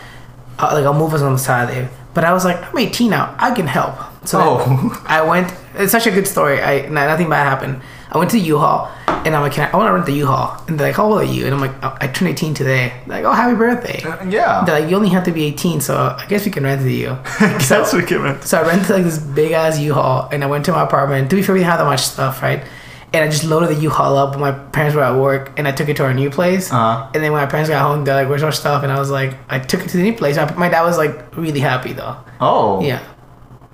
Uh, 0.60 0.72
like 0.74 0.86
I'll 0.86 0.93
move 0.93 1.13
us 1.13 1.22
on 1.22 1.34
the 1.34 1.39
Saturday. 1.39 1.88
But 2.13 2.24
I 2.24 2.34
was 2.34 2.43
like, 2.43 2.58
I'm 2.58 2.78
18 2.78 3.10
now. 3.12 3.36
I 3.38 3.54
can 3.54 3.67
help. 3.67 3.95
So 4.28 4.39
Oh. 4.41 5.04
I 5.08 5.22
went. 5.22 5.54
It's 5.76 5.91
such 5.91 6.08
a 6.08 6.12
good 6.12 6.28
story. 6.28 6.62
I 6.62 6.88
nothing 6.89 7.30
bad 7.30 7.43
happened. 7.45 7.82
I 8.12 8.17
went 8.17 8.32
to 8.32 8.39
U-Haul 8.39 8.89
and 9.08 9.36
I'm 9.36 9.41
like, 9.43 9.54
Can 9.54 9.67
I, 9.67 9.72
I 9.72 9.78
want 9.78 9.88
to 9.88 9.93
rent 9.93 10.06
the 10.08 10.13
U-Haul. 10.13 10.63
And 10.67 10.80
they're 10.80 10.88
like, 10.88 10.95
How 10.95 11.06
old 11.06 11.22
are 11.22 11.24
you? 11.24 11.45
And 11.45 11.54
I'm 11.54 11.62
like, 11.62 11.72
oh, 11.84 11.95
I 12.02 12.08
turned 12.08 12.32
18 12.32 12.56
today. 12.56 12.91
They're 13.06 13.22
like, 13.22 13.26
Oh, 13.26 13.32
happy 13.34 13.56
birthday. 13.56 14.02
Uh, 14.04 14.26
yeah. 14.28 14.63
They're 14.65 14.82
like, 14.82 14.89
You 14.89 14.95
only 14.95 15.10
have 15.10 15.24
to 15.26 15.32
be 15.32 15.43
18, 15.45 15.80
so 15.82 15.95
I 15.95 16.26
guess 16.28 16.43
we 16.43 16.52
can 16.52 16.63
rent 16.63 16.82
it 16.82 16.86
to 16.86 16.91
you. 16.91 17.17
That's 17.39 17.93
what 17.93 18.08
given. 18.08 18.41
So 18.41 18.58
I 18.60 18.67
rented 18.67 18.89
like 18.89 19.04
this 19.04 19.19
big 19.19 19.52
ass 19.52 19.78
U-Haul 19.80 20.30
and 20.32 20.43
I 20.43 20.48
went 20.48 20.65
to 20.65 20.72
my 20.72 20.82
apartment. 20.84 21.30
To 21.30 21.36
be 21.36 21.43
fair, 21.43 21.54
we 21.54 21.60
didn't 21.60 21.69
have 21.69 21.80
that 21.80 21.86
much 21.86 22.02
stuff, 22.02 22.41
right? 22.41 22.63
And 23.12 23.24
I 23.24 23.28
just 23.28 23.43
loaded 23.43 23.69
the 23.76 23.82
U-Haul 23.82 24.17
up 24.17 24.32
when 24.32 24.41
my 24.41 24.52
parents 24.52 24.95
were 24.95 25.02
at 25.04 25.15
work 25.17 25.58
and 25.58 25.67
I 25.67 25.72
took 25.72 25.89
it 25.89 25.98
to 25.98 26.04
our 26.04 26.13
new 26.13 26.30
place. 26.30 26.72
Uh-huh. 26.72 27.10
And 27.13 27.24
then 27.24 27.32
when 27.32 27.41
my 27.41 27.48
parents 27.48 27.67
got 27.69 27.82
home, 27.82 28.06
they're 28.06 28.13
like, 28.13 28.30
"Where's 28.30 28.43
our 28.43 28.52
stuff?" 28.52 28.84
And 28.84 28.91
I 28.91 29.00
was 29.00 29.10
like, 29.10 29.36
"I 29.50 29.58
took 29.58 29.82
it 29.82 29.89
to 29.89 29.98
the 29.98 30.04
new 30.04 30.13
place." 30.13 30.38
My, 30.38 30.54
my 30.56 30.69
dad 30.69 30.84
was 30.84 30.98
like 30.98 31.36
really 31.36 31.60
happy 31.60 31.93
though. 31.93 32.15
Oh. 32.39 32.82
Yeah. 32.84 33.02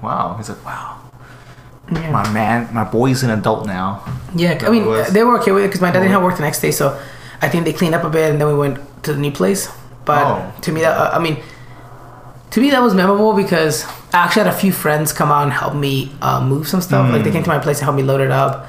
Wow. 0.02 0.36
He's 0.38 0.48
like, 0.50 0.64
wow. 0.66 1.02
Yeah. 1.92 2.12
My 2.12 2.32
man, 2.32 2.74
my 2.74 2.84
boy's 2.86 3.24
an 3.24 3.30
adult 3.30 3.66
now. 3.68 4.04
Yeah, 4.36 4.58
I 4.66 4.70
mean, 4.70 4.86
was- 4.86 5.12
they 5.14 5.24
were 5.24 5.40
okay 5.42 5.52
with 5.52 5.64
it 5.66 5.68
because 5.68 5.82
my 5.82 5.92
dad 5.92 6.00
didn't 6.00 6.12
have 6.14 6.24
work 6.24 6.36
the 6.38 6.44
next 6.44 6.62
day, 6.62 6.72
so 6.72 6.98
I 7.42 7.50
think 7.50 7.66
they 7.66 7.74
cleaned 7.74 7.94
up 7.94 8.04
a 8.04 8.10
bit, 8.10 8.32
and 8.32 8.40
then 8.40 8.48
we 8.48 8.54
went 8.56 8.80
to 9.04 9.14
the 9.14 9.20
new 9.20 9.32
place. 9.32 9.70
But 10.06 10.24
Oh. 10.26 10.54
to 10.62 10.72
me, 10.72 10.82
that 10.82 10.98
uh, 10.98 11.12
I 11.14 11.20
mean, 11.20 11.38
to 12.52 12.62
me 12.62 12.70
that 12.72 12.82
was 12.82 12.94
memorable 12.94 13.34
because 13.34 13.86
I 14.14 14.24
actually 14.24 14.46
had 14.46 14.54
a 14.54 14.58
few 14.58 14.72
friends 14.72 15.12
come 15.14 15.30
out 15.32 15.44
and 15.44 15.52
help 15.52 15.76
me 15.76 16.12
uh, 16.22 16.40
move 16.42 16.68
some 16.68 16.80
stuff. 16.82 17.12
Like 17.12 17.24
they 17.24 17.32
came 17.32 17.44
to 17.44 17.50
my 17.50 17.60
place 17.60 17.80
and 17.80 17.84
helped 17.84 17.98
me 17.98 18.04
load 18.04 18.22
it 18.22 18.32
up. 18.32 18.66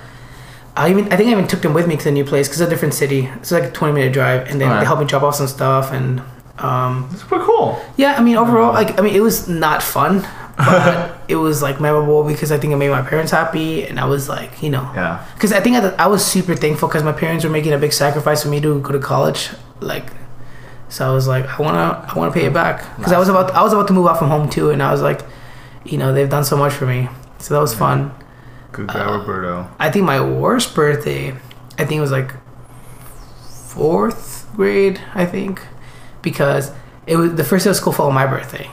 I 0.77 0.91
even 0.91 1.11
I 1.13 1.17
think 1.17 1.29
I 1.29 1.33
even 1.33 1.47
took 1.47 1.63
them 1.63 1.73
with 1.75 1.87
me 1.87 1.97
to 1.97 2.05
the 2.05 2.11
new 2.11 2.25
place 2.25 2.47
because 2.49 2.61
it's 2.61 2.69
a 2.69 2.71
different 2.71 2.95
city. 2.95 3.27
It's 3.37 3.51
like 3.51 3.65
a 3.65 3.71
twenty 3.71 3.95
minute 3.95 4.13
drive, 4.13 4.49
and 4.51 4.61
then 4.61 4.69
Alright. 4.69 4.83
they 4.83 4.87
helped 4.87 5.01
me 5.01 5.07
drop 5.09 5.23
off 5.23 5.35
some 5.37 5.49
stuff 5.49 5.93
and. 5.93 6.23
Um, 6.59 7.09
It's 7.13 7.23
pretty 7.23 7.45
cool. 7.45 7.79
yeah, 7.99 8.15
I 8.19 8.23
mean, 8.23 8.37
overall, 8.37 8.73
like, 8.73 8.99
I 8.99 9.03
mean, 9.03 9.15
it 9.15 9.21
was 9.21 9.47
not 9.47 9.83
fun, 9.83 10.27
but 10.57 11.15
it 11.29 11.37
was 11.37 11.61
like 11.61 11.83
memorable 11.83 12.25
because 12.25 12.51
I 12.51 12.57
think 12.57 12.73
it 12.73 12.77
made 12.77 12.89
my 12.89 13.03
parents 13.03 13.31
happy, 13.31 13.85
and 13.87 14.01
I 14.01 14.07
was 14.07 14.27
like, 14.27 14.63
you 14.63 14.71
know, 14.71 14.91
Yeah. 14.95 15.23
because 15.35 15.53
I 15.53 15.61
think 15.61 15.77
I, 15.77 15.89
I 16.05 16.07
was 16.07 16.25
super 16.25 16.55
thankful 16.55 16.89
because 16.89 17.03
my 17.03 17.13
parents 17.13 17.45
were 17.45 17.51
making 17.51 17.75
a 17.75 17.79
big 17.79 17.93
sacrifice 17.93 18.43
for 18.43 18.49
me 18.49 18.63
to 18.63 18.81
go 18.81 18.91
to 18.93 18.99
college, 18.99 19.51
like, 19.81 20.07
so 20.89 21.07
I 21.07 21.13
was 21.13 21.29
like, 21.29 21.47
I 21.47 21.63
wanna, 21.63 22.07
I 22.09 22.19
wanna 22.19 22.33
pay 22.33 22.47
it 22.47 22.55
back 22.55 22.97
because 22.97 23.13
I 23.13 23.19
was 23.19 23.29
about, 23.29 23.51
I 23.51 23.63
was 23.63 23.75
about 23.75 23.87
to 23.89 23.93
move 23.93 24.07
out 24.07 24.19
from 24.19 24.29
home 24.31 24.49
too, 24.49 24.71
and 24.71 24.83
I 24.83 24.91
was 24.93 25.03
like, 25.03 25.21
you 25.85 25.99
know, 25.99 26.15
they've 26.15 26.31
done 26.31 26.45
so 26.47 26.57
much 26.57 26.73
for 26.73 26.87
me, 26.87 27.11
so 27.39 27.53
that 27.53 27.61
was 27.61 27.75
fun. 27.75 28.13
Good 28.77 28.89
guy, 28.89 29.05
Roberto. 29.17 29.69
I 29.79 29.91
think 29.91 30.05
my 30.05 30.21
worst 30.21 30.75
birthday, 30.75 31.31
I 31.79 31.85
think 31.85 31.99
it 31.99 32.01
was 32.01 32.13
like 32.13 32.31
fourth 33.49 34.47
grade, 34.55 35.01
I 35.15 35.25
think, 35.27 35.61
because 36.23 36.73
it 37.07 37.17
was 37.17 37.35
the 37.35 37.45
first 37.45 37.65
day 37.65 37.71
of 37.71 37.77
school 37.77 37.93
fell 37.93 38.07
on 38.09 38.15
my 38.15 38.27
birthday. 38.27 38.67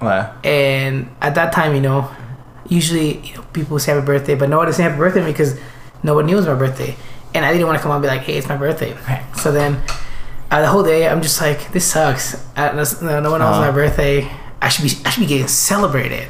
What? 0.00 0.44
And 0.44 1.10
at 1.20 1.34
that 1.34 1.52
time, 1.52 1.74
you 1.74 1.80
know, 1.80 2.10
usually 2.68 3.18
you 3.26 3.34
know, 3.36 3.42
people 3.52 3.78
say 3.78 3.92
happy 3.94 4.04
birthday, 4.06 4.34
but 4.34 4.48
nobody 4.48 4.72
said 4.72 4.84
happy 4.84 4.98
birthday 4.98 5.24
because 5.24 5.58
nobody 6.02 6.26
knew 6.26 6.34
it 6.34 6.40
was 6.40 6.46
my 6.46 6.54
birthday. 6.54 6.96
And 7.34 7.44
I 7.44 7.52
didn't 7.52 7.66
want 7.66 7.78
to 7.78 7.82
come 7.82 7.90
out 7.92 7.96
and 7.96 8.02
be 8.02 8.08
like, 8.08 8.22
hey, 8.22 8.38
it's 8.38 8.48
my 8.48 8.56
birthday. 8.56 8.96
So 9.36 9.52
then 9.52 9.82
uh, 10.50 10.60
the 10.62 10.68
whole 10.68 10.82
day, 10.82 11.06
I'm 11.08 11.20
just 11.20 11.40
like, 11.40 11.72
this 11.72 11.84
sucks. 11.84 12.34
Uh, 12.56 12.72
no, 13.02 13.20
no 13.20 13.30
one 13.30 13.40
knows 13.40 13.56
Uh-huh. 13.56 13.60
my 13.60 13.70
birthday. 13.70 14.30
I 14.62 14.68
should 14.70 14.84
be 14.84 14.90
I 15.06 15.10
should 15.10 15.20
be 15.20 15.26
getting 15.26 15.46
celebrated. 15.46 16.26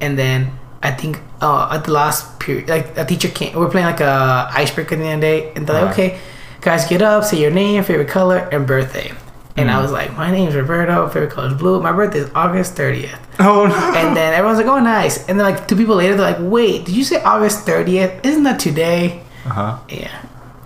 And 0.00 0.18
then 0.18 0.50
I 0.84 0.90
think 0.92 1.18
uh, 1.40 1.68
at 1.72 1.84
the 1.84 1.92
last 1.92 2.38
period, 2.38 2.68
like 2.68 2.96
a 2.96 3.04
teacher 3.04 3.28
came, 3.28 3.56
We're 3.56 3.70
playing 3.70 3.86
like 3.86 4.00
a 4.00 4.48
icebreaker 4.52 4.94
at 4.94 4.98
the 4.98 5.06
end 5.06 5.24
of 5.24 5.28
the 5.28 5.40
day, 5.40 5.52
and 5.56 5.66
they're 5.66 5.74
like, 5.82 5.90
Uh-huh. 5.90 5.92
okay, 5.92 6.20
guys, 6.60 6.86
get 6.86 7.02
up, 7.02 7.24
say 7.24 7.40
your 7.40 7.50
name, 7.50 7.82
favorite 7.82 8.08
color, 8.08 8.48
and 8.52 8.66
birthday. 8.66 9.10
And 9.56 9.68
Mm. 9.70 9.72
I 9.74 9.80
was 9.80 9.92
like, 9.92 10.16
my 10.16 10.30
name's 10.32 10.54
Roberto, 10.56 11.08
favorite 11.08 11.30
color 11.30 11.46
is 11.48 11.54
blue. 11.54 11.80
My 11.80 11.92
birthday 11.92 12.18
is 12.26 12.30
August 12.34 12.74
30th. 12.76 13.18
Oh 13.38 13.66
no. 13.66 13.74
And 14.00 14.16
then 14.16 14.34
everyone's 14.34 14.58
like, 14.58 14.66
oh, 14.66 14.80
nice. 14.80 15.26
And 15.28 15.38
then, 15.38 15.46
like, 15.46 15.66
two 15.68 15.76
people 15.76 15.94
later, 15.96 16.16
they're 16.16 16.32
like, 16.32 16.38
wait, 16.40 16.84
did 16.84 16.94
you 16.96 17.04
say 17.04 17.22
August 17.22 17.64
30th? 17.66 18.24
Isn't 18.26 18.42
that 18.42 18.58
today? 18.58 19.22
Uh 19.46 19.50
huh. 19.50 19.78
Yeah. 19.88 20.10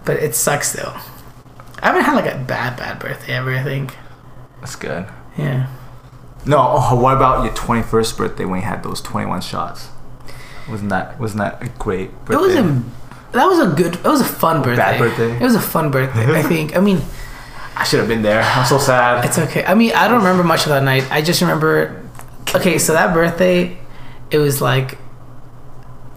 But 0.06 0.16
it 0.16 0.34
sucks, 0.34 0.72
though. 0.72 0.94
I 1.82 1.86
haven't 1.88 2.02
had, 2.02 2.14
like, 2.16 2.32
a 2.34 2.38
bad, 2.38 2.76
bad 2.78 2.98
birthday 2.98 3.34
ever, 3.34 3.54
I 3.54 3.62
think. 3.62 3.94
That's 4.60 4.74
good. 4.76 5.06
Yeah. 5.36 5.68
No. 6.46 6.56
Oh, 6.58 6.96
what 6.98 7.14
about 7.14 7.44
your 7.44 7.52
twenty 7.54 7.82
first 7.82 8.16
birthday 8.16 8.46
when 8.46 8.60
you 8.60 8.66
had 8.66 8.82
those 8.82 9.00
twenty 9.02 9.26
one 9.28 9.42
shots? 9.42 9.88
Wasn't 10.68 10.90
that 10.90 11.18
wasn't 11.18 11.40
that 11.40 11.62
a 11.62 11.68
great 11.78 12.10
birthday? 12.24 12.34
It 12.34 12.40
was 12.40 12.54
a. 12.56 12.82
That 13.32 13.44
was 13.46 13.58
a 13.60 13.74
good. 13.74 13.94
It 13.94 14.04
was 14.04 14.20
a 14.20 14.24
fun 14.24 14.62
birthday. 14.62 14.76
bad 14.76 14.98
birthday? 14.98 15.36
It 15.36 15.42
was 15.42 15.54
a 15.54 15.60
fun 15.60 15.90
birthday. 15.90 16.38
I 16.38 16.42
think. 16.52 16.76
I 16.76 16.80
mean, 16.80 17.00
I 17.76 17.84
should 17.84 18.00
have 18.00 18.08
been 18.08 18.22
there. 18.22 18.42
I'm 18.42 18.66
so 18.66 18.78
sad. 18.78 19.24
it's 19.24 19.38
okay. 19.38 19.64
I 19.64 19.74
mean, 19.74 19.92
I 19.94 20.08
don't 20.08 20.18
remember 20.18 20.44
much 20.44 20.62
of 20.64 20.70
that 20.70 20.82
night. 20.82 21.10
I 21.10 21.22
just 21.22 21.40
remember. 21.40 22.02
Okay, 22.54 22.78
so 22.78 22.92
that 22.94 23.12
birthday, 23.14 23.78
it 24.30 24.38
was 24.38 24.60
like. 24.60 24.98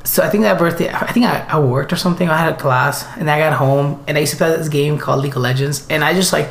So 0.04 0.24
I 0.24 0.30
think 0.30 0.44
that 0.44 0.58
birthday, 0.58 0.90
I 0.92 1.12
think 1.12 1.28
I, 1.28 1.46
I 1.48 1.60
worked 1.60 1.94
or 1.94 1.96
something. 1.96 2.28
I 2.28 2.38
had 2.38 2.54
a 2.54 2.58
class, 2.58 3.06
and 3.18 3.30
I 3.30 3.38
got 3.38 3.54
home, 3.54 4.04
and 4.08 4.18
I 4.18 4.22
used 4.22 4.32
to 4.32 4.38
play 4.38 4.50
this 4.58 4.68
game 4.68 4.98
called 4.98 5.22
League 5.22 5.36
of 5.36 5.42
Legends, 5.44 5.86
and 5.90 6.04
I 6.04 6.14
just 6.16 6.34
like, 6.34 6.50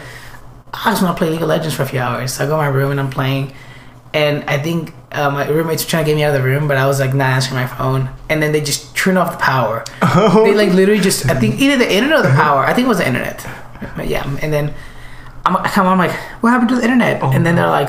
I 0.73 0.91
just 0.93 1.03
want 1.03 1.17
to 1.17 1.19
play 1.19 1.31
League 1.31 1.43
of 1.43 1.49
Legends 1.49 1.75
for 1.75 1.83
a 1.83 1.87
few 1.87 1.99
hours. 1.99 2.35
So 2.35 2.45
I 2.45 2.47
go 2.47 2.55
in 2.55 2.59
my 2.59 2.69
room 2.69 2.93
and 2.93 3.01
I'm 3.01 3.11
playing, 3.11 3.53
and 4.13 4.45
I 4.45 4.59
think 4.59 4.93
uh, 5.13 5.31
my 5.31 5.49
roommates 5.49 5.85
were 5.85 5.91
trying 5.91 6.05
to 6.05 6.11
get 6.11 6.17
me 6.17 6.25
out 6.25 6.35
of 6.35 6.43
the 6.43 6.47
room, 6.47 6.69
but 6.69 6.77
I 6.77 6.87
was 6.87 7.01
like 7.01 7.15
not 7.15 7.31
answering 7.31 7.57
my 7.57 7.67
phone, 7.67 8.11
and 8.29 8.43
then 8.43 8.53
they 8.53 8.61
just 8.61 8.95
turned 8.97 9.19
off 9.19 9.33
the 9.33 9.39
power. 9.39 9.85
They 10.45 10.55
like 10.55 10.73
literally 10.73 11.01
just, 11.01 11.29
I 11.29 11.35
think 11.35 11.61
either 11.61 11.77
the 11.77 11.93
internet 11.93 12.19
or 12.19 12.23
the 12.23 12.35
power. 12.35 12.65
I 12.65 12.75
think 12.75 12.87
it 12.87 12.89
was 12.89 12.99
the 12.99 13.07
internet. 13.07 13.47
But 13.97 14.09
yeah, 14.09 14.25
and 14.43 14.53
then 14.53 14.75
I'm, 15.45 15.57
I 15.57 15.69
come 15.69 15.87
on, 15.87 15.93
I'm 15.93 15.99
like, 15.99 16.17
what 16.43 16.51
happened 16.51 16.69
to 16.71 16.77
the 16.77 16.83
internet? 16.83 17.23
and 17.23 17.45
then 17.47 17.57
they're 17.57 17.67
like, 17.67 17.89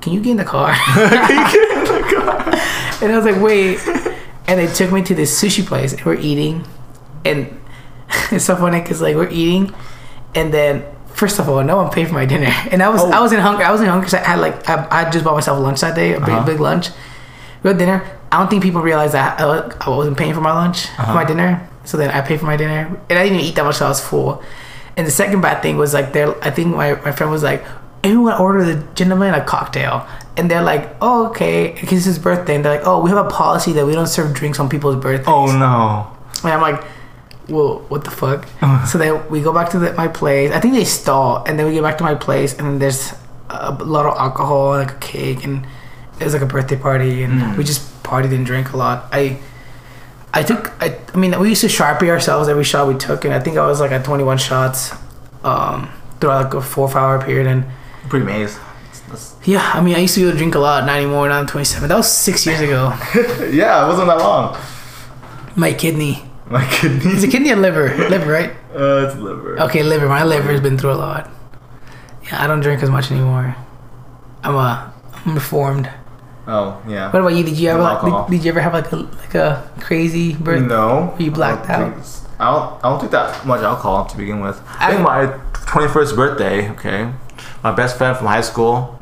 can 0.00 0.12
you 0.12 0.20
get 0.20 0.32
in 0.32 0.36
the 0.36 0.44
car? 0.44 0.70
and 3.02 3.12
I 3.12 3.16
was 3.16 3.24
like, 3.24 3.40
wait. 3.40 3.78
And 4.46 4.60
they 4.60 4.66
took 4.66 4.92
me 4.92 5.02
to 5.02 5.14
this 5.14 5.42
sushi 5.42 5.64
place 5.66 5.92
and 5.92 6.04
we're 6.04 6.20
eating. 6.20 6.66
And 7.24 7.58
it's 8.30 8.44
so 8.44 8.56
funny 8.56 8.80
because 8.80 9.00
like 9.00 9.16
we're 9.16 9.30
eating 9.30 9.74
and 10.34 10.52
then 10.52 10.84
first 11.14 11.38
of 11.38 11.48
all, 11.48 11.62
no 11.64 11.76
one 11.76 11.90
paid 11.90 12.08
for 12.08 12.14
my 12.14 12.26
dinner. 12.26 12.52
And 12.70 12.82
I 12.82 12.88
was 12.88 13.00
Oh. 13.02 13.10
I 13.10 13.20
was 13.20 13.32
in 13.32 13.40
hunger. 13.40 13.62
I 13.64 13.70
was 13.72 13.80
in 13.80 13.86
hunger 13.88 14.04
because 14.06 14.14
I 14.14 14.24
had 14.24 14.38
like 14.40 14.68
I, 14.68 14.86
I 14.90 15.10
just 15.10 15.24
bought 15.24 15.34
myself 15.34 15.58
lunch 15.60 15.80
that 15.80 15.94
day, 15.94 16.12
a 16.14 16.20
big, 16.20 16.28
Uh-huh. 16.28 16.46
big 16.46 16.60
lunch. 16.60 16.90
We 17.62 17.68
had 17.70 17.78
dinner. 17.78 18.04
I 18.30 18.38
don't 18.38 18.50
think 18.50 18.62
people 18.62 18.82
realized 18.82 19.14
that 19.14 19.40
I, 19.40 19.70
I 19.80 19.88
wasn't 19.90 20.16
paying 20.18 20.34
for 20.34 20.40
my 20.40 20.52
lunch, 20.52 20.86
Uh-huh. 20.86 21.06
for 21.06 21.14
my 21.14 21.24
dinner. 21.24 21.66
So 21.84 21.96
then 21.96 22.10
I 22.10 22.20
paid 22.20 22.40
for 22.40 22.46
my 22.46 22.56
dinner, 22.56 22.80
and 23.08 23.18
I 23.18 23.22
didn't 23.24 23.38
even 23.38 23.46
eat 23.48 23.54
that 23.56 23.64
much. 23.64 23.76
So 23.76 23.86
I 23.86 23.88
was 23.88 24.00
full. 24.00 24.42
And 24.96 25.06
the 25.06 25.10
second 25.10 25.40
bad 25.40 25.62
thing 25.62 25.76
was 25.76 25.92
like, 25.94 26.12
there. 26.12 26.34
I 26.44 26.50
think 26.50 26.68
my, 26.74 26.94
my 27.06 27.12
friend 27.12 27.30
was 27.32 27.42
like, 27.42 27.64
everyone 28.02 28.34
order 28.40 28.64
the 28.64 28.76
gentleman 28.94 29.34
a 29.34 29.44
cocktail, 29.44 30.06
and 30.36 30.50
they're 30.50 30.62
like, 30.62 30.96
oh 31.00 31.26
okay, 31.28 31.72
because 31.80 31.98
it's 31.98 32.06
his 32.06 32.18
birthday, 32.18 32.54
and 32.56 32.64
they're 32.64 32.76
like, 32.78 32.86
oh 32.86 33.00
we 33.02 33.10
have 33.10 33.24
a 33.26 33.30
policy 33.30 33.72
that 33.72 33.86
we 33.86 33.92
don't 33.94 34.06
serve 34.08 34.32
drinks 34.34 34.58
on 34.60 34.68
people's 34.68 34.96
birthdays. 34.96 35.26
Oh 35.28 35.46
no. 35.46 36.06
And 36.42 36.52
I'm 36.52 36.60
like, 36.60 36.82
well, 37.48 37.80
what 37.88 38.04
the 38.04 38.10
fuck? 38.10 38.46
so 38.86 38.98
then 38.98 39.28
we 39.28 39.40
go 39.40 39.52
back 39.52 39.70
to 39.70 39.78
the, 39.78 39.92
my 39.94 40.08
place. 40.08 40.50
I 40.52 40.60
think 40.60 40.74
they 40.74 40.84
stall, 40.84 41.44
and 41.44 41.58
then 41.58 41.66
we 41.66 41.72
get 41.74 41.82
back 41.82 41.98
to 41.98 42.04
my 42.04 42.14
place, 42.14 42.56
and 42.58 42.66
then 42.66 42.78
there's 42.78 43.12
a 43.50 43.72
lot 43.72 44.06
of 44.06 44.16
alcohol, 44.18 44.70
like 44.70 44.92
a 44.92 44.98
cake, 44.98 45.44
and 45.44 45.66
it 46.20 46.24
was 46.24 46.32
like 46.32 46.42
a 46.42 46.46
birthday 46.46 46.76
party, 46.76 47.22
and 47.22 47.56
we 47.56 47.64
just 47.64 48.02
partied 48.02 48.34
and 48.34 48.46
drank 48.46 48.72
a 48.72 48.76
lot. 48.76 49.08
I, 49.12 49.38
I 50.32 50.42
took, 50.42 50.72
I, 50.82 50.98
I 51.12 51.16
mean, 51.16 51.38
we 51.38 51.50
used 51.50 51.60
to 51.60 51.68
sharpie 51.68 52.08
ourselves 52.08 52.48
every 52.48 52.64
shot 52.64 52.88
we 52.88 52.94
took, 52.94 53.24
and 53.24 53.34
I 53.34 53.40
think 53.40 53.56
I 53.56 53.66
was 53.66 53.80
like 53.80 53.92
at 53.92 54.04
21 54.04 54.38
shots, 54.38 54.92
um, 55.44 55.90
throughout 56.20 56.44
like 56.44 56.54
a 56.54 56.62
four 56.62 56.96
hour 56.96 57.22
period, 57.22 57.46
and 57.46 57.64
Pretty 58.08 58.24
amazed. 58.24 58.58
Yeah, 59.44 59.70
I 59.74 59.80
mean, 59.80 59.94
I 59.94 59.98
used 60.00 60.14
to 60.14 60.20
be 60.20 60.24
able 60.24 60.32
to 60.32 60.38
drink 60.38 60.54
a 60.54 60.58
lot, 60.58 60.84
not 60.86 60.96
anymore. 60.96 61.28
Now 61.28 61.38
I'm 61.38 61.46
27. 61.46 61.88
That 61.88 61.96
was 61.96 62.10
six 62.10 62.46
years 62.46 62.60
ago. 62.60 62.88
yeah, 63.50 63.84
it 63.84 63.88
wasn't 63.88 64.08
that 64.08 64.18
long. 64.18 64.58
My 65.54 65.72
kidney. 65.72 66.24
My 66.50 66.64
kidney. 66.70 67.12
Is 67.12 67.24
it 67.24 67.30
kidney 67.30 67.50
or 67.52 67.56
liver? 67.56 67.88
liver, 68.08 68.30
right? 68.30 68.50
Uh, 68.74 69.06
it's 69.08 69.16
liver. 69.16 69.58
Okay, 69.62 69.82
liver. 69.82 70.08
My 70.08 70.24
liver's 70.24 70.60
been 70.60 70.76
through 70.76 70.92
a 70.92 71.00
lot. 71.00 71.30
Yeah, 72.24 72.42
I 72.42 72.46
don't 72.46 72.60
drink 72.60 72.82
as 72.82 72.90
much 72.90 73.10
anymore. 73.10 73.56
I'm 74.42 74.54
a 74.54 74.92
I'm 75.24 75.34
reformed. 75.34 75.90
Oh 76.46 76.82
yeah. 76.86 77.10
What 77.10 77.20
about 77.20 77.34
you? 77.34 77.44
Did 77.44 77.58
you 77.58 77.70
ever 77.70 77.80
like, 77.82 78.28
did, 78.28 78.36
did 78.38 78.44
you 78.44 78.50
ever 78.50 78.60
have 78.60 78.74
like 78.74 78.92
a 78.92 78.96
like 78.96 79.34
a 79.34 79.70
crazy 79.80 80.34
birthday? 80.34 80.66
No. 80.66 81.14
You 81.18 81.30
blacked 81.30 81.68
I 81.70 81.74
out? 81.74 81.94
think 81.94 82.06
I 82.38 82.52
don't. 82.52 82.84
I 82.84 82.90
don't 82.90 82.98
think 83.00 83.12
that 83.12 83.46
much 83.46 83.62
alcohol 83.62 84.04
to 84.06 84.16
begin 84.16 84.40
with. 84.40 84.60
I, 84.78 84.88
I- 84.88 84.90
think 84.90 85.02
my 85.02 85.26
twenty 85.66 85.88
first 85.88 86.14
birthday. 86.14 86.68
Okay, 86.72 87.10
my 87.62 87.72
best 87.72 87.96
friend 87.96 88.16
from 88.16 88.26
high 88.26 88.42
school. 88.42 89.00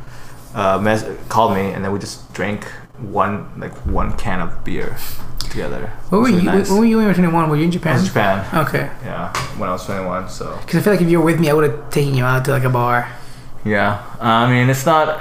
uh, 0.55 0.78
mes- 0.78 1.05
called 1.28 1.55
me, 1.55 1.72
and 1.72 1.82
then 1.84 1.90
we 1.93 1.99
just 1.99 2.32
drank 2.34 2.66
one 3.11 3.50
like 3.61 3.74
one 3.86 4.16
can 4.16 4.40
of 4.40 4.64
beer 4.64 4.96
together. 5.38 5.88
What 6.11 6.20
were 6.22 6.28
you? 6.28 6.36
really 6.36 6.46
nice. 6.46 6.70
When 6.70 6.78
were 6.80 6.84
you 6.86 6.96
when 6.96 7.05
you 7.05 7.09
were 7.09 7.14
21? 7.14 7.50
Were 7.50 7.57
you 7.57 7.64
in 7.64 7.68
I 7.68 7.72
Japan? 7.72 7.92
was 7.94 8.03
in 8.03 8.09
Japan. 8.09 8.66
Okay. 8.66 8.90
Yeah, 9.05 9.32
when 9.59 9.68
I 9.68 9.72
was 9.72 9.84
21. 9.86 10.28
So 10.28 10.57
Because 10.61 10.76
I 10.80 10.82
feel 10.82 10.92
like 10.94 11.03
if 11.03 11.11
you 11.11 11.18
were 11.20 11.24
with 11.26 11.40
me, 11.40 11.50
I 11.50 11.53
would 11.53 11.68
have 11.70 11.90
taken 11.90 12.14
you 12.14 12.24
out 12.24 12.44
to 12.46 12.50
like 12.53 12.64
a 12.64 12.70
bar. 12.70 13.11
yeah, 13.64 14.03
I 14.20 14.50
mean 14.50 14.70
it's 14.70 14.86
not 14.86 15.18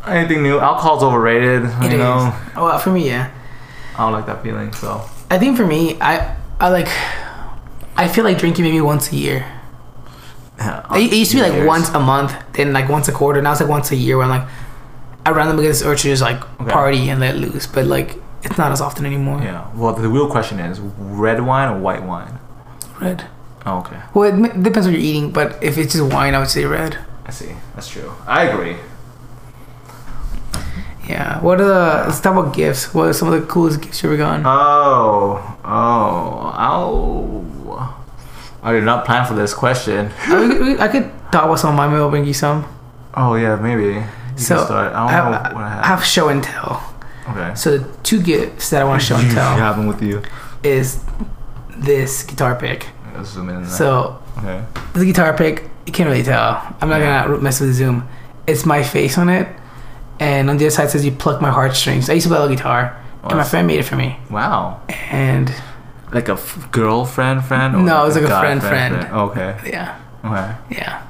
anything 0.06 0.42
new. 0.42 0.58
Alcohol's 0.58 1.02
overrated. 1.02 1.64
It 1.64 1.82
you 1.82 1.88
is. 1.88 1.98
know, 1.98 2.34
Well, 2.56 2.78
for 2.78 2.90
me, 2.90 3.06
yeah. 3.06 3.30
I 3.96 3.98
don't 4.04 4.12
like 4.12 4.26
that 4.26 4.42
feeling. 4.42 4.72
So 4.72 5.02
I 5.30 5.38
think 5.38 5.56
for 5.56 5.66
me, 5.66 5.96
I 6.00 6.36
I 6.60 6.68
like. 6.68 6.88
I 7.96 8.08
feel 8.08 8.24
like 8.24 8.38
drinking 8.38 8.64
maybe 8.64 8.80
once 8.80 9.12
a 9.12 9.16
year. 9.16 9.46
yeah, 10.58 10.82
It, 10.96 11.12
it 11.12 11.16
used 11.16 11.30
to 11.30 11.36
be 11.38 11.42
like 11.42 11.52
Years. 11.52 11.66
once 11.66 11.88
a 11.90 12.00
month, 12.00 12.32
then 12.54 12.72
like 12.72 12.88
once 12.88 13.06
a 13.08 13.12
quarter. 13.12 13.40
Now 13.42 13.52
it's 13.52 13.60
like 13.60 13.70
once 13.70 13.90
a 13.92 13.96
year. 13.96 14.16
Where 14.18 14.26
I'm 14.26 14.30
like, 14.40 14.48
I 15.26 15.30
randomly 15.30 15.62
get 15.64 15.68
this 15.70 15.82
urge 15.82 16.02
to 16.02 16.08
just 16.08 16.22
like 16.22 16.40
Okay. 16.60 16.70
party 16.70 17.08
and 17.08 17.20
let 17.20 17.36
loose, 17.36 17.66
but 17.66 17.86
like 17.86 18.16
it's 18.42 18.58
not 18.58 18.72
as 18.72 18.80
often 18.80 19.06
anymore. 19.06 19.40
Yeah. 19.42 19.66
Well, 19.74 19.94
the 19.94 20.08
real 20.08 20.28
question 20.30 20.58
is 20.60 20.78
red 20.80 21.40
wine 21.40 21.68
or 21.72 21.78
white 21.80 22.02
wine. 22.02 22.38
Red. 23.00 23.26
Oh, 23.66 23.78
okay. 23.78 24.00
Well, 24.12 24.28
it 24.44 24.62
depends 24.62 24.86
what 24.86 24.92
you're 24.92 25.00
eating, 25.00 25.30
but 25.32 25.62
if 25.62 25.78
it's 25.78 25.94
just 25.94 26.12
wine, 26.12 26.34
I 26.34 26.38
would 26.40 26.50
say 26.50 26.66
red. 26.66 26.98
I 27.26 27.30
see. 27.30 27.54
That's 27.74 27.88
true. 27.88 28.12
I 28.26 28.44
agree. 28.44 28.76
Yeah. 31.08 31.40
What 31.40 31.60
are 31.60 31.64
the 31.66 32.04
let's 32.06 32.20
talk 32.20 32.36
about 32.36 32.54
gifts? 32.54 32.94
What 32.94 33.08
are 33.08 33.12
some 33.12 33.32
of 33.32 33.40
the 33.40 33.46
coolest 33.46 33.80
gifts 33.82 34.02
you've 34.02 34.12
ever 34.12 34.18
gotten? 34.18 34.44
Oh, 34.46 35.56
oh, 35.64 36.52
oh. 36.58 38.04
I 38.62 38.72
did 38.72 38.84
not 38.84 39.04
plan 39.04 39.26
for 39.26 39.34
this 39.34 39.52
question. 39.52 40.10
I, 40.26 40.76
I 40.80 40.88
could 40.88 41.10
talk 41.30 41.44
about 41.44 41.58
some 41.58 41.70
of 41.70 41.76
mine. 41.76 41.90
Maybe 41.90 42.00
I'll 42.00 42.08
bring 42.10 42.24
you 42.24 42.32
some. 42.32 42.64
Oh 43.14 43.34
yeah, 43.34 43.56
maybe. 43.56 44.02
You 44.36 44.42
So. 44.42 44.56
I 44.56 44.84
don't 44.84 44.94
I 44.94 45.00
know 45.02 45.08
have, 45.08 45.52
what 45.54 45.62
I 45.62 45.66
I 45.66 45.70
have. 45.70 45.84
have 45.84 46.04
show 46.04 46.28
and 46.28 46.42
tell. 46.42 46.94
okay. 47.30 47.54
So 47.54 47.78
the 47.78 47.84
two 48.02 48.20
gifts 48.22 48.70
that 48.70 48.80
I 48.82 48.84
want 48.84 49.00
to 49.00 49.06
show 49.06 49.16
and 49.16 49.30
tell 49.30 49.56
them 49.74 49.86
with 49.86 50.02
you. 50.02 50.22
is 50.62 51.04
this 51.76 52.22
guitar 52.22 52.54
pick. 52.54 52.86
Let's 53.16 53.30
zoom 53.30 53.48
in. 53.48 53.66
So 53.66 54.20
okay. 54.38 54.64
the 54.94 55.04
guitar 55.04 55.36
pick, 55.36 55.68
you 55.86 55.92
can't 55.92 56.08
really 56.08 56.22
tell. 56.22 56.60
I'm 56.80 56.88
not 56.88 57.00
Yeah. 57.00 57.26
gonna 57.26 57.38
mess 57.38 57.60
with 57.60 57.68
the 57.70 57.74
zoom. 57.74 58.08
It's 58.46 58.64
my 58.66 58.82
face 58.82 59.16
on 59.18 59.28
it, 59.28 59.48
and 60.20 60.50
on 60.50 60.56
the 60.58 60.64
other 60.66 60.70
side 60.74 60.90
says 60.90 61.04
you 61.04 61.12
pluck 61.12 61.40
my 61.40 61.50
heartstrings. 61.50 62.10
I 62.10 62.14
used 62.14 62.26
to 62.28 62.34
play 62.34 62.44
a 62.44 62.48
guitar, 62.48 62.96
and 63.24 63.36
my 63.36 63.44
friend 63.44 63.66
made 63.66 63.78
it 63.78 63.84
for 63.84 63.96
me. 63.96 64.18
Wow. 64.30 64.80
And 65.10 65.52
Like 66.12 66.28
a 66.28 66.32
f- 66.34 66.68
girlfriend 66.70 67.44
friend? 67.44 67.74
Or 67.74 67.78
No, 67.82 68.02
it 68.02 68.06
was 68.06 68.14
like 68.16 68.24
a 68.24 68.28
guy 68.28 68.40
friend 68.40 68.60
friend. 68.62 68.94
Okay. 69.12 69.56
yeah, 69.66 69.96
Okay. 70.24 70.54
yeah. 70.70 71.02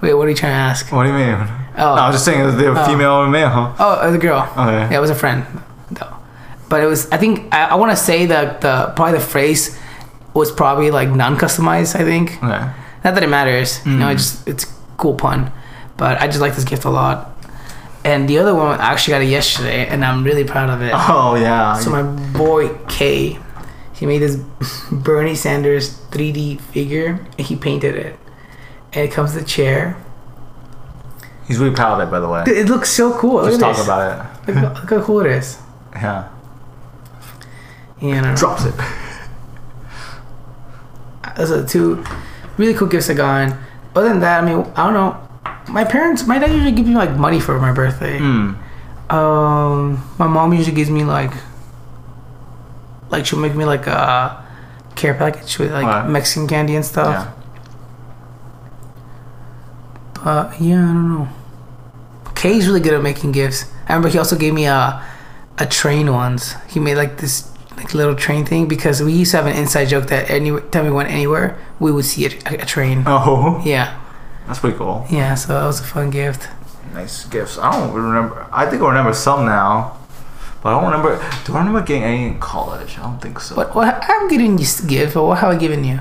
Wait, 0.00 0.14
what 0.14 0.26
are 0.26 0.30
you 0.30 0.36
trying 0.36 0.52
to 0.52 0.56
ask? 0.70 0.90
What 0.90 1.02
do 1.04 1.10
you 1.10 1.14
mean? 1.14 1.46
Oh, 1.80 1.94
No, 1.96 2.02
I 2.02 2.06
was 2.08 2.16
just 2.16 2.24
saying, 2.24 2.40
is 2.40 2.56
they 2.56 2.66
Oh. 2.68 2.84
female 2.84 3.12
or 3.22 3.28
male? 3.28 3.74
oh, 3.78 4.00
it 4.02 4.06
was 4.06 4.14
a 4.14 4.18
girl. 4.18 4.40
Okay. 4.56 4.88
Yeah, 4.90 4.98
it 4.98 5.00
was 5.00 5.10
a 5.10 5.14
friend, 5.14 5.44
though. 5.90 6.14
But 6.68 6.82
it 6.82 6.86
was. 6.86 7.10
I 7.10 7.16
think 7.16 7.52
I, 7.54 7.70
I 7.70 7.74
want 7.74 7.90
to 7.90 7.96
say 7.96 8.26
that 8.26 8.60
the 8.60 8.92
probably 8.94 9.18
the 9.18 9.24
phrase 9.24 9.76
was 10.34 10.52
probably 10.52 10.90
like 10.92 11.08
non-customized. 11.08 11.96
I 11.98 12.04
think. 12.04 12.36
Okay. 12.42 12.64
Not 13.04 13.14
that 13.14 13.22
it 13.22 13.28
matters. 13.28 13.80
You 13.86 13.92
know, 13.98 14.06
Mm. 14.06 14.12
it 14.12 14.18
just 14.18 14.46
it's 14.48 14.64
cool 14.96 15.14
pun. 15.14 15.50
But 15.96 16.20
I 16.22 16.26
just 16.26 16.40
like 16.40 16.54
this 16.54 16.64
gift 16.64 16.84
a 16.84 16.90
lot. 16.90 17.26
And 18.04 18.28
the 18.28 18.38
other 18.38 18.54
one, 18.54 18.80
I 18.80 18.92
actually 18.92 19.12
got 19.14 19.22
it 19.22 19.28
yesterday, 19.28 19.86
and 19.86 20.04
I'm 20.04 20.22
really 20.24 20.44
proud 20.44 20.70
of 20.70 20.80
it. 20.82 20.92
Oh 20.94 21.34
yeah. 21.34 21.74
So 21.80 21.90
my 21.90 22.02
boy 22.38 22.70
K, 22.88 23.38
he 23.92 24.06
made 24.06 24.18
this 24.22 24.36
Bernie 24.92 25.34
Sanders 25.34 25.98
3D 26.10 26.60
figure, 26.72 27.18
and 27.36 27.46
he 27.46 27.56
painted 27.56 27.94
it. 27.96 28.16
And 28.92 29.04
it 29.04 29.12
comes 29.12 29.34
with 29.34 29.44
a 29.44 29.46
chair. 29.46 29.96
He's 31.50 31.58
really 31.58 31.74
proud 31.74 32.00
of 32.00 32.06
it, 32.06 32.10
by 32.12 32.20
the 32.20 32.28
way. 32.28 32.44
It 32.46 32.68
looks 32.68 32.90
so 32.90 33.12
cool. 33.18 33.44
Just 33.44 33.58
talk 33.58 33.74
this. 33.74 33.84
about 33.84 34.24
it. 34.48 34.54
Look, 34.54 34.82
look 34.82 34.90
how 34.90 35.02
cool 35.02 35.20
it 35.20 35.32
is. 35.32 35.58
Yeah. 35.92 36.28
Yeah, 38.00 38.20
know. 38.20 38.36
Drops 38.36 38.64
it. 38.64 38.74
Those 41.36 41.50
are 41.50 41.66
two 41.66 42.04
really 42.56 42.74
cool 42.74 42.86
gifts 42.86 43.10
I 43.10 43.14
got. 43.14 43.56
Other 43.96 44.10
than 44.10 44.20
that, 44.20 44.44
I 44.44 44.46
mean, 44.46 44.64
I 44.76 44.84
don't 44.84 44.94
know. 44.94 45.28
My 45.68 45.82
parents, 45.82 46.28
my 46.28 46.38
dad 46.38 46.52
usually 46.52 46.70
gives 46.70 46.88
me 46.88 46.94
like 46.94 47.10
money 47.16 47.40
for 47.40 47.58
my 47.58 47.72
birthday. 47.72 48.18
Hmm. 48.18 48.54
Um, 49.12 50.08
my 50.16 50.28
mom 50.28 50.54
usually 50.54 50.76
gives 50.76 50.90
me 50.90 51.02
like, 51.02 51.32
like 53.10 53.26
she'll 53.26 53.40
make 53.40 53.56
me 53.56 53.64
like 53.64 53.88
a 53.88 54.46
care 54.94 55.14
package 55.14 55.58
with 55.58 55.72
like 55.72 55.84
Alright. 55.84 56.08
Mexican 56.08 56.46
candy 56.46 56.76
and 56.76 56.84
stuff. 56.84 57.26
Yeah. 57.26 57.32
But 60.24 60.60
yeah, 60.60 60.88
I 60.88 60.92
don't 60.94 61.08
know. 61.08 61.28
Kay's 62.34 62.66
really 62.66 62.80
good 62.80 62.94
at 62.94 63.02
making 63.02 63.32
gifts. 63.32 63.64
I 63.88 63.92
remember 63.94 64.08
he 64.08 64.18
also 64.18 64.36
gave 64.36 64.54
me 64.54 64.66
a 64.66 65.02
a 65.58 65.66
train 65.66 66.10
once. 66.12 66.54
He 66.68 66.80
made 66.80 66.96
like 66.96 67.18
this 67.18 67.50
like 67.76 67.92
little 67.94 68.14
train 68.14 68.44
thing 68.46 68.66
because 68.68 69.02
we 69.02 69.12
used 69.12 69.30
to 69.32 69.36
have 69.38 69.46
an 69.46 69.56
inside 69.56 69.86
joke 69.86 70.06
that 70.08 70.30
any 70.30 70.58
time 70.70 70.84
we 70.84 70.90
went 70.90 71.10
anywhere, 71.10 71.58
we 71.78 71.92
would 71.92 72.04
see 72.04 72.24
a, 72.26 72.30
a, 72.62 72.64
train. 72.66 73.04
Oh, 73.06 73.60
Yeah, 73.64 73.98
that's 74.46 74.58
pretty 74.58 74.76
cool. 74.78 75.06
yeah. 75.10 75.34
So 75.34 75.52
that 75.54 75.64
was 75.66 75.80
a 75.80 75.84
fun 75.84 76.10
gift. 76.10 76.48
Nice 76.94 77.24
gifts. 77.26 77.58
I 77.58 77.70
don't 77.72 77.92
remember. 77.92 78.46
I 78.52 78.66
think 78.68 78.82
I 78.82 78.88
remember 78.88 79.12
some 79.14 79.44
now, 79.46 79.96
but 80.62 80.70
I 80.70 80.80
don't 80.80 80.90
remember. 80.90 81.16
Do 81.44 81.54
I 81.54 81.58
remember 81.58 81.82
getting 81.82 82.04
any 82.04 82.26
in 82.26 82.40
college? 82.40 82.98
I 82.98 83.02
don't 83.02 83.20
think 83.20 83.38
so. 83.40 83.54
What? 83.54 83.74
What? 83.74 84.02
I'm 84.08 84.28
giving 84.28 84.56
you 84.58 84.64
s- 84.64 84.80
gift. 84.80 85.14
But 85.14 85.24
what 85.24 85.38
have 85.38 85.50
I 85.50 85.56
given 85.56 85.84
you? 85.84 86.00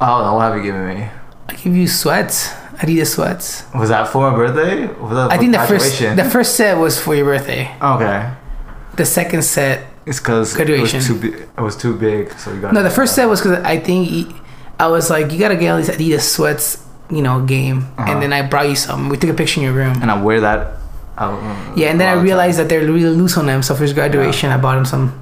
Oh, 0.00 0.34
what 0.36 0.42
have 0.42 0.56
you 0.56 0.62
given 0.62 0.86
me? 0.88 1.08
I 1.48 1.54
give 1.54 1.74
you 1.74 1.88
sweats. 1.88 2.52
Adidas 2.80 3.08
sweats. 3.14 3.64
Was 3.74 3.90
that 3.90 4.08
for 4.08 4.30
my 4.30 4.36
birthday? 4.36 4.86
Was 5.00 5.12
that 5.14 5.30
I 5.30 5.36
think 5.38 5.52
the 5.52 5.60
first 5.66 5.98
the 6.00 6.24
first 6.30 6.56
set 6.56 6.78
was 6.78 6.98
for 7.00 7.14
your 7.14 7.26
birthday. 7.26 7.70
okay. 7.80 8.32
The 8.96 9.04
second 9.06 9.42
set, 9.42 9.86
It's 10.06 10.18
because 10.18 10.52
it 10.52 10.56
Graduation. 10.56 10.98
was 10.98 11.06
too 11.06 11.18
big. 11.20 11.34
It 11.56 11.60
was 11.60 11.76
too 11.76 11.94
big, 11.96 12.32
so 12.38 12.52
you 12.52 12.60
got. 12.60 12.72
no, 12.74 12.82
the 12.82 12.90
first 12.90 13.14
set 13.14 13.28
was 13.28 13.40
because 13.40 13.62
I 13.64 13.78
think 13.78 14.08
he, 14.08 14.26
I 14.78 14.88
was 14.88 15.08
like, 15.10 15.30
you 15.32 15.38
gotta 15.38 15.56
get 15.56 15.70
all 15.70 15.76
these 15.78 15.88
Adidas 15.88 16.22
sweats, 16.22 16.82
you 17.10 17.22
know, 17.22 17.40
game, 17.44 17.86
Uh-huh. 17.96 18.10
and 18.12 18.22
then 18.22 18.32
I 18.32 18.42
brought 18.42 18.68
you 18.68 18.76
some. 18.76 19.08
We 19.08 19.16
took 19.16 19.30
a 19.30 19.34
picture 19.34 19.60
in 19.60 19.64
your 19.64 19.74
room. 19.74 20.00
And 20.02 20.10
I 20.10 20.20
wear 20.20 20.40
that. 20.40 20.76
out, 21.18 21.38
Yeah, 21.76 21.88
and 21.92 22.00
then 22.00 22.08
I 22.08 22.20
realized 22.20 22.58
that 22.58 22.68
they're 22.68 22.80
really 22.84 23.04
loose 23.14 23.36
on 23.38 23.46
them. 23.46 23.62
So 23.62 23.74
for 23.74 23.82
his 23.84 23.92
graduation, 23.92 24.50
I 24.50 24.56
bought 24.58 24.76
him 24.78 24.84
some, 24.86 25.12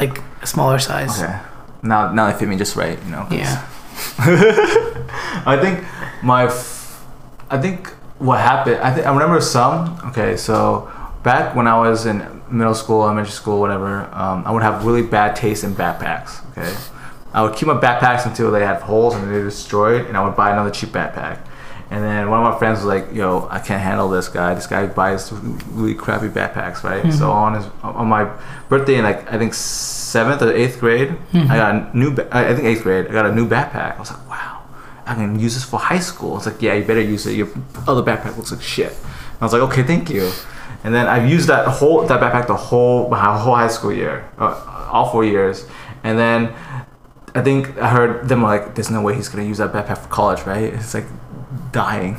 like 0.00 0.20
a 0.42 0.46
smaller 0.46 0.78
size. 0.78 1.20
Okay. 1.22 1.36
Now, 1.82 2.12
now 2.12 2.30
they 2.30 2.38
fit 2.38 2.48
me 2.48 2.56
just 2.56 2.76
right. 2.76 2.98
You 3.04 3.10
know. 3.10 3.26
Yeah. 3.30 3.64
I 5.46 5.58
think 5.60 5.84
my, 6.22 6.48
I 7.50 7.58
think 7.58 7.88
what 8.18 8.40
happened. 8.40 8.76
I 8.78 8.92
think 8.92 9.06
I 9.06 9.10
remember 9.12 9.40
some. 9.40 9.98
Okay, 10.06 10.36
so 10.36 10.90
back 11.22 11.54
when 11.56 11.66
I 11.66 11.78
was 11.78 12.06
in 12.06 12.42
middle 12.50 12.74
school, 12.74 13.02
elementary 13.02 13.32
school, 13.32 13.60
whatever, 13.60 14.08
um, 14.12 14.42
I 14.46 14.50
would 14.52 14.62
have 14.62 14.84
really 14.84 15.02
bad 15.02 15.36
taste 15.36 15.64
in 15.64 15.74
backpacks. 15.74 16.40
Okay, 16.50 16.74
I 17.32 17.42
would 17.42 17.54
keep 17.56 17.68
my 17.68 17.78
backpacks 17.78 18.26
until 18.26 18.50
they 18.50 18.64
had 18.64 18.80
holes 18.82 19.14
and 19.14 19.24
they 19.30 19.38
were 19.38 19.44
destroyed, 19.44 20.06
and 20.06 20.16
I 20.16 20.24
would 20.24 20.36
buy 20.36 20.50
another 20.50 20.70
cheap 20.70 20.90
backpack. 20.90 21.38
And 21.90 22.04
then 22.04 22.28
one 22.28 22.44
of 22.44 22.52
my 22.52 22.58
friends 22.58 22.80
was 22.80 22.86
like, 22.86 23.14
"Yo, 23.14 23.48
I 23.50 23.60
can't 23.60 23.80
handle 23.82 24.10
this 24.10 24.28
guy. 24.28 24.52
This 24.52 24.66
guy 24.66 24.84
buys 24.86 25.32
really 25.72 25.94
crappy 25.94 26.28
backpacks, 26.28 26.82
right?" 26.84 27.10
So 27.14 27.30
on 27.30 27.54
his 27.54 27.64
on 27.82 28.06
my 28.08 28.28
birthday 28.68 28.96
in 28.96 29.04
like 29.04 29.32
I 29.32 29.38
think 29.38 29.54
seventh 29.54 30.42
or 30.42 30.52
eighth 30.52 30.80
grade, 30.80 31.16
I 31.32 31.56
got 31.56 31.74
a 31.74 31.96
new. 31.96 32.14
I 32.30 32.52
think 32.54 32.66
eighth 32.66 32.82
grade. 32.82 33.06
I 33.08 33.12
got 33.12 33.24
a 33.24 33.34
new 33.34 33.48
backpack. 33.48 33.96
I 33.96 33.98
was 34.00 34.10
like, 34.10 34.28
"Wow, 34.28 34.57
I 35.08 35.14
can 35.14 35.38
use 35.38 35.54
this 35.54 35.64
for 35.64 35.78
high 35.78 35.98
school." 35.98 36.36
It's 36.36 36.46
like, 36.46 36.60
"Yeah, 36.60 36.74
you 36.74 36.84
better 36.84 37.00
use 37.00 37.26
it. 37.26 37.34
Your 37.34 37.48
other 37.86 38.02
backpack 38.02 38.36
looks 38.36 38.52
like 38.52 38.62
shit." 38.62 38.92
And 38.92 39.40
I 39.40 39.44
was 39.44 39.52
like, 39.52 39.62
"Okay, 39.62 39.82
thank 39.82 40.10
you." 40.10 40.30
And 40.84 40.94
then 40.94 41.06
I've 41.08 41.28
used 41.28 41.48
that 41.48 41.66
whole 41.66 42.06
that 42.06 42.20
backpack 42.20 42.46
the 42.46 42.56
whole 42.56 43.08
my 43.08 43.18
whole 43.38 43.56
high 43.56 43.68
school 43.68 43.92
year, 43.92 44.28
uh, 44.38 44.88
all 44.92 45.10
four 45.10 45.24
years, 45.24 45.66
and 46.04 46.18
then 46.18 46.52
I 47.34 47.42
think 47.42 47.76
I 47.78 47.88
heard 47.88 48.28
them 48.28 48.42
like, 48.42 48.74
"There's 48.74 48.90
no 48.90 49.02
way 49.02 49.14
he's 49.14 49.28
gonna 49.28 49.44
use 49.44 49.58
that 49.58 49.72
backpack 49.72 49.98
for 49.98 50.08
college, 50.08 50.42
right?" 50.46 50.72
It's 50.72 50.94
like 50.94 51.06
dying. 51.72 52.16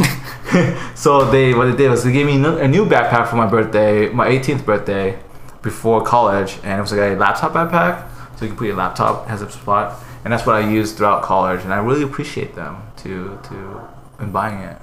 so 0.95 1.29
they 1.31 1.53
what 1.53 1.65
they 1.65 1.77
did 1.77 1.89
was 1.89 2.03
they 2.03 2.11
gave 2.11 2.25
me 2.25 2.35
a 2.35 2.67
new 2.67 2.85
backpack 2.85 3.27
for 3.27 3.35
my 3.35 3.45
birthday, 3.45 4.09
my 4.09 4.27
18th 4.27 4.65
birthday, 4.65 5.17
before 5.61 6.01
college, 6.03 6.57
and 6.63 6.79
it 6.79 6.81
was 6.81 6.91
like 6.91 7.01
a 7.01 7.15
laptop 7.15 7.53
backpack, 7.53 8.07
so 8.37 8.45
you 8.45 8.49
can 8.49 8.57
put 8.57 8.67
your 8.67 8.75
laptop 8.75 9.25
it 9.25 9.29
has 9.29 9.41
a 9.41 9.49
spot, 9.49 9.99
and 10.23 10.33
that's 10.33 10.45
what 10.45 10.55
I 10.55 10.67
used 10.69 10.97
throughout 10.97 11.23
college, 11.23 11.63
and 11.63 11.73
I 11.73 11.77
really 11.77 12.03
appreciate 12.03 12.55
them 12.55 12.81
to 12.97 13.39
to 13.43 13.81
in 14.19 14.31
buying 14.31 14.59
it. 14.59 14.77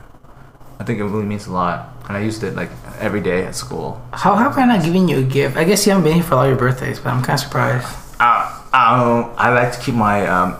I 0.78 0.84
think 0.84 0.98
it 1.00 1.04
really 1.04 1.24
means 1.24 1.46
a 1.46 1.52
lot, 1.52 1.88
and 2.08 2.16
I 2.16 2.20
used 2.20 2.42
it 2.42 2.54
like 2.54 2.70
every 3.00 3.20
day 3.20 3.44
at 3.44 3.54
school. 3.54 4.00
How 4.12 4.34
have 4.36 4.56
I 4.58 4.66
not 4.66 4.84
given 4.84 5.08
you 5.08 5.18
a 5.18 5.22
gift? 5.22 5.56
I 5.56 5.64
guess 5.64 5.86
you 5.86 5.92
haven't 5.92 6.04
been 6.04 6.14
here 6.14 6.22
for 6.22 6.34
all 6.34 6.46
your 6.46 6.56
birthdays, 6.56 6.98
but 7.00 7.10
I'm 7.10 7.22
kind 7.22 7.38
of 7.38 7.40
surprised. 7.40 7.86
Uh, 8.20 8.62
I 8.72 8.98
don't. 9.00 9.38
I 9.38 9.52
like 9.54 9.72
to 9.72 9.80
keep 9.80 9.94
my 9.94 10.26
um, 10.26 10.56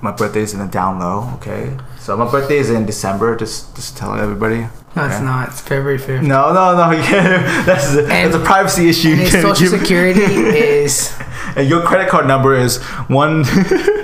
my 0.00 0.10
birthdays 0.12 0.54
in 0.54 0.60
the 0.60 0.66
down 0.66 0.98
low. 0.98 1.30
Okay, 1.36 1.76
so 2.00 2.16
my 2.16 2.28
birthday 2.30 2.58
is 2.58 2.70
in 2.70 2.84
December. 2.86 3.36
Just 3.36 3.74
just 3.76 3.96
telling 3.96 4.20
everybody. 4.20 4.66
No, 4.96 5.06
it's 5.06 5.20
not. 5.20 5.50
It's 5.50 5.60
February 5.60 5.98
5th. 5.98 6.22
No, 6.26 6.52
no, 6.52 6.74
no. 6.76 6.90
Yeah, 6.98 7.62
that's 7.62 7.94
a, 7.94 8.02
that's 8.02 8.34
a 8.34 8.40
privacy 8.40 8.88
issue. 8.88 9.14
And 9.20 9.28
social 9.28 9.70
give- 9.70 9.80
security 9.80 10.20
is. 10.24 11.14
and 11.54 11.68
your 11.68 11.82
credit 11.82 12.08
card 12.08 12.26
number 12.26 12.54
is 12.56 12.78
one. 13.06 13.44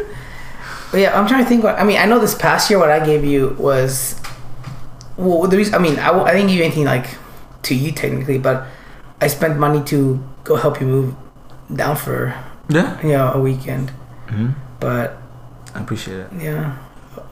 But 0.90 1.00
yeah, 1.00 1.18
I'm 1.18 1.26
trying 1.26 1.42
to 1.42 1.48
think. 1.48 1.64
What 1.64 1.78
I 1.78 1.84
mean, 1.84 1.98
I 1.98 2.06
know 2.06 2.18
this 2.18 2.34
past 2.34 2.70
year 2.70 2.78
what 2.78 2.90
I 2.90 3.04
gave 3.04 3.24
you 3.24 3.56
was. 3.58 4.20
Well, 5.16 5.48
the 5.48 5.56
reason 5.56 5.74
I 5.74 5.78
mean, 5.78 5.98
I, 5.98 6.10
I 6.12 6.32
didn't 6.32 6.48
give 6.48 6.58
you 6.58 6.64
anything 6.64 6.84
like 6.84 7.06
to 7.62 7.74
you 7.74 7.90
technically, 7.92 8.38
but 8.38 8.66
I 9.20 9.26
spent 9.28 9.58
money 9.58 9.82
to 9.84 10.22
go 10.44 10.56
help 10.56 10.80
you 10.80 10.86
move 10.86 11.14
down 11.74 11.96
for 11.96 12.34
Yeah. 12.68 13.00
you 13.02 13.12
know 13.16 13.32
a 13.32 13.40
weekend. 13.40 13.90
hmm 14.28 14.50
But 14.78 15.16
I 15.74 15.80
appreciate 15.80 16.18
it. 16.20 16.28
yeah, 16.38 16.76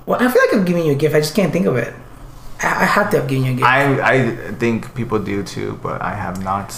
well, 0.07 0.19
I 0.21 0.27
feel 0.33 0.41
like 0.43 0.55
I'm 0.55 0.65
giving 0.65 0.85
you 0.87 0.93
a 0.93 0.95
gift. 0.97 1.15
I 1.15 1.21
just 1.21 1.35
can't 1.37 1.53
think 1.53 1.67
of 1.67 1.77
it. 1.77 1.93
I, 2.63 2.67
I 2.67 2.85
have 2.89 3.11
to 3.11 3.21
have 3.21 3.29
given 3.29 3.45
you 3.45 3.53
a 3.53 3.55
gift. 3.57 3.69
I 3.69 4.01
I 4.01 4.17
think 4.59 4.95
people 4.95 5.19
do 5.21 5.43
too, 5.45 5.79
but 5.83 6.01
I 6.03 6.15
have 6.17 6.43
not. 6.43 6.73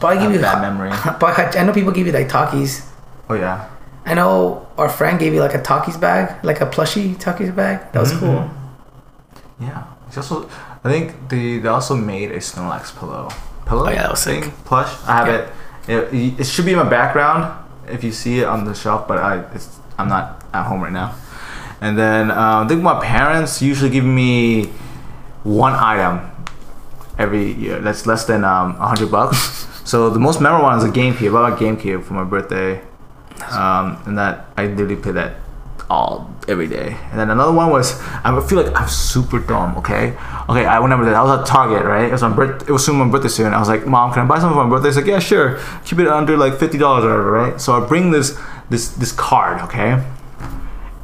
but 0.00 0.18
I 0.18 0.20
give 0.20 0.32
you 0.34 0.40
bad 0.42 0.60
memory. 0.60 0.90
But 1.20 1.56
I 1.56 1.62
know 1.62 1.72
people 1.72 1.92
give 1.92 2.06
you 2.06 2.12
like 2.12 2.28
Takis. 2.28 2.84
Oh 3.30 3.34
yeah. 3.38 3.70
I 4.06 4.14
know 4.14 4.66
our 4.78 4.88
friend 4.88 5.18
gave 5.18 5.34
you 5.34 5.40
like 5.40 5.54
a 5.54 5.58
Takis 5.60 6.00
bag, 6.00 6.42
like 6.44 6.60
a 6.60 6.66
plushy 6.66 7.14
Takis 7.14 7.54
bag. 7.54 7.92
That 7.92 8.00
was 8.00 8.12
Mhm. 8.12 8.20
cool. 8.20 8.50
Yeah. 9.60 9.82
It's 10.08 10.16
also, 10.16 10.48
I 10.84 10.88
think 10.90 11.14
they 11.28 11.58
they 11.58 11.68
also 11.68 11.94
made 11.94 12.30
a 12.32 12.38
Snorlax 12.40 12.92
pillow. 12.98 13.28
Pillow. 13.66 13.86
Oh, 13.86 13.90
yeah, 13.90 14.02
that 14.02 14.10
was 14.10 14.24
thing? 14.24 14.42
sick. 14.44 14.64
Plush. 14.64 14.90
I 15.06 15.12
have 15.16 15.28
Yeah. 15.28 15.34
it. 15.88 16.14
it. 16.14 16.40
It 16.40 16.46
should 16.46 16.64
be 16.64 16.72
in 16.72 16.78
my 16.78 16.88
background 16.88 17.44
if 17.88 18.02
you 18.02 18.12
see 18.12 18.40
it 18.40 18.46
on 18.48 18.64
the 18.64 18.74
shelf, 18.74 19.06
but 19.06 19.18
I 19.18 19.42
it's 19.54 19.68
I'm 19.98 20.08
not 20.08 20.42
at 20.52 20.64
home 20.66 20.82
right 20.82 20.92
now. 20.92 21.10
And 21.80 21.96
then 21.96 22.30
um, 22.30 22.64
I 22.64 22.68
think 22.68 22.82
my 22.82 22.98
parents 23.00 23.62
usually 23.62 23.90
give 23.90 24.04
me 24.04 24.70
one 25.44 25.74
item 25.74 26.20
every 27.18 27.52
year. 27.52 27.78
That's 27.80 28.06
less 28.06 28.24
than 28.24 28.44
um, 28.44 28.76
a 28.80 28.86
hundred 28.88 29.10
bucks. 29.10 29.66
so 29.84 30.10
the 30.10 30.18
most 30.18 30.40
memorable 30.40 30.66
one 30.68 30.78
is 30.78 30.84
a 30.84 30.88
GameCube. 30.90 31.28
I 31.28 31.32
bought 31.50 31.52
a 31.52 31.64
GameCube 31.64 32.02
for 32.04 32.14
my 32.14 32.24
birthday, 32.24 32.80
um, 33.42 34.02
and 34.06 34.18
that 34.18 34.46
I 34.56 34.66
literally 34.66 34.96
play 34.96 35.12
that 35.12 35.36
all 35.90 36.32
every 36.48 36.68
day. 36.68 36.96
And 37.10 37.18
then 37.18 37.30
another 37.30 37.52
one 37.52 37.68
was 37.70 38.00
I 38.24 38.40
feel 38.48 38.62
like 38.62 38.74
I'm 38.74 38.88
super 38.88 39.40
dumb. 39.40 39.76
Okay, 39.78 40.16
okay. 40.48 40.64
I 40.64 40.78
remember 40.78 41.04
that 41.06 41.14
I 41.14 41.22
was 41.22 41.40
at 41.40 41.46
Target, 41.46 41.84
right? 41.84 42.04
It 42.04 42.12
was 42.12 42.22
my 42.22 42.30
birth. 42.30 42.68
It 42.68 42.72
was 42.72 42.86
soon 42.86 42.96
my 42.96 43.08
birthday 43.08 43.28
soon. 43.28 43.52
I 43.52 43.58
was 43.58 43.68
like, 43.68 43.86
Mom, 43.86 44.12
can 44.12 44.22
I 44.22 44.26
buy 44.26 44.38
something 44.38 44.56
for 44.56 44.64
my 44.64 44.70
birthday? 44.70 44.90
She's 44.90 44.96
like, 44.96 45.06
Yeah, 45.06 45.18
sure. 45.18 45.60
Keep 45.84 45.98
it 45.98 46.08
under 46.08 46.36
like 46.36 46.58
fifty 46.58 46.78
dollars 46.78 47.04
or 47.04 47.08
whatever, 47.08 47.30
right? 47.32 47.60
So 47.60 47.72
I 47.74 47.86
bring 47.86 48.12
this 48.12 48.38
this 48.70 48.90
this 48.90 49.12
card, 49.12 49.60
okay. 49.62 50.02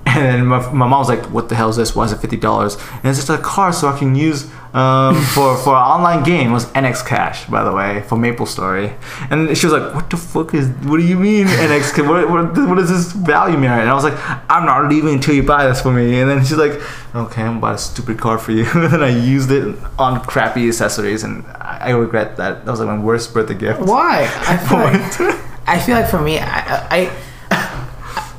And 0.07 0.25
then 0.25 0.47
my, 0.47 0.61
my 0.73 0.87
mom 0.87 1.01
was 1.01 1.09
like, 1.09 1.25
"What 1.31 1.51
the 1.51 1.57
hell 1.57 1.69
is 1.69 1.77
this? 1.77 1.95
Why 1.95 2.05
is 2.05 2.13
it 2.13 2.21
fifty 2.21 2.39
dollars?" 2.39 2.77
And 2.77 3.07
it's 3.07 3.19
just 3.19 3.29
a 3.29 3.37
card 3.37 3.75
so 3.75 3.89
I 3.89 3.99
can 3.99 4.15
use 4.15 4.49
um, 4.77 5.23
for 5.23 5.57
for 5.57 5.75
an 5.75 5.83
online 5.83 6.23
game. 6.23 6.53
Was 6.53 6.67
NX 6.67 7.07
Cash, 7.07 7.47
by 7.47 7.65
the 7.65 7.73
way, 7.73 8.03
for 8.03 8.17
MapleStory. 8.19 8.95
And 9.31 9.57
she 9.57 9.67
was 9.67 9.73
like, 9.73 9.95
"What 9.95 10.11
the 10.11 10.19
fuck 10.19 10.53
is? 10.53 10.69
What 10.85 10.99
do 10.99 11.03
you 11.03 11.17
mean 11.17 11.47
NX? 11.47 11.95
Cash? 11.95 12.07
What, 12.07 12.29
what, 12.29 12.69
what 12.69 12.79
is 12.79 12.91
this 12.91 13.13
value 13.13 13.57
mean?" 13.57 13.71
And 13.71 13.89
I 13.89 13.95
was 13.95 14.05
like, 14.05 14.19
"I'm 14.51 14.67
not 14.67 14.91
leaving 14.91 15.15
until 15.15 15.35
you 15.35 15.43
buy 15.43 15.67
this 15.67 15.81
for 15.81 15.93
me." 15.93 16.21
And 16.21 16.29
then 16.29 16.41
she's 16.45 16.59
like, 16.59 16.75
"Okay, 17.15 17.43
I'm 17.43 17.53
gonna 17.53 17.61
buy 17.61 17.73
a 17.73 17.79
stupid 17.79 18.21
card 18.21 18.41
for 18.43 18.53
you." 18.53 18.67
and 18.75 18.93
then 18.93 19.03
I 19.03 19.09
used 19.09 19.51
it 19.51 19.75
on 19.99 20.21
crappy 20.21 20.69
accessories, 20.69 21.25
and 21.25 21.47
I, 21.47 21.79
I 21.81 21.91
regret 21.93 22.37
that. 22.37 22.67
That 22.67 22.71
was 22.71 22.81
like 22.81 22.89
my 22.89 23.03
worst 23.03 23.33
birthday 23.33 23.55
gift. 23.55 23.81
Why? 23.81 24.31
I 24.47 24.57
feel 24.59 24.79
like 25.33 25.41
I 25.67 25.81
feel 25.81 25.97
like 25.97 26.11
for 26.11 26.21
me, 26.21 26.39
I 26.39 27.11
I, 27.51 27.79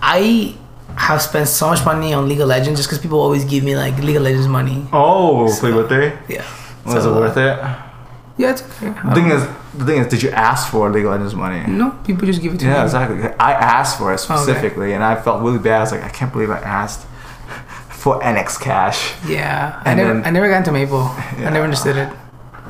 I 0.04 0.56
have 0.98 1.22
spent 1.22 1.48
so 1.48 1.68
much 1.68 1.86
money 1.86 2.14
on 2.14 2.28
League 2.28 2.40
of 2.42 2.48
Legends 2.48 2.80
just 2.80 2.90
because 2.90 3.02
people 3.02 3.20
always 3.22 3.46
give 3.46 3.64
me 3.64 3.76
like 3.78 3.98
League 4.00 4.16
of 4.18 4.24
Legends 4.24 4.48
money. 4.48 4.86
Oh, 4.92 5.48
for 5.54 5.70
your 5.70 5.84
birthday? 5.84 6.18
Yeah. 6.28 6.44
Was 6.86 7.04
So, 7.04 7.16
it 7.16 7.20
worth 7.20 7.38
it? 7.38 7.58
Yeah, 8.40 8.52
it's 8.52 8.62
okay. 8.62 8.90
The 9.10 9.16
thing 9.16 9.30
is, 9.32 9.44
the 9.78 9.86
thing 9.86 9.98
is, 10.00 10.08
did 10.08 10.22
you 10.22 10.30
ask 10.32 10.70
for 10.72 10.90
League 10.92 11.06
of 11.06 11.12
Legends 11.12 11.34
money? 11.36 11.64
no, 11.72 11.92
people 12.04 12.26
just 12.28 12.42
give 12.42 12.54
it 12.54 12.60
to 12.60 12.66
you. 12.66 12.72
Yeah, 12.72 12.80
me. 12.80 12.84
exactly. 12.86 13.24
I 13.40 13.54
asked 13.54 13.98
for 13.98 14.14
it 14.14 14.20
specifically, 14.20 14.94
and 14.94 15.04
I 15.04 15.16
felt 15.22 15.42
really 15.42 15.60
bad. 15.60 15.78
I 15.78 15.82
was 15.82 15.92
like, 15.92 16.04
I 16.04 16.10
can't 16.10 16.32
believe 16.32 16.50
I 16.52 16.60
asked 16.60 17.06
for 17.90 18.20
NX 18.22 18.60
Cash. 18.62 19.14
Yeah, 19.28 19.82
I 19.86 19.96
never, 19.96 20.14
then- 20.14 20.26
I 20.26 20.30
never 20.30 20.50
got 20.50 20.58
into 20.60 20.72
Maple. 20.72 21.00
I 21.02 21.50
never 21.52 21.64
understood 21.64 21.98
it. 21.98 22.10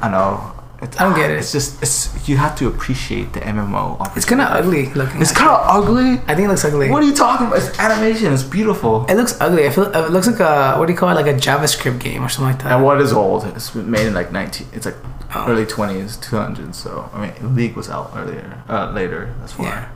I 0.01 0.09
know. 0.09 0.53
It's, 0.79 0.99
I 0.99 1.05
don't 1.05 1.15
get 1.15 1.31
it. 1.31 1.39
It's 1.39 1.51
just, 1.51 1.81
it's 1.81 2.29
you 2.29 2.37
have 2.37 2.55
to 2.57 2.67
appreciate 2.67 3.33
the 3.33 3.39
MMO. 3.39 4.15
It's 4.15 4.25
kind 4.25 4.41
of 4.41 4.47
ugly 4.49 4.93
looking. 4.93 5.19
It's 5.21 5.31
kind 5.31 5.49
of 5.49 5.59
ugly. 5.67 6.21
I 6.27 6.35
think 6.35 6.45
it 6.45 6.49
looks 6.49 6.65
ugly. 6.65 6.89
What 6.91 7.01
are 7.01 7.05
you 7.07 7.15
talking 7.15 7.47
about? 7.47 7.57
It's 7.57 7.79
animation. 7.79 8.31
It's 8.31 8.43
beautiful. 8.43 9.05
It 9.09 9.15
looks 9.15 9.35
ugly. 9.41 9.65
I 9.65 9.71
feel 9.71 9.85
it 9.85 10.11
looks 10.11 10.27
like 10.27 10.39
a 10.39 10.77
what 10.77 10.85
do 10.85 10.93
you 10.93 10.99
call 10.99 11.09
it? 11.09 11.15
Like 11.15 11.25
a 11.27 11.33
JavaScript 11.33 11.99
game 11.99 12.23
or 12.23 12.29
something 12.29 12.53
like 12.53 12.63
that. 12.63 12.73
And 12.73 12.83
what 12.83 13.01
is 13.01 13.11
old? 13.11 13.45
It's 13.45 13.73
made 13.73 14.05
in 14.05 14.13
like 14.13 14.31
19. 14.31 14.67
It's 14.73 14.85
like 14.85 14.95
Oh. 15.35 15.45
early 15.49 15.65
20s, 15.65 16.17
200s. 16.23 16.75
So 16.75 17.09
I 17.13 17.19
mean, 17.27 17.55
League 17.55 17.75
was 17.75 17.89
out 17.89 18.11
earlier, 18.15 18.63
uh, 18.69 18.91
later. 18.91 19.33
That's 19.41 19.57
why. 19.57 19.65
Yeah. 19.65 19.89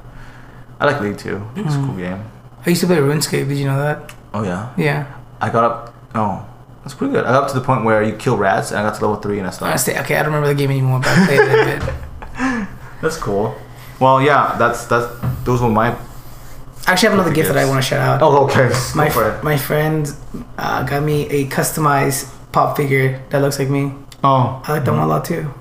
I 0.80 0.86
like 0.88 1.00
League 1.00 1.18
too. 1.18 1.42
It's 1.56 1.74
a 1.76 1.78
cool 1.78 1.96
game. 1.96 2.24
I 2.66 2.70
used 2.70 2.82
to 2.82 2.88
play 2.88 2.98
RuneScape. 2.98 3.48
Did 3.48 3.58
you 3.58 3.66
know 3.66 3.78
that? 3.80 4.12
Oh 4.34 4.44
yeah. 4.44 4.74
Yeah. 4.78 5.06
I 5.40 5.50
got 5.50 5.64
up. 5.64 5.94
Oh, 6.16 6.46
that's 6.84 6.94
pretty 6.94 7.14
good. 7.14 7.26
I 7.26 7.32
got 7.32 7.44
up 7.44 7.50
to 7.50 7.60
the 7.60 7.66
point 7.66 7.84
where 7.86 8.02
you 8.04 8.14
kill 8.16 8.38
rats, 8.38 8.72
and 8.72 8.80
I 8.80 8.84
got 8.84 8.96
to 8.98 9.06
level 9.06 9.22
three, 9.22 9.38
and 9.40 9.48
I 9.48 9.52
stopped. 9.52 9.80
stay, 9.80 10.00
okay, 10.00 10.16
I 10.16 10.24
don't 10.24 10.34
remember 10.34 10.48
the 10.50 10.56
game 10.56 10.72
anymore, 10.72 11.00
but 11.00 11.10
I 11.10 11.26
played 11.26 11.40
it 11.42 11.50
a 11.50 11.86
bit. 11.86 12.68
That's 13.02 13.18
cool. 13.18 13.56
Well, 14.00 14.22
yeah, 14.22 14.56
that's 14.58 14.86
that's 14.86 15.08
those 15.44 15.62
were 15.62 15.70
my. 15.70 15.90
Actually, 15.90 16.88
I 16.88 16.92
actually 16.92 17.10
have 17.10 17.20
another 17.20 17.34
gift 17.34 17.48
that 17.50 17.58
I 17.58 17.66
want 17.70 17.78
to 17.84 17.88
shout 17.88 18.00
out. 18.00 18.22
Oh, 18.24 18.46
okay. 18.46 18.72
my 18.96 19.08
Go 19.08 19.14
for 19.14 19.30
it. 19.32 19.44
my 19.44 19.58
friend 19.58 20.12
uh, 20.58 20.82
got 20.84 21.04
me 21.04 21.28
a 21.30 21.46
customized 21.48 22.32
pop 22.52 22.76
figure 22.78 23.22
that 23.30 23.42
looks 23.42 23.60
like 23.60 23.70
me. 23.70 23.94
Oh, 24.24 24.62
I 24.66 24.74
like 24.74 24.86
that 24.86 24.92
one 24.92 25.02
a 25.02 25.08
lot 25.08 25.26
too. 25.26 25.54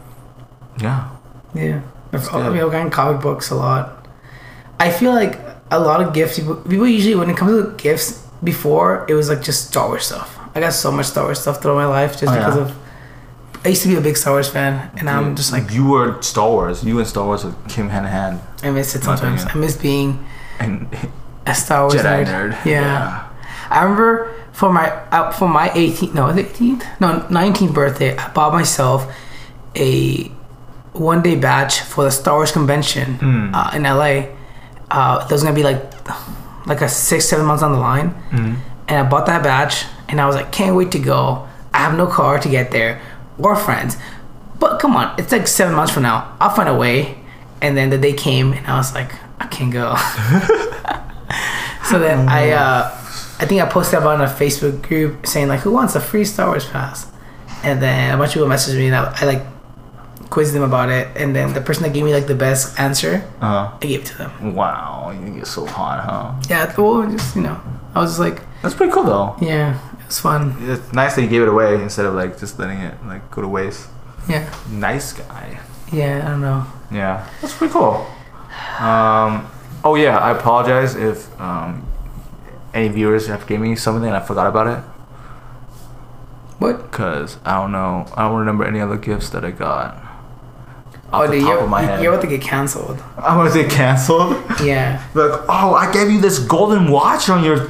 yeah. 0.80 1.10
Yeah. 1.54 1.82
That's 2.12 2.28
I 2.32 2.42
mean, 2.44 2.52
good. 2.52 2.64
I've 2.64 2.72
gotten 2.72 2.90
comic 2.90 3.20
books 3.22 3.50
a 3.50 3.54
lot. 3.56 4.06
I 4.78 4.90
feel 4.90 5.12
like 5.12 5.38
a 5.70 5.78
lot 5.78 6.00
of 6.02 6.14
gifts, 6.14 6.38
people, 6.38 6.56
people 6.56 6.86
usually, 6.86 7.14
when 7.14 7.28
it 7.28 7.36
comes 7.36 7.52
to 7.62 7.76
gifts, 7.76 8.26
before, 8.42 9.04
it 9.08 9.14
was 9.14 9.28
like 9.28 9.42
just 9.42 9.68
Star 9.68 9.88
Wars 9.88 10.06
stuff. 10.06 10.39
I 10.54 10.60
got 10.60 10.72
so 10.72 10.90
much 10.90 11.06
Star 11.06 11.24
Wars 11.24 11.40
stuff 11.40 11.60
throughout 11.62 11.76
my 11.76 11.86
life 11.86 12.12
just 12.12 12.24
Oh, 12.24 12.34
because 12.36 12.56
yeah? 12.56 12.62
of. 12.62 12.76
I 13.64 13.68
used 13.68 13.82
to 13.82 13.88
be 13.88 13.96
a 13.96 14.00
big 14.00 14.16
Star 14.16 14.32
Wars 14.32 14.48
fan, 14.48 14.90
and 14.96 15.08
I'm 15.10 15.36
just 15.36 15.52
like, 15.52 15.70
you 15.70 15.86
were 15.86 16.20
Star 16.22 16.48
Wars. 16.48 16.82
You 16.82 16.98
and 16.98 17.06
Star 17.06 17.24
Wars 17.26 17.44
came 17.68 17.88
hand 17.90 18.06
in 18.06 18.12
hand, 18.12 18.40
I 18.62 18.70
miss 18.70 18.94
it 18.94 19.02
sometimes. 19.04 19.44
I 19.44 19.54
miss 19.54 19.76
being 19.76 20.24
and 20.58 20.88
a 21.46 21.54
Star 21.54 21.82
Wars 21.82 21.94
Jedi 21.94 22.24
nerd. 22.26 22.52
nerd. 22.52 22.64
Yeah. 22.64 23.28
I 23.70 23.82
remember 23.82 24.34
for 24.52 24.72
my 24.72 24.90
uh, 25.12 25.30
for 25.30 25.46
my 25.48 25.68
18th 25.70 26.14
no 26.14 26.26
was 26.26 26.36
18th 26.36 26.84
no 27.00 27.20
19th 27.30 27.72
birthday 27.72 28.16
I 28.16 28.28
bought 28.32 28.52
myself 28.52 29.06
a 29.76 30.24
one 30.92 31.22
day 31.22 31.36
batch 31.36 31.80
for 31.80 32.02
the 32.04 32.10
Star 32.10 32.34
Wars 32.36 32.50
convention 32.52 33.18
Mm. 33.18 33.50
uh, 33.54 33.70
in 33.76 33.82
LA. 33.84 34.34
Uh, 34.90 35.18
that 35.20 35.30
was 35.30 35.42
gonna 35.44 35.54
be 35.54 35.62
like 35.62 35.80
like 36.66 36.80
a 36.80 36.88
six 36.88 37.26
seven 37.28 37.44
months 37.46 37.62
on 37.62 37.72
the 37.72 37.78
line, 37.78 38.14
Mm. 38.32 38.56
and 38.88 39.06
I 39.06 39.08
bought 39.08 39.26
that 39.26 39.42
batch 39.42 39.84
and 40.10 40.20
I 40.20 40.26
was 40.26 40.36
like 40.36 40.50
can't 40.52 40.74
wait 40.76 40.90
to 40.92 40.98
go. 40.98 41.46
I 41.72 41.78
have 41.78 41.96
no 41.96 42.06
car 42.06 42.38
to 42.38 42.48
get 42.48 42.70
there 42.72 43.00
or 43.38 43.56
friends, 43.56 43.96
but 44.58 44.78
come 44.80 44.96
on 44.96 45.18
it's 45.18 45.32
like 45.32 45.46
seven 45.46 45.74
months 45.74 45.92
from 45.92 46.02
now 46.02 46.36
I'll 46.40 46.50
find 46.54 46.68
a 46.68 46.74
way. 46.76 47.16
And 47.62 47.76
then 47.76 47.90
the 47.90 47.98
day 47.98 48.12
came 48.12 48.52
and 48.52 48.66
I 48.66 48.76
was 48.76 48.94
like 48.94 49.12
I 49.38 49.46
can't 49.46 49.72
go. 49.72 49.94
so 51.90 51.98
then 51.98 52.28
I 52.28 52.50
uh, 52.50 52.90
I 53.40 53.46
think 53.46 53.60
I 53.62 53.66
posted 53.68 53.98
up 54.00 54.04
on 54.04 54.20
a 54.20 54.26
Facebook 54.26 54.82
group 54.86 55.26
saying 55.26 55.48
like, 55.48 55.60
"Who 55.60 55.70
wants 55.72 55.94
a 55.94 56.00
free 56.00 56.24
Star 56.24 56.48
Wars 56.48 56.66
pass?" 56.68 57.06
And 57.64 57.80
then 57.82 58.14
a 58.14 58.16
bunch 58.18 58.30
of 58.30 58.34
people 58.34 58.48
messaged 58.48 58.76
me, 58.76 58.86
and 58.86 58.96
I, 58.96 59.12
I 59.20 59.24
like 59.24 59.42
quizzed 60.30 60.54
them 60.54 60.62
about 60.62 60.88
it. 60.90 61.08
And 61.16 61.34
then 61.34 61.52
the 61.54 61.60
person 61.60 61.82
that 61.84 61.92
gave 61.94 62.04
me 62.04 62.12
like 62.14 62.26
the 62.26 62.34
best 62.34 62.78
answer, 62.78 63.24
Uh, 63.40 63.70
I 63.74 63.78
gave 63.80 64.00
it 64.00 64.06
to 64.06 64.18
them. 64.18 64.54
wow, 64.54 65.10
you 65.10 65.34
get 65.36 65.46
so 65.46 65.66
hot, 65.66 66.00
huh? 66.04 66.32
Yeah, 66.48 66.72
well, 66.78 67.10
just 67.10 67.34
you 67.36 67.42
know, 67.42 67.58
I 67.94 68.00
was 68.00 68.10
just 68.12 68.20
like, 68.20 68.40
That's 68.62 68.74
pretty 68.74 68.92
cool 68.92 69.04
though. 69.04 69.36
yeah, 69.40 69.78
it 70.10 70.14
was 70.14 70.18
fun. 70.20 70.56
It's 70.60 70.92
nice 70.92 71.14
that 71.14 71.22
he 71.22 71.28
gave 71.28 71.42
it 71.42 71.48
away 71.48 71.80
instead 71.80 72.04
of 72.06 72.14
like 72.14 72.38
just 72.38 72.58
letting 72.58 72.80
it 72.80 72.94
like 73.06 73.30
go 73.30 73.42
to 73.42 73.48
waste. 73.48 73.88
Yeah, 74.28 74.52
Nice 74.70 75.12
guy. 75.12 75.60
yeah, 75.92 76.22
I 76.26 76.30
don't 76.30 76.40
know. 76.40 76.66
Yeah, 76.90 77.26
that's 77.40 77.54
pretty 77.54 77.72
cool. 77.72 78.06
Um, 78.78 79.46
oh 79.84 79.94
yeah, 79.96 80.18
I 80.18 80.32
apologize 80.32 80.94
if 80.96 81.40
um, 81.40 81.86
any 82.74 82.88
viewers 82.88 83.26
have 83.28 83.46
gave 83.46 83.60
me 83.60 83.76
something 83.76 84.04
and 84.06 84.16
I 84.16 84.20
forgot 84.20 84.46
about 84.48 84.66
it 84.66 84.82
What? 86.58 86.90
because 86.90 87.38
I 87.44 87.60
don't 87.60 87.72
know. 87.72 88.06
I 88.16 88.28
don't 88.28 88.38
remember 88.38 88.64
any 88.64 88.80
other 88.80 88.96
gifts 88.96 89.30
that 89.30 89.44
I 89.44 89.50
got. 89.52 89.94
Off 89.94 90.06
Oh, 91.12 91.26
the 91.26 91.32
dude, 91.32 91.42
top 91.42 91.48
you're, 91.54 91.62
of 91.64 91.70
my 91.70 91.82
head. 91.82 92.02
you're 92.02 92.12
about 92.12 92.22
to 92.22 92.28
get 92.28 92.40
canceled. 92.42 93.02
I'm 93.16 93.36
gonna 93.38 93.50
say 93.50 93.68
canceled. 93.68 94.36
Yeah. 94.62 95.02
like, 95.14 95.40
oh, 95.48 95.74
I 95.74 95.90
gave 95.92 96.10
you 96.10 96.20
this 96.20 96.38
golden 96.38 96.90
watch 96.90 97.28
on 97.28 97.42
your 97.42 97.68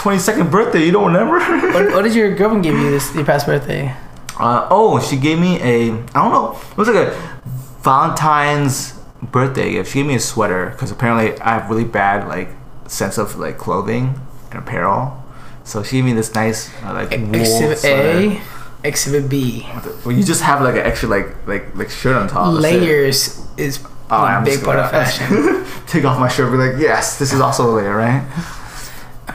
22nd 0.00 0.50
birthday. 0.50 0.84
You 0.84 0.92
don't 0.92 1.12
remember? 1.12 1.38
What, 1.72 1.92
what 1.94 2.02
did 2.04 2.14
your 2.14 2.34
girlfriend 2.34 2.64
give 2.64 2.74
you 2.74 2.90
this 2.90 3.14
your 3.14 3.24
past 3.24 3.46
birthday? 3.46 3.94
Uh, 4.38 4.66
oh, 4.70 4.98
she 5.00 5.16
gave 5.16 5.38
me 5.38 5.60
a 5.60 5.92
I 5.92 5.96
don't 6.14 6.32
know. 6.32 6.58
It 6.72 6.76
was 6.76 6.88
like 6.88 7.08
a 7.08 7.40
Valentine's 7.82 8.98
birthday 9.22 9.72
gift. 9.72 9.92
She 9.92 9.98
gave 9.98 10.06
me 10.06 10.14
a 10.14 10.20
sweater 10.20 10.70
because 10.70 10.90
apparently 10.90 11.38
I 11.40 11.54
have 11.58 11.68
really 11.70 11.84
bad 11.84 12.28
like 12.28 12.48
sense 12.86 13.18
of 13.18 13.36
like 13.38 13.58
clothing 13.58 14.18
and 14.50 14.58
apparel. 14.58 15.22
So 15.64 15.82
she 15.82 15.96
gave 15.96 16.04
me 16.06 16.12
this 16.14 16.34
nice 16.34 16.70
uh, 16.82 16.94
like 16.94 17.10
wool 17.10 17.34
Exhibit 17.34 17.78
sweater. 17.78 18.18
A, 18.18 18.40
Exhibit 18.84 19.28
B. 19.28 19.66
Well, 20.04 20.16
you 20.16 20.24
just 20.24 20.42
have 20.42 20.62
like 20.62 20.74
an 20.76 20.86
extra 20.86 21.08
like 21.08 21.46
like 21.46 21.74
like 21.76 21.90
shirt 21.90 22.16
on 22.16 22.28
top. 22.28 22.54
Layers 22.58 23.46
is 23.58 23.84
Oh, 24.12 24.16
a 24.16 24.24
I'm 24.24 24.44
big 24.44 24.64
part 24.64 24.78
of 24.80 24.90
fashion. 24.90 25.64
Take 25.86 26.04
off 26.04 26.18
my 26.18 26.26
shirt. 26.28 26.50
Be 26.50 26.58
like, 26.58 26.80
yes, 26.80 27.18
this 27.20 27.32
is 27.32 27.40
also 27.40 27.70
a 27.70 27.72
layer, 27.76 27.94
right? 27.96 28.24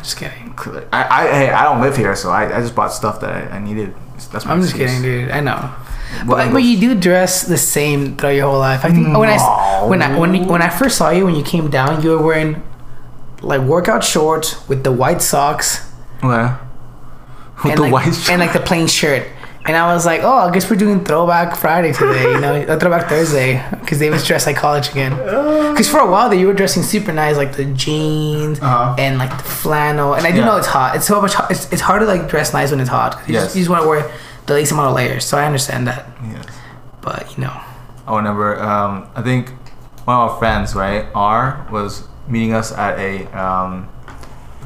Just 0.06 0.18
kidding. 0.18 0.54
I 0.94 1.04
I 1.10 1.28
hey, 1.34 1.50
I 1.50 1.64
don't 1.64 1.82
live 1.82 1.98
here, 1.98 2.16
so 2.16 2.30
I, 2.30 2.56
I 2.56 2.62
just 2.62 2.76
bought 2.76 2.94
stuff 2.94 3.20
that 3.22 3.32
I, 3.52 3.56
I 3.56 3.60
needed. 3.60 3.96
That's 4.32 4.46
my 4.46 4.52
I'm 4.52 4.62
just 4.62 4.76
excuse. 4.76 4.92
kidding, 5.02 5.26
dude. 5.26 5.32
I 5.32 5.40
know. 5.40 5.74
But, 6.28 6.52
but 6.54 6.60
you 6.60 6.80
do 6.80 6.94
dress 6.94 7.42
the 7.42 7.58
same 7.58 8.16
throughout 8.16 8.30
your 8.38 8.50
whole 8.52 8.60
life. 8.60 8.86
I 8.86 8.92
think 8.92 9.08
when 9.18 9.28
I 9.28 9.86
when 9.88 10.02
I 10.04 10.18
when, 10.20 10.46
when 10.46 10.62
I 10.62 10.70
first 10.70 11.00
saw 11.00 11.10
you 11.10 11.26
when 11.26 11.34
you 11.34 11.44
came 11.44 11.72
down, 11.72 12.04
you 12.04 12.12
were 12.12 12.22
wearing 12.24 12.62
like 13.42 13.62
workout 13.62 14.04
shorts 14.04 14.68
with 14.70 14.84
the 14.84 14.92
white 14.92 15.24
socks 15.24 15.92
Okay. 16.24 16.54
With 17.64 17.72
and 17.72 17.78
the 17.78 17.82
like, 17.82 17.92
white 17.94 18.14
shirt. 18.14 18.30
and 18.30 18.40
like 18.40 18.54
the 18.54 18.60
plain 18.60 18.86
shirt. 18.86 19.28
And 19.68 19.76
I 19.76 19.92
was 19.94 20.06
like, 20.06 20.22
oh, 20.24 20.32
I 20.32 20.52
guess 20.52 20.70
we're 20.70 20.76
doing 20.76 21.04
Throwback 21.04 21.56
Friday 21.56 21.92
today, 21.92 22.22
you 22.32 22.40
know, 22.40 22.54
uh, 22.54 22.78
Throwback 22.78 23.10
Thursday, 23.10 23.64
because 23.80 23.98
they 23.98 24.12
was 24.12 24.24
dressed 24.24 24.46
like 24.46 24.56
college 24.56 24.90
again. 24.90 25.16
Because 25.72 25.90
for 25.90 26.00
a 26.00 26.10
while 26.10 26.30
there, 26.30 26.38
you 26.38 26.46
were 26.46 26.54
dressing 26.54 26.84
super 26.84 27.12
nice, 27.12 27.36
like 27.36 27.56
the 27.56 27.66
jeans 27.66 28.60
Uh-huh. 28.62 28.96
and 29.00 29.18
like 29.18 29.32
the 29.36 29.44
flannel. 29.44 30.14
And 30.14 30.28
I 30.28 30.32
do 30.32 30.38
Yeah. 30.40 30.46
know 30.46 30.58
it's 30.58 30.68
hot. 30.68 30.96
It's 30.96 31.08
so 31.08 31.20
much. 31.20 31.34
Hot. 31.34 31.50
It's, 31.50 31.72
it's 31.74 31.82
hard 31.82 32.02
to 32.02 32.06
like 32.06 32.28
dress 32.30 32.54
nice 32.54 32.70
when 32.70 32.80
it's 32.80 32.92
hot. 32.92 33.14
'cause 33.14 33.28
You, 33.28 33.34
Yes. 33.34 33.44
just, 33.46 33.56
you 33.56 33.62
just 33.64 33.72
want 33.72 33.82
to 33.84 33.90
wear 33.90 34.06
the 34.46 34.54
least 34.54 34.72
amount 34.72 34.90
of 34.90 34.96
layers. 34.96 35.26
So 35.26 35.36
I 35.38 35.46
understand 35.46 35.88
that. 35.88 36.06
yes. 36.32 36.46
But 37.02 37.36
you 37.36 37.44
know, 37.46 37.54
I 38.08 38.16
remember. 38.16 38.62
Um, 38.62 39.08
I 39.16 39.24
think 39.24 39.50
one 40.06 40.16
of 40.16 40.30
our 40.32 40.38
friends, 40.38 40.76
right, 40.76 41.06
R, 41.16 41.66
was 41.72 42.04
meeting 42.28 42.54
us 42.54 42.72
at 42.72 43.00
a 43.00 43.26
um, 43.36 43.90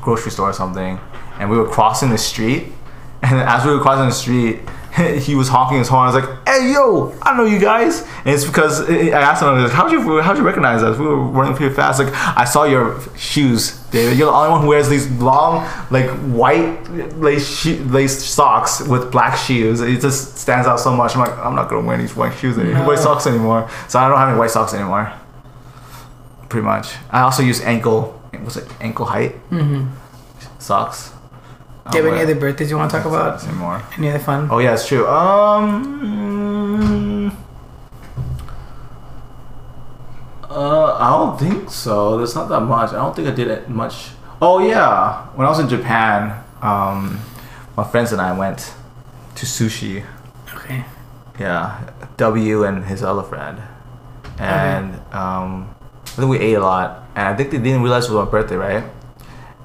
grocery 0.01 0.31
store 0.31 0.49
or 0.49 0.53
something, 0.53 0.99
and 1.39 1.49
we 1.49 1.57
were 1.57 1.67
crossing 1.69 2.09
the 2.09 2.17
street. 2.17 2.73
And 3.21 3.37
as 3.41 3.65
we 3.65 3.71
were 3.73 3.81
crossing 3.81 4.05
the 4.05 4.13
street, 4.15 4.59
he 5.19 5.35
was 5.35 5.47
honking 5.47 5.77
his 5.77 5.87
horn. 5.87 6.09
I 6.09 6.13
was 6.13 6.23
like, 6.23 6.47
"Hey, 6.47 6.73
yo, 6.73 7.13
I 7.21 7.37
know 7.37 7.45
you 7.45 7.59
guys." 7.59 8.01
And 8.25 8.29
it's 8.29 8.45
because 8.45 8.89
I 8.89 9.09
asked 9.09 9.41
him, 9.41 9.49
I 9.49 9.53
was 9.53 9.63
like, 9.63 9.73
"How'd 9.73 9.91
you 9.91 10.21
how'd 10.21 10.37
you 10.37 10.43
recognize 10.43 10.81
us? 10.81 10.97
We 10.97 11.05
were 11.05 11.17
running 11.17 11.55
pretty 11.55 11.75
fast. 11.75 11.99
Like, 11.99 12.13
I 12.13 12.43
saw 12.43 12.63
your 12.63 12.99
shoes, 13.15 13.79
David. 13.91 14.17
You're 14.17 14.31
the 14.31 14.37
only 14.37 14.49
one 14.49 14.61
who 14.61 14.67
wears 14.67 14.89
these 14.89 15.09
long, 15.11 15.67
like 15.91 16.09
white 16.31 16.89
lace 17.17 17.65
lace 17.65 18.25
socks 18.25 18.81
with 18.81 19.11
black 19.11 19.37
shoes. 19.37 19.81
It 19.81 20.01
just 20.01 20.37
stands 20.37 20.67
out 20.67 20.79
so 20.79 20.95
much. 20.95 21.15
I'm 21.15 21.21
like, 21.21 21.37
I'm 21.37 21.55
not 21.55 21.69
gonna 21.69 21.85
wear 21.85 21.97
these 21.97 22.15
white 22.15 22.35
shoes, 22.37 22.57
anymore, 22.57 22.81
No. 22.81 22.87
white 22.87 22.99
socks 22.99 23.27
anymore. 23.27 23.69
So 23.87 23.99
I 23.99 24.07
don't 24.07 24.17
have 24.17 24.29
any 24.29 24.39
white 24.39 24.51
socks 24.51 24.73
anymore. 24.73 25.13
Pretty 26.49 26.65
much. 26.65 26.95
I 27.11 27.21
also 27.21 27.43
use 27.43 27.61
ankle. 27.61 28.19
What's 28.39 28.57
it? 28.57 28.67
Ankle 28.81 29.05
height 29.05 29.35
mm-hmm. 29.51 29.87
socks. 30.57 31.11
Do 31.91 31.97
you 31.97 32.03
have 32.03 32.13
any 32.13 32.23
other 32.23 32.35
birthdays 32.35 32.69
you 32.69 32.77
want 32.77 32.91
to 32.91 32.97
talk 32.97 33.05
about? 33.05 33.43
Any 33.43 33.53
more? 33.57 33.81
Any 33.97 34.09
other 34.09 34.19
fun? 34.19 34.47
Oh 34.51 34.59
yeah, 34.59 34.73
it's 34.73 34.87
true. 34.87 35.07
Um, 35.07 36.39
uh, 40.49 40.93
I 40.99 41.09
don't 41.09 41.39
think 41.39 41.69
so. 41.69 42.17
There's 42.17 42.35
not 42.35 42.49
that 42.49 42.61
much. 42.61 42.91
I 42.91 42.95
don't 42.95 43.15
think 43.15 43.27
I 43.27 43.31
did 43.31 43.47
it 43.47 43.69
much. 43.69 44.11
Oh 44.41 44.59
yeah, 44.59 45.27
when 45.35 45.45
I 45.45 45.49
was 45.49 45.59
in 45.59 45.67
Japan, 45.69 46.43
um, 46.61 47.19
my 47.75 47.83
friends 47.83 48.11
and 48.11 48.21
I 48.21 48.37
went 48.37 48.73
to 49.35 49.45
sushi. 49.45 50.03
Okay. 50.55 50.85
Yeah, 51.39 51.91
W 52.17 52.63
and 52.65 52.85
his 52.85 53.01
other 53.03 53.23
friend, 53.23 53.61
and 54.37 54.95
um, 55.13 55.73
I 56.05 56.09
think 56.09 56.29
we 56.29 56.39
ate 56.39 56.55
a 56.55 56.59
lot. 56.59 57.03
And 57.15 57.27
I 57.27 57.35
think 57.35 57.51
they 57.51 57.57
didn't 57.57 57.81
realize 57.81 58.05
it 58.05 58.11
was 58.11 58.25
my 58.25 58.31
birthday, 58.31 58.55
right? 58.55 58.83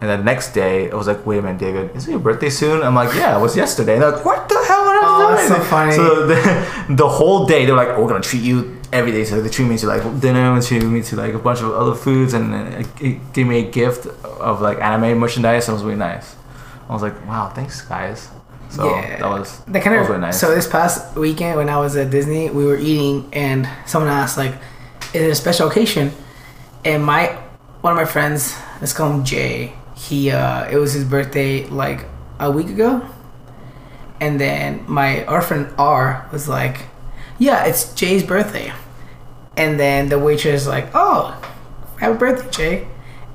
And 0.05 0.11
the 0.21 0.23
next 0.33 0.53
day, 0.53 0.91
I 0.91 0.95
was 0.95 1.07
like, 1.07 1.25
"Wait 1.25 1.39
a 1.39 1.43
minute, 1.43 1.59
David, 1.67 1.97
isn't 1.97 2.11
your 2.11 2.21
birthday 2.21 2.51
soon?" 2.51 2.83
I'm 2.83 2.95
like, 2.95 3.15
"Yeah, 3.15 3.39
it 3.39 3.41
was 3.41 3.57
yesterday." 3.57 3.95
And 3.95 4.03
they're 4.03 4.11
like, 4.13 4.25
"What 4.25 4.41
the 4.51 4.61
hell?" 4.69 4.85
What 4.85 4.95
Oh, 5.07 5.29
that's 5.31 5.43
you 5.49 5.49
doing?" 5.49 5.63
so 5.63 5.69
funny. 5.77 5.93
So 5.97 6.27
the, 6.33 6.95
the 7.03 7.09
whole 7.09 7.47
day, 7.47 7.65
they're 7.65 7.75
like, 7.83 7.89
oh, 7.89 8.03
"We're 8.03 8.09
gonna 8.13 8.21
treat 8.33 8.43
you 8.43 8.77
every 8.93 9.13
day." 9.13 9.25
So 9.25 9.41
they 9.41 9.49
treat 9.49 9.69
me 9.73 9.79
to 9.79 9.87
like 9.87 10.03
dinner, 10.21 10.53
and 10.55 10.63
treat 10.63 10.83
me 10.85 11.01
to 11.09 11.17
like 11.17 11.33
a 11.33 11.39
bunch 11.39 11.61
of 11.63 11.71
other 11.73 11.95
foods, 11.95 12.35
and 12.35 12.45
it 13.01 13.33
gave 13.33 13.47
me 13.47 13.57
a 13.67 13.71
gift 13.71 14.03
of 14.51 14.61
like 14.61 14.79
anime 14.81 15.17
merchandise. 15.19 15.69
And 15.69 15.73
it 15.73 15.77
was 15.79 15.85
really 15.85 15.97
nice. 16.11 16.37
I 16.89 16.93
was 16.93 17.03
like, 17.03 17.17
"Wow, 17.27 17.51
thanks, 17.55 17.81
guys." 17.81 18.29
So 18.69 18.83
Yeah. 18.91 19.19
that 19.21 19.31
was 19.31 19.49
That 19.73 19.83
kind 19.85 19.95
that 19.97 20.03
of 20.03 20.09
really 20.09 20.21
nice. 20.21 20.39
so 20.41 20.53
this 20.55 20.67
past 20.67 21.17
weekend 21.17 21.57
when 21.57 21.69
I 21.71 21.79
was 21.79 21.97
at 21.97 22.11
Disney, 22.11 22.51
we 22.51 22.65
were 22.67 22.77
eating 22.91 23.17
and 23.33 23.69
someone 23.87 24.11
asked 24.11 24.37
like, 24.37 24.55
"Is 25.15 25.23
it 25.23 25.31
a 25.31 25.39
special 25.45 25.69
occasion?" 25.69 26.11
And 26.85 27.01
my 27.05 27.23
one 27.83 27.93
of 27.93 27.97
my 28.05 28.05
friends, 28.17 28.55
let's 28.81 28.93
call 28.93 29.09
him 29.13 29.23
Jay. 29.25 29.73
He 29.95 30.31
uh, 30.31 30.69
it 30.71 30.77
was 30.77 30.93
his 30.93 31.05
birthday 31.05 31.67
like 31.67 32.07
a 32.41 32.51
week 32.51 32.69
ago, 32.69 33.03
and 34.21 34.41
then 34.41 34.85
my 34.89 35.25
our 35.27 35.41
friend 35.41 35.73
R 35.79 36.29
was 36.33 36.49
like, 36.49 36.87
"Yeah, 37.39 37.65
it's 37.65 37.93
Jay's 37.95 38.23
birthday," 38.25 38.73
and 39.57 39.79
then 39.79 40.09
the 40.09 40.19
waitress 40.19 40.63
is 40.63 40.67
like, 40.69 40.89
"Oh, 40.95 41.41
happy 42.01 42.19
birthday, 42.19 42.51
Jay," 42.51 42.89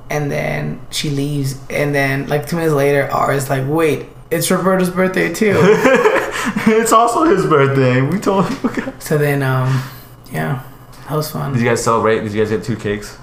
and 0.10 0.30
then 0.30 0.82
she 0.90 1.10
leaves, 1.10 1.60
and 1.70 1.96
then 1.96 2.28
like 2.28 2.48
two 2.48 2.58
minutes 2.58 2.74
later, 2.76 3.10
R 3.12 3.32
is 3.34 3.50
like, 3.50 3.64
"Wait." 3.68 4.08
It's 4.32 4.52
Roberto's 4.52 4.92
birthday 4.92 5.34
too. 5.34 5.56
it's 6.68 6.92
also 6.94 7.24
his 7.24 7.48
birthday. 7.48 8.00
We 8.02 8.20
told 8.20 8.46
him. 8.48 8.94
So 9.00 9.18
then, 9.18 9.42
um, 9.42 9.82
yeah, 10.32 10.62
that 11.08 11.16
was 11.16 11.32
fun. 11.32 11.54
Did 11.54 11.62
you 11.64 11.68
guys 11.68 11.84
celebrate? 11.84 12.20
Did 12.22 12.34
you 12.34 12.42
guys 12.44 12.52
get 12.52 12.64
two 12.64 12.76
cakes? 12.76 13.18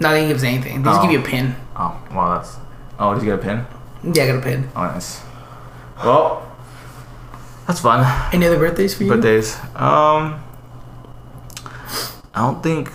No, 0.00 0.10
they 0.10 0.16
didn't 0.22 0.28
give 0.30 0.36
us 0.38 0.42
anything. 0.42 0.82
They 0.82 0.90
just 0.90 0.98
Oh. 0.98 1.02
give 1.04 1.12
you 1.12 1.20
a 1.20 1.22
pin. 1.22 1.54
Oh, 1.82 2.00
well, 2.14 2.36
that's. 2.36 2.58
Oh, 2.96 3.12
did 3.12 3.24
you 3.24 3.30
get 3.30 3.40
a 3.40 3.42
pin? 3.42 3.66
Yeah, 4.14 4.22
I 4.22 4.26
got 4.28 4.36
a 4.36 4.40
pin. 4.40 4.68
Oh, 4.76 4.82
nice. 4.82 5.20
Well, 5.96 6.48
that's 7.66 7.80
fun. 7.80 8.06
Any 8.32 8.46
other 8.46 8.58
birthdays 8.58 8.94
for 8.94 9.02
you? 9.02 9.10
Birthdays. 9.10 9.56
Um, 9.74 10.40
I 12.34 12.36
don't 12.36 12.62
think. 12.62 12.92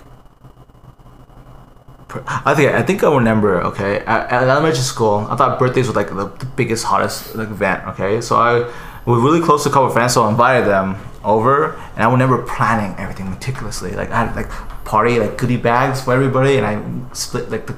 I 2.26 2.56
think 2.56 2.72
I 2.72 2.82
think 2.82 3.04
I 3.04 3.14
remember. 3.14 3.62
Okay, 3.66 3.98
at, 4.00 4.32
at 4.32 4.44
elementary 4.44 4.80
school, 4.80 5.28
I 5.30 5.36
thought 5.36 5.60
birthdays 5.60 5.90
were 5.90 5.94
like 5.94 6.08
the, 6.08 6.28
the 6.28 6.46
biggest, 6.56 6.86
hottest 6.86 7.36
like 7.36 7.50
event. 7.50 7.86
Okay, 7.90 8.22
so 8.22 8.38
I 8.38 8.60
was 9.06 9.22
really 9.22 9.42
close 9.42 9.64
to 9.64 9.70
a 9.70 9.74
couple 9.74 9.88
of 9.88 9.94
friends, 9.94 10.14
so 10.14 10.24
I 10.24 10.30
invited 10.30 10.66
them 10.66 10.96
over, 11.26 11.74
and 11.96 12.04
I 12.04 12.10
remember 12.10 12.42
planning 12.44 12.98
everything 12.98 13.30
meticulously. 13.30 13.92
Like 13.92 14.12
I 14.12 14.26
had 14.26 14.36
like 14.38 14.50
party 14.86 15.20
like 15.20 15.38
goodie 15.38 15.58
bags 15.58 16.02
for 16.02 16.14
everybody, 16.14 16.58
and 16.58 16.66
I 16.66 17.14
split 17.14 17.52
like 17.52 17.68
the 17.68 17.78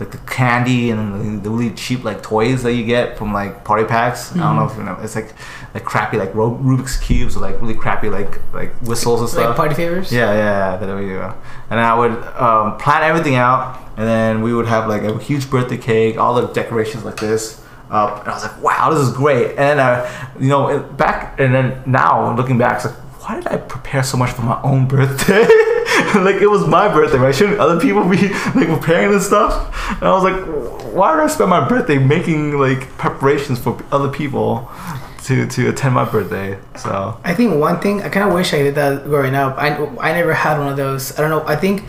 like 0.00 0.10
the 0.10 0.18
candy 0.18 0.90
and 0.90 1.42
the, 1.42 1.50
really 1.50 1.74
cheap 1.74 2.04
like 2.04 2.22
toys 2.22 2.62
that 2.62 2.74
you 2.74 2.84
get 2.84 3.18
from 3.18 3.32
like 3.32 3.64
party 3.64 3.84
packs. 3.84 4.34
I 4.34 4.38
don't 4.38 4.56
know 4.56 4.66
if 4.66 4.76
you 4.76 4.84
know. 4.84 4.96
It's 5.00 5.14
like 5.14 5.34
like 5.74 5.84
crappy 5.84 6.16
like 6.16 6.32
Rubik's 6.32 6.96
cubes 6.98 7.36
or 7.36 7.40
like 7.40 7.60
really 7.60 7.74
crappy 7.74 8.08
like 8.08 8.40
like 8.52 8.74
whistles 8.82 9.20
and 9.20 9.28
stuff. 9.28 9.48
like 9.48 9.56
party 9.56 9.74
favors? 9.74 10.12
Yeah, 10.12 10.32
yeah, 10.32 10.72
yeah, 10.72 10.76
that 10.76 10.96
we 10.96 11.06
do. 11.06 11.20
And 11.70 11.80
I 11.80 11.98
would 11.98 12.12
um, 12.36 12.78
plan 12.78 13.02
everything 13.02 13.34
out, 13.34 13.80
and 13.96 14.06
then 14.06 14.42
we 14.42 14.54
would 14.54 14.66
have 14.66 14.88
like 14.88 15.02
a 15.02 15.18
huge 15.18 15.50
birthday 15.50 15.78
cake, 15.78 16.18
all 16.18 16.34
the 16.34 16.46
decorations 16.52 17.04
like 17.04 17.16
this 17.16 17.64
up, 17.90 18.20
and 18.20 18.28
I 18.28 18.34
was 18.34 18.42
like, 18.44 18.62
wow, 18.62 18.90
this 18.90 19.00
is 19.00 19.12
great. 19.14 19.50
And 19.50 19.58
then, 19.58 19.78
uh, 19.78 20.28
you 20.38 20.48
know, 20.48 20.82
back 20.96 21.38
and 21.40 21.54
then 21.54 21.82
now 21.86 22.34
looking 22.36 22.58
back, 22.58 22.76
it's 22.76 22.84
like, 22.86 22.94
why 23.22 23.36
did 23.36 23.46
I 23.48 23.56
prepare 23.56 24.02
so 24.02 24.16
much 24.16 24.30
for 24.30 24.42
my 24.42 24.60
own 24.62 24.86
birthday? 24.86 25.46
like 26.24 26.36
it 26.42 26.48
was 26.50 26.66
my 26.66 26.88
birthday, 26.88 27.18
right? 27.18 27.34
Shouldn't 27.34 27.58
other 27.60 27.80
people 27.80 28.02
be 28.08 28.28
like 28.54 28.68
preparing 28.68 29.10
this 29.12 29.26
stuff? 29.26 29.52
And 29.98 30.04
I 30.08 30.12
was 30.12 30.24
like, 30.24 30.92
why 30.94 31.14
did 31.14 31.22
I 31.22 31.26
spend 31.28 31.50
my 31.50 31.66
birthday 31.68 31.98
making 31.98 32.58
like 32.58 32.88
preparations 32.98 33.58
for 33.58 33.78
other 33.92 34.08
people 34.08 34.70
to 35.24 35.46
to 35.46 35.68
attend 35.68 35.94
my 35.94 36.04
birthday? 36.04 36.58
So 36.76 37.18
I 37.24 37.34
think 37.34 37.58
one 37.60 37.80
thing 37.80 38.02
I 38.02 38.08
kind 38.08 38.26
of 38.28 38.34
wish 38.34 38.52
I 38.54 38.62
did 38.62 38.74
that 38.76 39.04
growing 39.04 39.34
up. 39.34 39.56
I 39.58 39.76
I 40.00 40.12
never 40.12 40.34
had 40.34 40.58
one 40.58 40.68
of 40.68 40.76
those. 40.76 41.18
I 41.18 41.22
don't 41.22 41.30
know. 41.30 41.44
I 41.46 41.56
think 41.56 41.84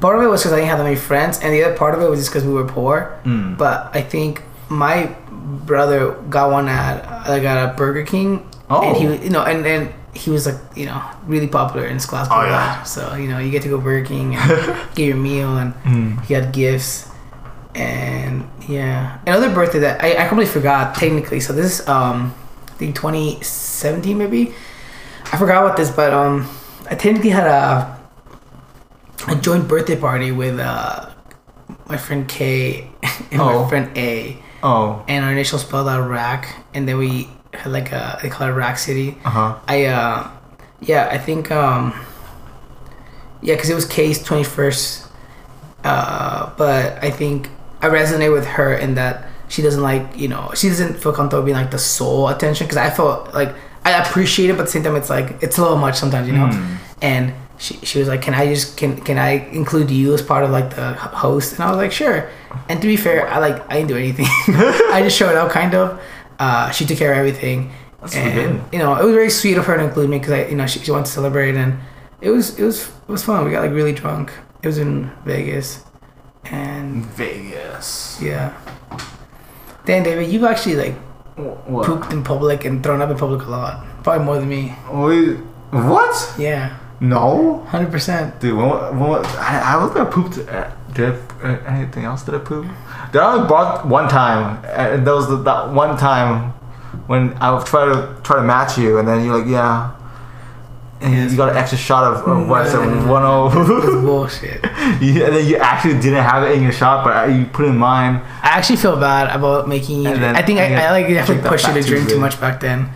part 0.00 0.16
of 0.16 0.22
it 0.22 0.28
was 0.28 0.40
because 0.42 0.52
I 0.52 0.56
didn't 0.56 0.68
have 0.70 0.78
that 0.78 0.84
many 0.84 0.96
friends, 0.96 1.40
and 1.40 1.52
the 1.52 1.64
other 1.64 1.76
part 1.76 1.94
of 1.94 2.00
it 2.02 2.08
was 2.08 2.20
just 2.20 2.30
because 2.30 2.44
we 2.44 2.52
were 2.52 2.66
poor. 2.66 3.18
Mm. 3.24 3.56
But 3.58 3.90
I 3.94 4.02
think 4.02 4.42
my 4.68 5.14
brother 5.30 6.12
got 6.28 6.50
one 6.50 6.68
at 6.68 7.28
like 7.28 7.42
at 7.42 7.70
a 7.70 7.74
Burger 7.76 8.04
King, 8.04 8.48
Oh. 8.70 8.82
and 8.82 8.96
he 8.96 9.24
you 9.24 9.30
know 9.30 9.42
and 9.42 9.64
then 9.64 9.92
he 10.14 10.30
was 10.30 10.46
like 10.46 10.56
you 10.76 10.86
know 10.86 11.00
really 11.26 11.46
popular 11.48 11.86
in 11.86 11.98
class. 12.00 12.28
Oh, 12.30 12.42
yeah. 12.44 12.82
So 12.84 13.14
you 13.14 13.28
know 13.28 13.38
you 13.38 13.50
get 13.50 13.62
to 13.62 13.68
go 13.68 13.78
working 13.78 14.34
and 14.36 14.76
get 14.94 15.06
your 15.06 15.16
meal, 15.16 15.56
and 15.58 15.74
Mm. 15.84 16.24
he 16.24 16.34
had 16.34 16.52
gifts. 16.52 17.08
And 17.74 18.48
yeah, 18.68 19.18
another 19.26 19.54
birthday 19.54 19.78
that 19.80 20.02
I, 20.02 20.24
I 20.24 20.28
completely 20.28 20.52
forgot 20.52 20.94
technically. 20.96 21.40
So 21.40 21.52
this 21.52 21.80
is 21.80 21.88
um, 21.88 22.34
I 22.68 22.72
think 22.72 22.96
2017 22.96 24.16
maybe. 24.18 24.54
I 25.32 25.36
forgot 25.36 25.62
about 25.64 25.76
this, 25.76 25.90
but 25.90 26.12
um, 26.12 26.48
I 26.90 26.94
technically 26.94 27.30
had 27.30 27.46
a 27.46 27.96
a 29.28 29.34
joint 29.36 29.68
birthday 29.68 29.96
party 29.96 30.32
with 30.32 30.58
uh 30.58 31.10
my 31.88 31.96
friend 31.98 32.26
K 32.28 32.88
and 33.30 33.40
Oh. 33.40 33.62
my 33.62 33.68
friend 33.68 33.96
A, 33.96 34.38
oh, 34.62 35.04
and 35.06 35.24
our 35.24 35.32
initials 35.32 35.62
spelled 35.62 35.88
out 35.88 36.08
Rack, 36.08 36.64
and 36.74 36.88
then 36.88 36.96
we 36.98 37.28
like 37.66 37.92
a 37.92 38.18
they 38.22 38.28
call 38.28 38.48
it 38.48 38.52
Rack 38.52 38.78
City. 38.78 39.16
uh 39.24 39.30
huh. 39.30 39.58
I 39.66 39.86
uh, 39.86 40.30
yeah, 40.80 41.08
I 41.10 41.18
think 41.18 41.50
um, 41.50 41.92
yeah, 43.42 43.54
because 43.54 43.70
it 43.70 43.74
was 43.74 43.84
K's 43.84 44.22
twenty 44.22 44.44
first. 44.44 45.06
Uh, 45.84 46.52
but 46.56 47.02
I 47.02 47.10
think 47.10 47.50
I 47.80 47.88
resonate 47.88 48.32
with 48.32 48.46
her 48.46 48.74
in 48.74 48.94
that 48.96 49.28
she 49.48 49.62
doesn't 49.62 49.82
like 49.82 50.16
you 50.16 50.28
know 50.28 50.50
she 50.54 50.68
doesn't 50.68 50.94
feel 50.94 51.12
comfortable 51.12 51.44
being 51.44 51.56
like 51.56 51.70
the 51.70 51.78
sole 51.78 52.28
attention 52.28 52.66
because 52.66 52.76
I 52.76 52.90
felt 52.90 53.32
like 53.34 53.54
I 53.84 53.92
appreciate 53.92 54.50
it, 54.50 54.54
but 54.54 54.60
at 54.60 54.66
the 54.66 54.72
same 54.72 54.82
time 54.82 54.96
it's 54.96 55.10
like 55.10 55.42
it's 55.42 55.56
a 55.58 55.62
little 55.62 55.78
much 55.78 55.96
sometimes, 55.96 56.28
you 56.28 56.34
know. 56.34 56.48
Mm. 56.48 56.76
And 57.00 57.34
she, 57.58 57.74
she 57.84 57.98
was 57.98 58.08
like, 58.08 58.22
"Can 58.22 58.34
I 58.34 58.46
just 58.46 58.76
can 58.76 59.00
can 59.00 59.18
I 59.18 59.48
include 59.50 59.90
you 59.90 60.14
as 60.14 60.22
part 60.22 60.44
of 60.44 60.50
like 60.50 60.74
the 60.74 60.92
host?" 60.94 61.54
And 61.54 61.62
I 61.62 61.68
was 61.68 61.76
like, 61.76 61.92
"Sure." 61.92 62.28
And 62.68 62.80
to 62.80 62.86
be 62.86 62.96
fair, 62.96 63.28
I 63.28 63.38
like 63.38 63.64
I 63.70 63.76
didn't 63.76 63.88
do 63.88 63.96
anything. 63.96 64.26
I 64.92 65.00
just 65.02 65.16
showed 65.16 65.36
up, 65.36 65.50
kind 65.50 65.74
of. 65.74 66.00
Uh, 66.38 66.70
she 66.70 66.84
took 66.86 66.98
care 66.98 67.12
of 67.12 67.18
everything, 67.18 67.72
That's 68.00 68.14
and 68.14 68.62
you 68.72 68.78
know 68.78 68.94
it 68.96 69.04
was 69.04 69.12
very 69.14 69.30
sweet 69.30 69.56
of 69.58 69.66
her 69.66 69.76
to 69.76 69.84
include 69.84 70.08
me 70.10 70.18
because 70.18 70.32
I 70.32 70.46
you 70.46 70.56
know 70.56 70.66
she, 70.66 70.78
she 70.80 70.90
wanted 70.90 71.06
to 71.06 71.12
celebrate 71.12 71.56
and 71.56 71.78
it 72.20 72.30
was 72.30 72.58
it 72.58 72.64
was 72.64 72.88
it 72.88 73.08
was 73.10 73.24
fun. 73.24 73.44
We 73.44 73.50
got 73.50 73.62
like 73.62 73.72
really 73.72 73.92
drunk. 73.92 74.30
It 74.62 74.66
was 74.68 74.78
in 74.78 75.10
Vegas, 75.24 75.84
and 76.50 77.04
Vegas. 77.06 78.18
yeah. 78.22 78.54
Dan 79.84 80.02
David, 80.02 80.30
you've 80.30 80.44
actually 80.44 80.76
like 80.76 80.94
What? 81.66 81.86
pooped 81.86 82.12
in 82.12 82.22
public 82.22 82.64
and 82.64 82.82
thrown 82.82 83.00
up 83.00 83.10
in 83.10 83.16
public 83.16 83.42
a 83.46 83.50
lot. 83.50 83.84
Probably 84.02 84.24
more 84.24 84.36
than 84.38 84.48
me. 84.48 84.74
We, 84.92 85.34
what? 85.70 86.34
Yeah, 86.38 86.76
No. 87.00 87.64
hundred 87.68 87.90
percent. 87.90 88.38
Dude, 88.40 88.56
when, 88.56 88.68
when, 88.98 89.24
I, 89.38 89.74
I 89.74 89.76
was 89.82 89.90
gonna 89.92 90.10
poop. 90.10 90.32
To, 90.34 90.40
uh, 90.50 90.70
did 90.92 91.14
I, 91.42 91.48
uh, 91.54 91.74
anything 91.74 92.04
else? 92.04 92.22
Did 92.22 92.34
I 92.34 92.38
poop? 92.38 92.66
Did 93.12 93.20
I 93.22 93.34
only 93.34 93.46
brought 93.48 93.86
one 93.86 94.08
time, 94.08 94.62
and 94.66 95.06
that 95.06 95.12
was 95.14 95.28
the, 95.28 95.36
that 95.38 95.70
one 95.72 95.96
time 95.96 96.52
when 97.06 97.32
I 97.40 97.50
would 97.52 97.66
try 97.66 97.84
to 97.86 98.16
try 98.22 98.36
to 98.36 98.42
match 98.42 98.76
you, 98.78 98.98
and 98.98 99.06
then 99.08 99.24
you're 99.24 99.38
like, 99.38 99.48
yeah, 99.48 99.94
and 101.00 101.30
you 101.30 101.36
got 101.36 101.50
an 101.50 101.56
extra 101.56 101.78
shot 101.78 102.04
of, 102.04 102.26
of 102.28 102.48
what 102.48 102.62
I 102.62 102.68
said, 102.68 102.78
one 103.08 103.22
That's 103.22 103.64
oh, 103.88 104.02
bullshit. 104.06 104.62
You- 105.00 105.24
and 105.24 105.34
then 105.36 105.46
you 105.46 105.56
actually 105.56 105.94
didn't 106.00 106.22
have 106.24 106.42
it 106.42 106.52
in 106.56 106.62
your 106.62 106.72
shot, 106.72 107.04
but 107.04 107.30
you 107.30 107.44
put 107.46 107.64
it 107.66 107.68
in 107.68 107.76
mine. 107.78 108.16
I 108.42 108.48
actually 108.58 108.76
feel 108.76 108.98
bad 108.98 109.34
about 109.34 109.68
making 109.68 110.02
you. 110.02 110.16
Then 110.16 110.36
I 110.36 110.42
think 110.42 110.58
I, 110.58 110.74
I 110.74 110.86
I 110.86 110.90
like 110.90 111.08
definitely 111.08 111.48
pushed 111.48 111.66
you 111.68 111.74
to 111.74 111.82
drink 111.82 112.04
too 112.04 112.14
Tuesday. 112.14 112.18
much 112.20 112.40
back 112.40 112.60
then. 112.60 112.90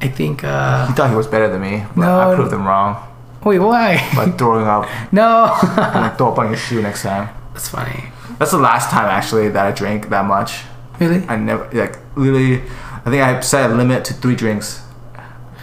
I 0.00 0.08
think. 0.08 0.42
uh 0.44 0.86
He 0.88 0.94
thought 0.94 1.10
he 1.10 1.16
was 1.16 1.26
better 1.26 1.48
than 1.48 1.60
me, 1.60 1.84
but 1.94 2.00
No. 2.06 2.32
I 2.32 2.34
proved 2.34 2.52
him 2.52 2.66
wrong 2.66 2.96
Wait, 3.44 3.58
why? 3.58 3.96
by 4.16 4.30
throwing 4.30 4.66
up. 4.66 4.88
no. 5.12 5.44
I'm 5.52 5.92
gonna 5.92 6.14
throw 6.16 6.32
up 6.32 6.38
on 6.38 6.48
your 6.48 6.56
shoe 6.56 6.80
next 6.82 7.02
time. 7.02 7.28
That's 7.52 7.68
funny. 7.68 8.04
That's 8.38 8.50
the 8.50 8.58
last 8.58 8.90
time 8.90 9.06
actually 9.06 9.48
that 9.50 9.66
I 9.66 9.72
drank 9.72 10.08
that 10.10 10.24
much. 10.24 10.62
Really? 11.00 11.26
I 11.28 11.36
never 11.36 11.64
like 11.72 11.98
literally. 12.16 12.62
I 13.06 13.10
think 13.10 13.22
I 13.22 13.40
set 13.40 13.70
a 13.70 13.74
limit 13.74 14.04
to 14.06 14.14
three 14.14 14.34
drinks 14.34 14.82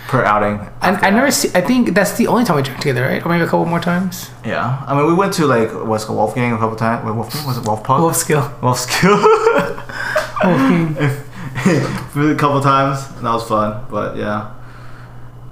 per 0.07 0.23
outing. 0.23 0.59
I, 0.81 1.07
I 1.07 1.09
never 1.09 1.31
see. 1.31 1.49
I 1.55 1.61
think 1.61 1.93
that's 1.93 2.17
the 2.17 2.27
only 2.27 2.43
time 2.43 2.57
we 2.57 2.61
drank 2.63 2.79
together, 2.79 3.03
right? 3.03 3.25
Or 3.25 3.29
maybe 3.29 3.43
a 3.43 3.47
couple 3.47 3.65
more 3.65 3.79
times. 3.79 4.29
Yeah, 4.45 4.83
I 4.85 4.95
mean 4.95 5.07
we 5.07 5.13
went 5.13 5.33
to 5.35 5.45
like 5.45 5.71
what's 5.71 6.05
called 6.05 6.17
Wolfgang 6.17 6.53
a 6.53 6.57
couple 6.57 6.75
times. 6.75 7.05
Wolfgang 7.05 7.47
was 7.47 7.57
it 7.57 7.65
Wolf 7.65 7.83
Pub? 7.83 8.01
Wolf 8.01 8.15
skill. 8.15 8.51
Wolf 8.61 8.79
Skill. 8.79 9.17
Wolf 10.43 10.59
King. 10.69 10.97
a 12.15 12.35
couple 12.35 12.61
times. 12.61 13.07
And 13.17 13.25
that 13.25 13.33
was 13.33 13.47
fun, 13.47 13.85
but 13.89 14.17
yeah. 14.17 14.53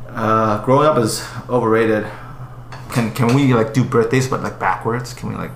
Uh, 0.10 0.64
growing 0.66 0.88
up 0.88 0.98
is 0.98 1.26
overrated. 1.48 2.06
Can 2.92 3.12
can 3.14 3.36
we 3.36 3.54
like 3.54 3.74
do 3.74 3.84
birthdays 3.84 4.28
but 4.28 4.42
like 4.42 4.60
backwards? 4.60 5.14
Can 5.14 5.30
we 5.30 5.36
like 5.36 5.52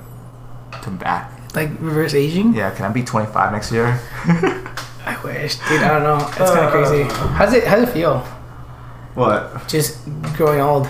turn 0.83 0.97
back? 0.97 1.32
Like 1.53 1.69
reverse 1.79 2.13
aging. 2.13 2.53
Yeah, 2.53 2.71
can 2.71 2.85
I 2.85 2.89
be 2.89 3.03
25 3.03 3.51
next 3.51 3.71
year? 3.71 3.99
I 5.05 5.19
wish, 5.23 5.55
dude. 5.57 5.81
I 5.81 5.99
don't 5.99 6.03
know. 6.03 6.27
It's 6.27 6.37
kind 6.37 6.65
of 6.65 6.71
crazy. 6.71 7.03
Uh. 7.03 7.27
How's 7.27 7.53
it? 7.53 7.65
How's 7.65 7.83
it 7.83 7.89
feel? 7.91 8.19
What? 9.15 9.67
Just 9.67 10.03
growing 10.35 10.61
old. 10.61 10.87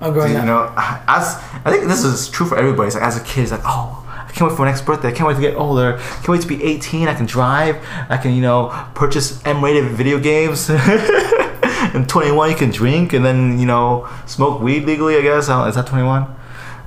Or 0.00 0.12
growing 0.12 0.32
you 0.32 0.42
know, 0.42 0.72
as 0.76 1.34
I 1.64 1.72
think 1.72 1.88
this 1.88 2.04
is 2.04 2.28
true 2.28 2.46
for 2.46 2.56
everybody. 2.56 2.86
It's 2.86 2.94
like 2.94 3.04
as 3.04 3.20
a 3.20 3.24
kid, 3.24 3.42
it's 3.42 3.50
like, 3.50 3.62
oh, 3.64 4.04
I 4.08 4.30
can't 4.32 4.48
wait 4.48 4.56
for 4.56 4.62
my 4.62 4.70
next 4.70 4.86
birthday. 4.86 5.08
I 5.08 5.12
can't 5.12 5.26
wait 5.26 5.34
to 5.34 5.40
get 5.40 5.56
older. 5.56 5.98
I 5.98 5.98
can't 5.98 6.28
wait 6.28 6.42
to 6.42 6.48
be 6.48 6.62
18. 6.62 7.08
I 7.08 7.14
can 7.14 7.26
drive. 7.26 7.84
I 8.08 8.16
can, 8.16 8.32
you 8.32 8.42
know, 8.42 8.68
purchase 8.94 9.44
M-rated 9.44 9.90
video 9.90 10.20
games. 10.20 10.70
and 11.94 12.08
21, 12.08 12.50
you 12.50 12.56
can 12.56 12.70
drink 12.70 13.12
and 13.12 13.24
then 13.24 13.58
you 13.58 13.66
know 13.66 14.08
smoke 14.26 14.60
weed 14.60 14.84
legally. 14.84 15.16
I 15.16 15.22
guess 15.22 15.48
is 15.48 15.74
that 15.74 15.86
21? 15.86 16.37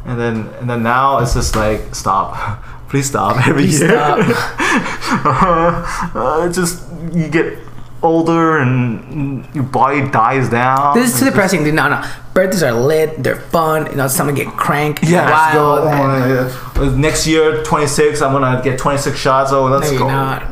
And 0.06 0.20
then 0.20 0.48
and 0.60 0.70
then 0.70 0.84
now 0.84 1.20
it's 1.20 1.34
just 1.34 1.56
like 1.56 1.94
stop, 1.96 2.64
please 2.90 3.08
stop 3.08 3.36
every 3.48 3.64
Please 3.64 3.82
year. 3.82 3.90
stop. 3.90 4.20
uh, 6.16 6.46
it's 6.48 6.58
just 6.58 6.84
you 7.14 7.28
get 7.30 7.58
older 8.04 8.58
and 8.58 9.46
your 9.54 9.64
body 9.64 10.10
dies 10.10 10.50
down. 10.50 10.98
This 10.98 11.14
is 11.14 11.20
too 11.20 11.26
depressing, 11.26 11.64
dude. 11.64 11.76
No, 11.76 11.90
no. 11.90 12.04
Birthdays 12.34 12.64
are 12.64 12.72
lit. 12.74 13.22
They're 13.22 13.36
fun. 13.40 13.86
You 13.92 13.98
know, 13.98 14.06
it's 14.06 14.18
time 14.18 14.28
to 14.28 14.34
get 14.34 14.52
crank. 14.56 15.00
Yeah, 15.04 15.30
let's 15.30 15.54
go. 15.54 15.84
Oh, 15.84 16.84
yeah. 16.90 16.96
Next 16.96 17.28
year, 17.28 17.64
26, 17.64 18.22
I'm 18.22 18.32
gonna 18.32 18.62
get 18.64 18.80
26 18.80 19.18
shots. 19.18 19.52
Oh, 19.52 19.66
let's 19.66 19.92
no, 19.92 20.00
go. 20.00 20.08
not. 20.08 20.44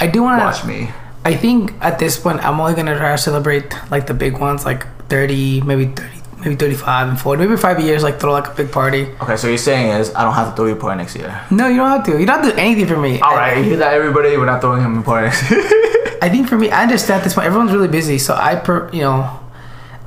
I 0.00 0.06
do 0.06 0.22
want 0.22 0.40
to 0.40 0.44
Watch 0.44 0.64
me. 0.64 0.90
I 1.24 1.36
think 1.36 1.72
at 1.80 1.98
this 2.00 2.18
point, 2.18 2.44
I'm 2.44 2.58
only 2.58 2.74
gonna 2.74 2.96
try 2.96 3.12
to 3.12 3.18
celebrate 3.18 3.72
like 3.90 4.06
the 4.08 4.14
big 4.14 4.38
ones, 4.38 4.64
like 4.64 4.86
30, 5.08 5.60
maybe 5.60 5.86
30, 5.86 6.21
maybe 6.42 6.56
35 6.56 7.08
and 7.08 7.20
40, 7.20 7.42
maybe 7.44 7.56
five 7.56 7.80
years. 7.80 8.02
Like 8.02 8.20
throw 8.20 8.32
like 8.32 8.48
a 8.48 8.54
big 8.54 8.70
party. 8.72 9.08
Okay, 9.22 9.36
so 9.36 9.48
you're 9.48 9.58
saying 9.58 10.00
is 10.00 10.14
I 10.14 10.24
don't 10.24 10.34
have 10.34 10.50
to 10.50 10.56
throw 10.56 10.66
you 10.66 10.74
a 10.74 10.76
party 10.76 10.98
next 10.98 11.16
year. 11.16 11.40
No, 11.50 11.68
you 11.68 11.76
don't 11.76 11.88
have 11.88 12.04
to. 12.06 12.18
You 12.18 12.26
don't 12.26 12.40
have 12.42 12.46
to 12.50 12.52
do 12.52 12.58
anything 12.58 12.86
for 12.86 12.96
me. 12.96 13.20
All 13.20 13.34
right, 13.36 13.56
you 13.58 13.64
hear 13.64 13.76
that, 13.78 13.94
everybody? 13.94 14.36
We're 14.36 14.46
not 14.46 14.60
throwing 14.60 14.82
him 14.82 14.98
a 14.98 15.02
party 15.02 15.26
next 15.28 15.50
year. 15.50 15.62
I 16.22 16.28
think 16.28 16.48
for 16.48 16.56
me, 16.56 16.70
I 16.70 16.82
understand 16.82 17.20
at 17.20 17.24
this 17.24 17.34
point. 17.34 17.46
Everyone's 17.46 17.72
really 17.72 17.88
busy, 17.88 18.18
so 18.18 18.34
I, 18.34 18.54
per, 18.54 18.88
you 18.92 19.00
know, 19.00 19.40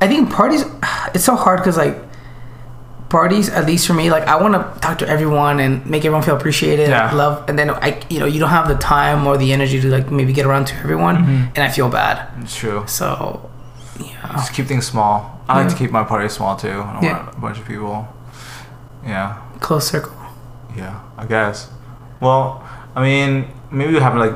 I 0.02 0.08
think 0.08 0.32
parties. 0.32 0.64
It's 1.14 1.24
so 1.24 1.36
hard 1.36 1.60
because 1.60 1.78
like 1.78 1.96
parties, 3.10 3.48
at 3.50 3.66
least 3.66 3.88
for 3.88 3.94
me, 3.94 4.10
like 4.12 4.24
I 4.24 4.36
want 4.42 4.54
to 4.56 4.80
talk 4.82 4.98
to 5.00 5.08
everyone 5.08 5.60
and 5.60 5.86
make 5.86 6.04
everyone 6.04 6.24
feel 6.24 6.36
appreciated, 6.36 6.90
Yeah. 6.90 7.14
love, 7.14 7.48
and 7.50 7.58
then 7.58 7.70
I, 7.70 8.02
you 8.10 8.20
know, 8.20 8.26
you 8.26 8.40
don't 8.40 8.50
have 8.50 8.68
the 8.68 8.76
time 8.76 9.26
or 9.28 9.38
the 9.38 9.54
energy 9.54 9.80
to 9.80 9.88
like 9.90 10.12
maybe 10.12 10.34
get 10.34 10.46
around 10.46 10.66
to 10.68 10.76
everyone, 10.76 11.16
mm-hmm. 11.18 11.54
and 11.56 11.60
I 11.60 11.70
feel 11.70 11.90
bad. 11.90 12.28
it's 12.42 12.56
true. 12.56 12.84
So, 12.88 13.50
yeah, 14.00 14.32
Just 14.34 14.54
keep 14.54 14.66
things 14.68 14.86
small. 14.88 15.35
I 15.48 15.60
like 15.62 15.70
to 15.70 15.76
keep 15.76 15.92
my 15.92 16.04
party 16.04 16.28
small 16.30 16.56
too. 16.56 16.70
I 16.82 16.94
don't 16.94 17.04
Yeah. 17.04 17.24
want 17.26 17.38
a 17.38 17.40
bunch 17.40 17.58
of 17.60 17.66
people. 17.66 18.08
Yeah, 19.06 19.38
close 19.60 19.88
circle. 19.88 20.14
yeah, 20.76 21.00
I 21.18 21.26
guess. 21.26 21.70
Well, 22.20 22.64
I 22.96 23.02
mean, 23.04 23.48
maybe 23.72 23.94
we 23.94 24.00
have 24.00 24.16
like 24.16 24.34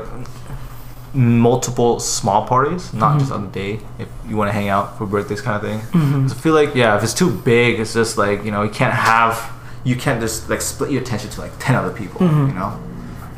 multiple 1.12 1.98
small 1.98 2.46
parties, 2.46 2.92
not 2.94 3.18
just 3.18 3.32
mm-hmm. 3.32 3.42
on 3.46 3.50
the 3.50 3.50
day. 3.52 3.80
If 3.98 4.08
you 4.28 4.36
want 4.36 4.48
to 4.48 4.52
hang 4.52 4.68
out 4.68 4.96
for 4.96 5.06
birthdays, 5.06 5.40
kind 5.40 5.56
of 5.56 5.62
thing. 5.62 5.80
Mm-hmm. 5.80 6.22
'Cause 6.22 6.32
I 6.32 6.36
feel 6.36 6.54
like 6.54 6.74
yeah, 6.74 6.96
if 6.96 7.02
it's 7.02 7.14
too 7.14 7.30
big, 7.30 7.80
it's 7.80 7.94
just 7.94 8.16
like 8.16 8.44
you 8.44 8.52
know 8.52 8.62
you 8.62 8.70
can't 8.70 8.94
have, 8.94 9.50
you 9.84 9.96
can't 9.96 10.20
just 10.20 10.48
like 10.48 10.60
split 10.60 10.90
your 10.90 11.02
attention 11.02 11.30
to 11.30 11.40
like 11.40 11.52
ten 11.58 11.74
other 11.74 11.90
people, 11.90 12.20
mm-hmm. 12.20 12.48
you 12.48 12.54
know, 12.54 12.78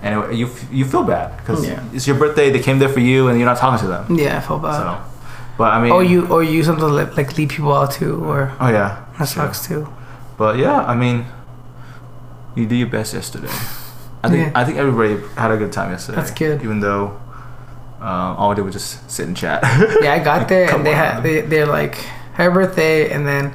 and 0.03 0.25
it, 0.25 0.35
you 0.37 0.47
f- 0.47 0.67
you 0.73 0.85
feel 0.85 1.03
bad 1.05 1.37
because 1.39 1.67
Yeah. 1.67 1.83
it's 1.95 2.07
your 2.07 2.17
birthday. 2.19 2.51
They 2.51 2.61
came 2.61 2.79
there 2.79 2.91
for 2.91 3.01
you, 3.01 3.29
and 3.29 3.39
you're 3.39 3.49
not 3.49 3.57
talking 3.59 3.81
to 3.81 3.87
them. 3.89 4.19
Yeah, 4.19 4.37
I 4.37 4.41
feel 4.41 4.59
bad. 4.59 4.77
So, 4.77 4.99
but 5.59 5.73
I 5.73 5.83
mean, 5.83 5.93
Or 5.93 6.03
you, 6.03 6.27
or 6.29 6.43
you 6.43 6.63
sometimes 6.65 6.93
like, 6.93 7.17
like 7.17 7.37
leave 7.39 7.51
people 7.51 7.73
out 7.73 7.93
too, 7.93 8.25
or 8.25 8.53
oh 8.61 8.69
yeah, 8.69 9.05
that 9.19 9.29
sucks 9.29 9.67
too. 9.67 9.89
But 10.39 10.57
yeah, 10.59 10.85
I 10.85 10.95
mean, 10.95 11.27
you 12.57 12.67
did 12.67 12.77
your 12.77 12.89
best 12.89 13.15
yesterday. 13.15 13.49
I 14.25 14.29
think 14.29 14.53
Yeah. 14.53 14.61
I 14.61 14.65
think 14.65 14.79
everybody 14.79 15.17
had 15.37 15.51
a 15.51 15.57
good 15.57 15.73
time 15.73 15.91
yesterday. 15.91 16.17
That's 16.17 16.31
good. 16.31 16.63
Even 16.63 16.81
though 16.81 17.21
um, 18.01 18.37
all 18.37 18.49
we 18.51 18.55
did 18.57 18.65
was 18.65 18.75
just 18.75 19.11
sit 19.11 19.27
and 19.27 19.37
chat. 19.37 19.63
Yeah, 20.03 20.15
I 20.15 20.19
got 20.19 20.49
there 20.53 20.75
and 20.75 20.85
they 20.87 20.93
had 20.95 21.23
they 21.23 21.43
they're 21.43 21.67
like 21.67 21.97
happy 22.35 22.53
birthday 22.55 23.11
and 23.11 23.27
then 23.27 23.55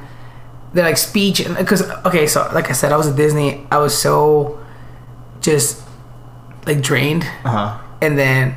they're 0.73 0.85
like 0.85 0.97
speech 0.97 1.39
and 1.39 1.57
because 1.57 1.81
okay 2.05 2.27
so 2.27 2.49
like 2.53 2.69
I 2.69 2.73
said 2.73 2.91
I 2.91 2.97
was 2.97 3.07
at 3.07 3.15
Disney 3.15 3.65
I 3.71 3.77
was 3.79 3.97
so 3.97 4.59
just 5.41 5.81
like 6.65 6.81
drained 6.81 7.23
uh 7.43 7.49
huh. 7.49 7.77
and 8.01 8.17
then 8.19 8.55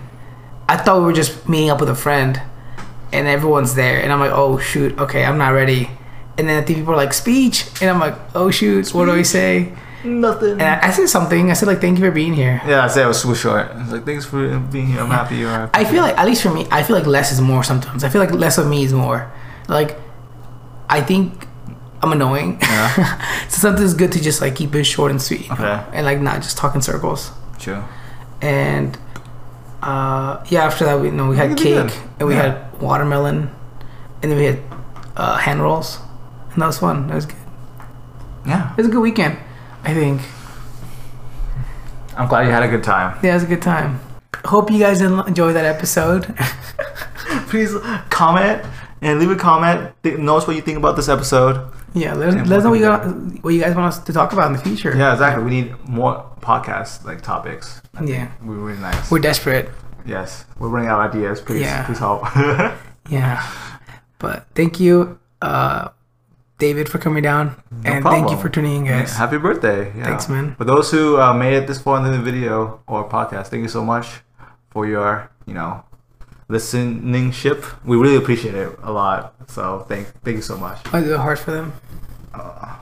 I 0.68 0.76
thought 0.76 0.98
we 0.98 1.04
were 1.04 1.12
just 1.12 1.48
meeting 1.48 1.70
up 1.70 1.80
with 1.80 1.88
a 1.88 1.94
friend 1.94 2.40
and 3.12 3.26
everyone's 3.26 3.74
there 3.74 4.00
and 4.02 4.12
I'm 4.12 4.20
like 4.20 4.32
oh 4.32 4.58
shoot 4.58 4.98
okay 4.98 5.24
I'm 5.24 5.38
not 5.38 5.50
ready 5.50 5.90
and 6.38 6.48
then 6.48 6.62
I 6.62 6.64
think 6.64 6.78
people 6.78 6.92
are 6.94 6.96
like 6.96 7.12
speech 7.12 7.66
and 7.80 7.90
I'm 7.90 7.98
like 7.98 8.14
oh 8.34 8.50
shoot 8.50 8.92
what 8.94 9.06
do 9.06 9.12
I 9.12 9.22
say 9.22 9.72
Nothing. 10.02 10.52
and 10.52 10.62
I, 10.62 10.88
I 10.88 10.90
said 10.92 11.08
something 11.08 11.50
I 11.50 11.54
said 11.54 11.66
like 11.66 11.80
thank 11.80 11.98
you 11.98 12.04
for 12.04 12.10
being 12.10 12.32
here 12.32 12.62
Yeah, 12.66 12.84
I 12.84 12.88
said 12.88 13.04
it 13.04 13.08
was 13.08 13.20
super 13.20 13.34
short. 13.34 13.70
I 13.70 13.82
was 13.82 13.92
like, 13.92 14.04
thanks 14.06 14.24
for 14.24 14.58
being 14.58 14.86
here. 14.86 15.00
I'm 15.00 15.10
happy 15.10 15.36
you're 15.36 15.50
happy. 15.50 15.78
I 15.78 15.84
feel 15.84 16.02
like, 16.02 16.16
at 16.16 16.24
least 16.26 16.42
for 16.42 16.52
me, 16.54 16.66
I 16.70 16.82
feel 16.82 16.96
like 16.96 17.04
less 17.06 17.30
is 17.32 17.40
more 17.40 17.62
sometimes. 17.62 18.02
I 18.02 18.08
feel 18.08 18.20
like 18.22 18.32
less 18.32 18.56
of 18.56 18.66
me 18.66 18.82
is 18.84 18.94
more. 18.94 19.30
Like, 19.68 19.98
I 20.88 21.02
think 21.02 21.46
I'm 22.02 22.12
annoying. 22.12 22.58
Yeah. 22.62 23.46
so 23.48 23.58
sometimes 23.60 23.90
it's 23.92 23.98
good 23.98 24.10
to 24.12 24.20
just 24.22 24.40
like 24.40 24.56
keep 24.56 24.74
it 24.74 24.84
short 24.84 25.10
and 25.10 25.20
sweet. 25.20 25.42
you 25.42 25.48
know, 25.48 25.54
Okay. 25.54 25.84
And 25.92 26.06
like 26.06 26.18
not 26.20 26.40
just 26.40 26.56
talk 26.56 26.74
in 26.74 26.80
circles. 26.80 27.30
True. 27.58 27.84
And 28.40 28.96
uh, 29.82 30.44
yeah, 30.48 30.64
after 30.64 30.84
that, 30.84 31.00
we 31.00 31.06
you 31.08 31.12
know 31.14 31.28
we 31.28 31.36
had 31.36 31.56
cake 31.56 31.74
good. 31.74 31.92
and 32.18 32.28
we 32.28 32.34
Yeah. 32.34 32.42
had 32.70 32.80
watermelon, 32.80 33.50
and 34.22 34.30
then 34.30 34.38
we 34.38 34.44
had 34.44 34.58
uh, 35.16 35.36
hand 35.36 35.62
rolls, 35.62 35.98
and 36.52 36.62
that 36.62 36.66
was 36.66 36.78
fun. 36.78 37.06
That 37.08 37.14
was 37.14 37.26
good. 37.26 37.36
Yeah. 38.46 38.70
It 38.72 38.76
was 38.76 38.86
a 38.86 38.90
good 38.90 39.00
weekend. 39.02 39.36
I 39.84 39.94
think. 39.94 40.20
I'm 42.16 42.28
glad 42.28 42.46
you 42.46 42.52
had 42.52 42.62
a 42.62 42.68
good 42.68 42.84
time. 42.84 43.18
Yeah, 43.22 43.30
it 43.32 43.34
was 43.34 43.42
a 43.44 43.46
good 43.46 43.62
time. 43.62 44.00
Hope 44.44 44.70
you 44.70 44.78
guys 44.78 45.00
enjoyed 45.00 45.54
that 45.56 45.64
episode. 45.64 46.34
Please 47.48 47.74
comment 48.10 48.62
and 49.02 49.18
leave 49.18 49.30
a 49.30 49.36
comment. 49.36 49.92
Notice 50.04 50.46
what 50.46 50.56
you 50.56 50.62
think 50.62 50.76
about 50.78 50.96
this 50.96 51.08
episode. 51.08 51.72
Yeah, 51.94 52.14
let 52.14 52.28
us, 52.30 52.48
let 52.48 52.58
us 52.58 52.64
know 52.64 52.70
what 52.70 52.78
you, 52.78 52.84
got, 52.86 53.04
what 53.44 53.50
you 53.54 53.60
guys 53.60 53.74
want 53.74 53.88
us 53.88 53.98
to 54.04 54.12
talk 54.12 54.32
about 54.32 54.46
in 54.48 54.52
the 54.54 54.62
future. 54.62 54.94
Yeah, 54.96 55.12
exactly. 55.12 55.44
We 55.44 55.50
need 55.50 55.88
more 55.88 56.24
podcast 56.40 57.04
like 57.04 57.20
topics. 57.22 57.80
Yeah. 58.04 58.30
We're 58.42 58.54
really 58.54 58.78
nice. 58.80 59.10
We're 59.10 59.18
desperate. 59.18 59.68
yes, 60.06 60.44
we're 60.58 60.68
running 60.68 60.88
out 60.88 61.00
of 61.04 61.14
ideas. 61.14 61.40
Please, 61.40 61.62
Yeah. 61.62 61.84
please 61.86 61.98
help. 61.98 62.24
Yeah. 63.08 63.42
But 64.18 64.46
thank 64.54 64.78
you, 64.78 65.18
uh, 65.42 65.88
David, 66.58 66.88
for 66.88 66.98
coming 66.98 67.22
down. 67.22 67.56
and 67.84 68.04
thank 68.04 68.30
you 68.30 68.36
for 68.36 68.48
tuning 68.48 68.76
in, 68.76 68.84
Yeah, 68.84 69.00
guys. 69.00 69.16
happy 69.16 69.38
birthday. 69.38 69.92
Yeah. 69.96 70.04
Thanks, 70.04 70.28
man. 70.28 70.54
For 70.56 70.64
those 70.64 70.90
who 70.92 71.18
uh, 71.20 71.32
made 71.34 71.54
it 71.54 71.66
this 71.66 71.80
far 71.80 71.96
into 71.98 72.10
the 72.10 72.22
video 72.22 72.82
or 72.86 73.08
podcast, 73.08 73.48
thank 73.48 73.62
you 73.62 73.68
so 73.68 73.82
much 73.84 74.20
for 74.70 74.86
your, 74.86 75.28
you 75.46 75.54
know, 75.54 75.82
listening 76.50 77.30
ship. 77.30 77.64
We 77.84 77.96
really 77.96 78.16
appreciate 78.16 78.54
it 78.54 78.76
a 78.82 78.92
lot. 78.92 79.34
So 79.48 79.86
thank 79.88 80.08
thank 80.22 80.36
you 80.36 80.42
so 80.42 80.56
much. 80.56 80.78
Oh, 80.92 80.98
I 80.98 81.00
do 81.02 81.14
it 81.14 81.18
hard 81.18 81.38
for 81.38 81.52
them. 81.52 81.72
Uh, 82.34 82.76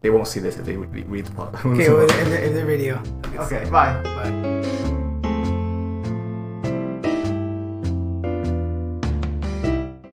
they 0.00 0.10
won't 0.10 0.28
see 0.28 0.40
this 0.40 0.58
if 0.58 0.66
they 0.66 0.76
re- 0.76 1.02
read 1.04 1.26
the 1.26 1.32
podcast. 1.32 1.64
Okay, 1.72 1.88
well, 1.88 2.02
in 2.02 2.30
the, 2.30 2.44
in 2.44 2.54
the 2.54 2.64
video. 2.64 3.02
okay, 3.38 3.68
bye. 3.70 4.02
Bye. 4.02 5.10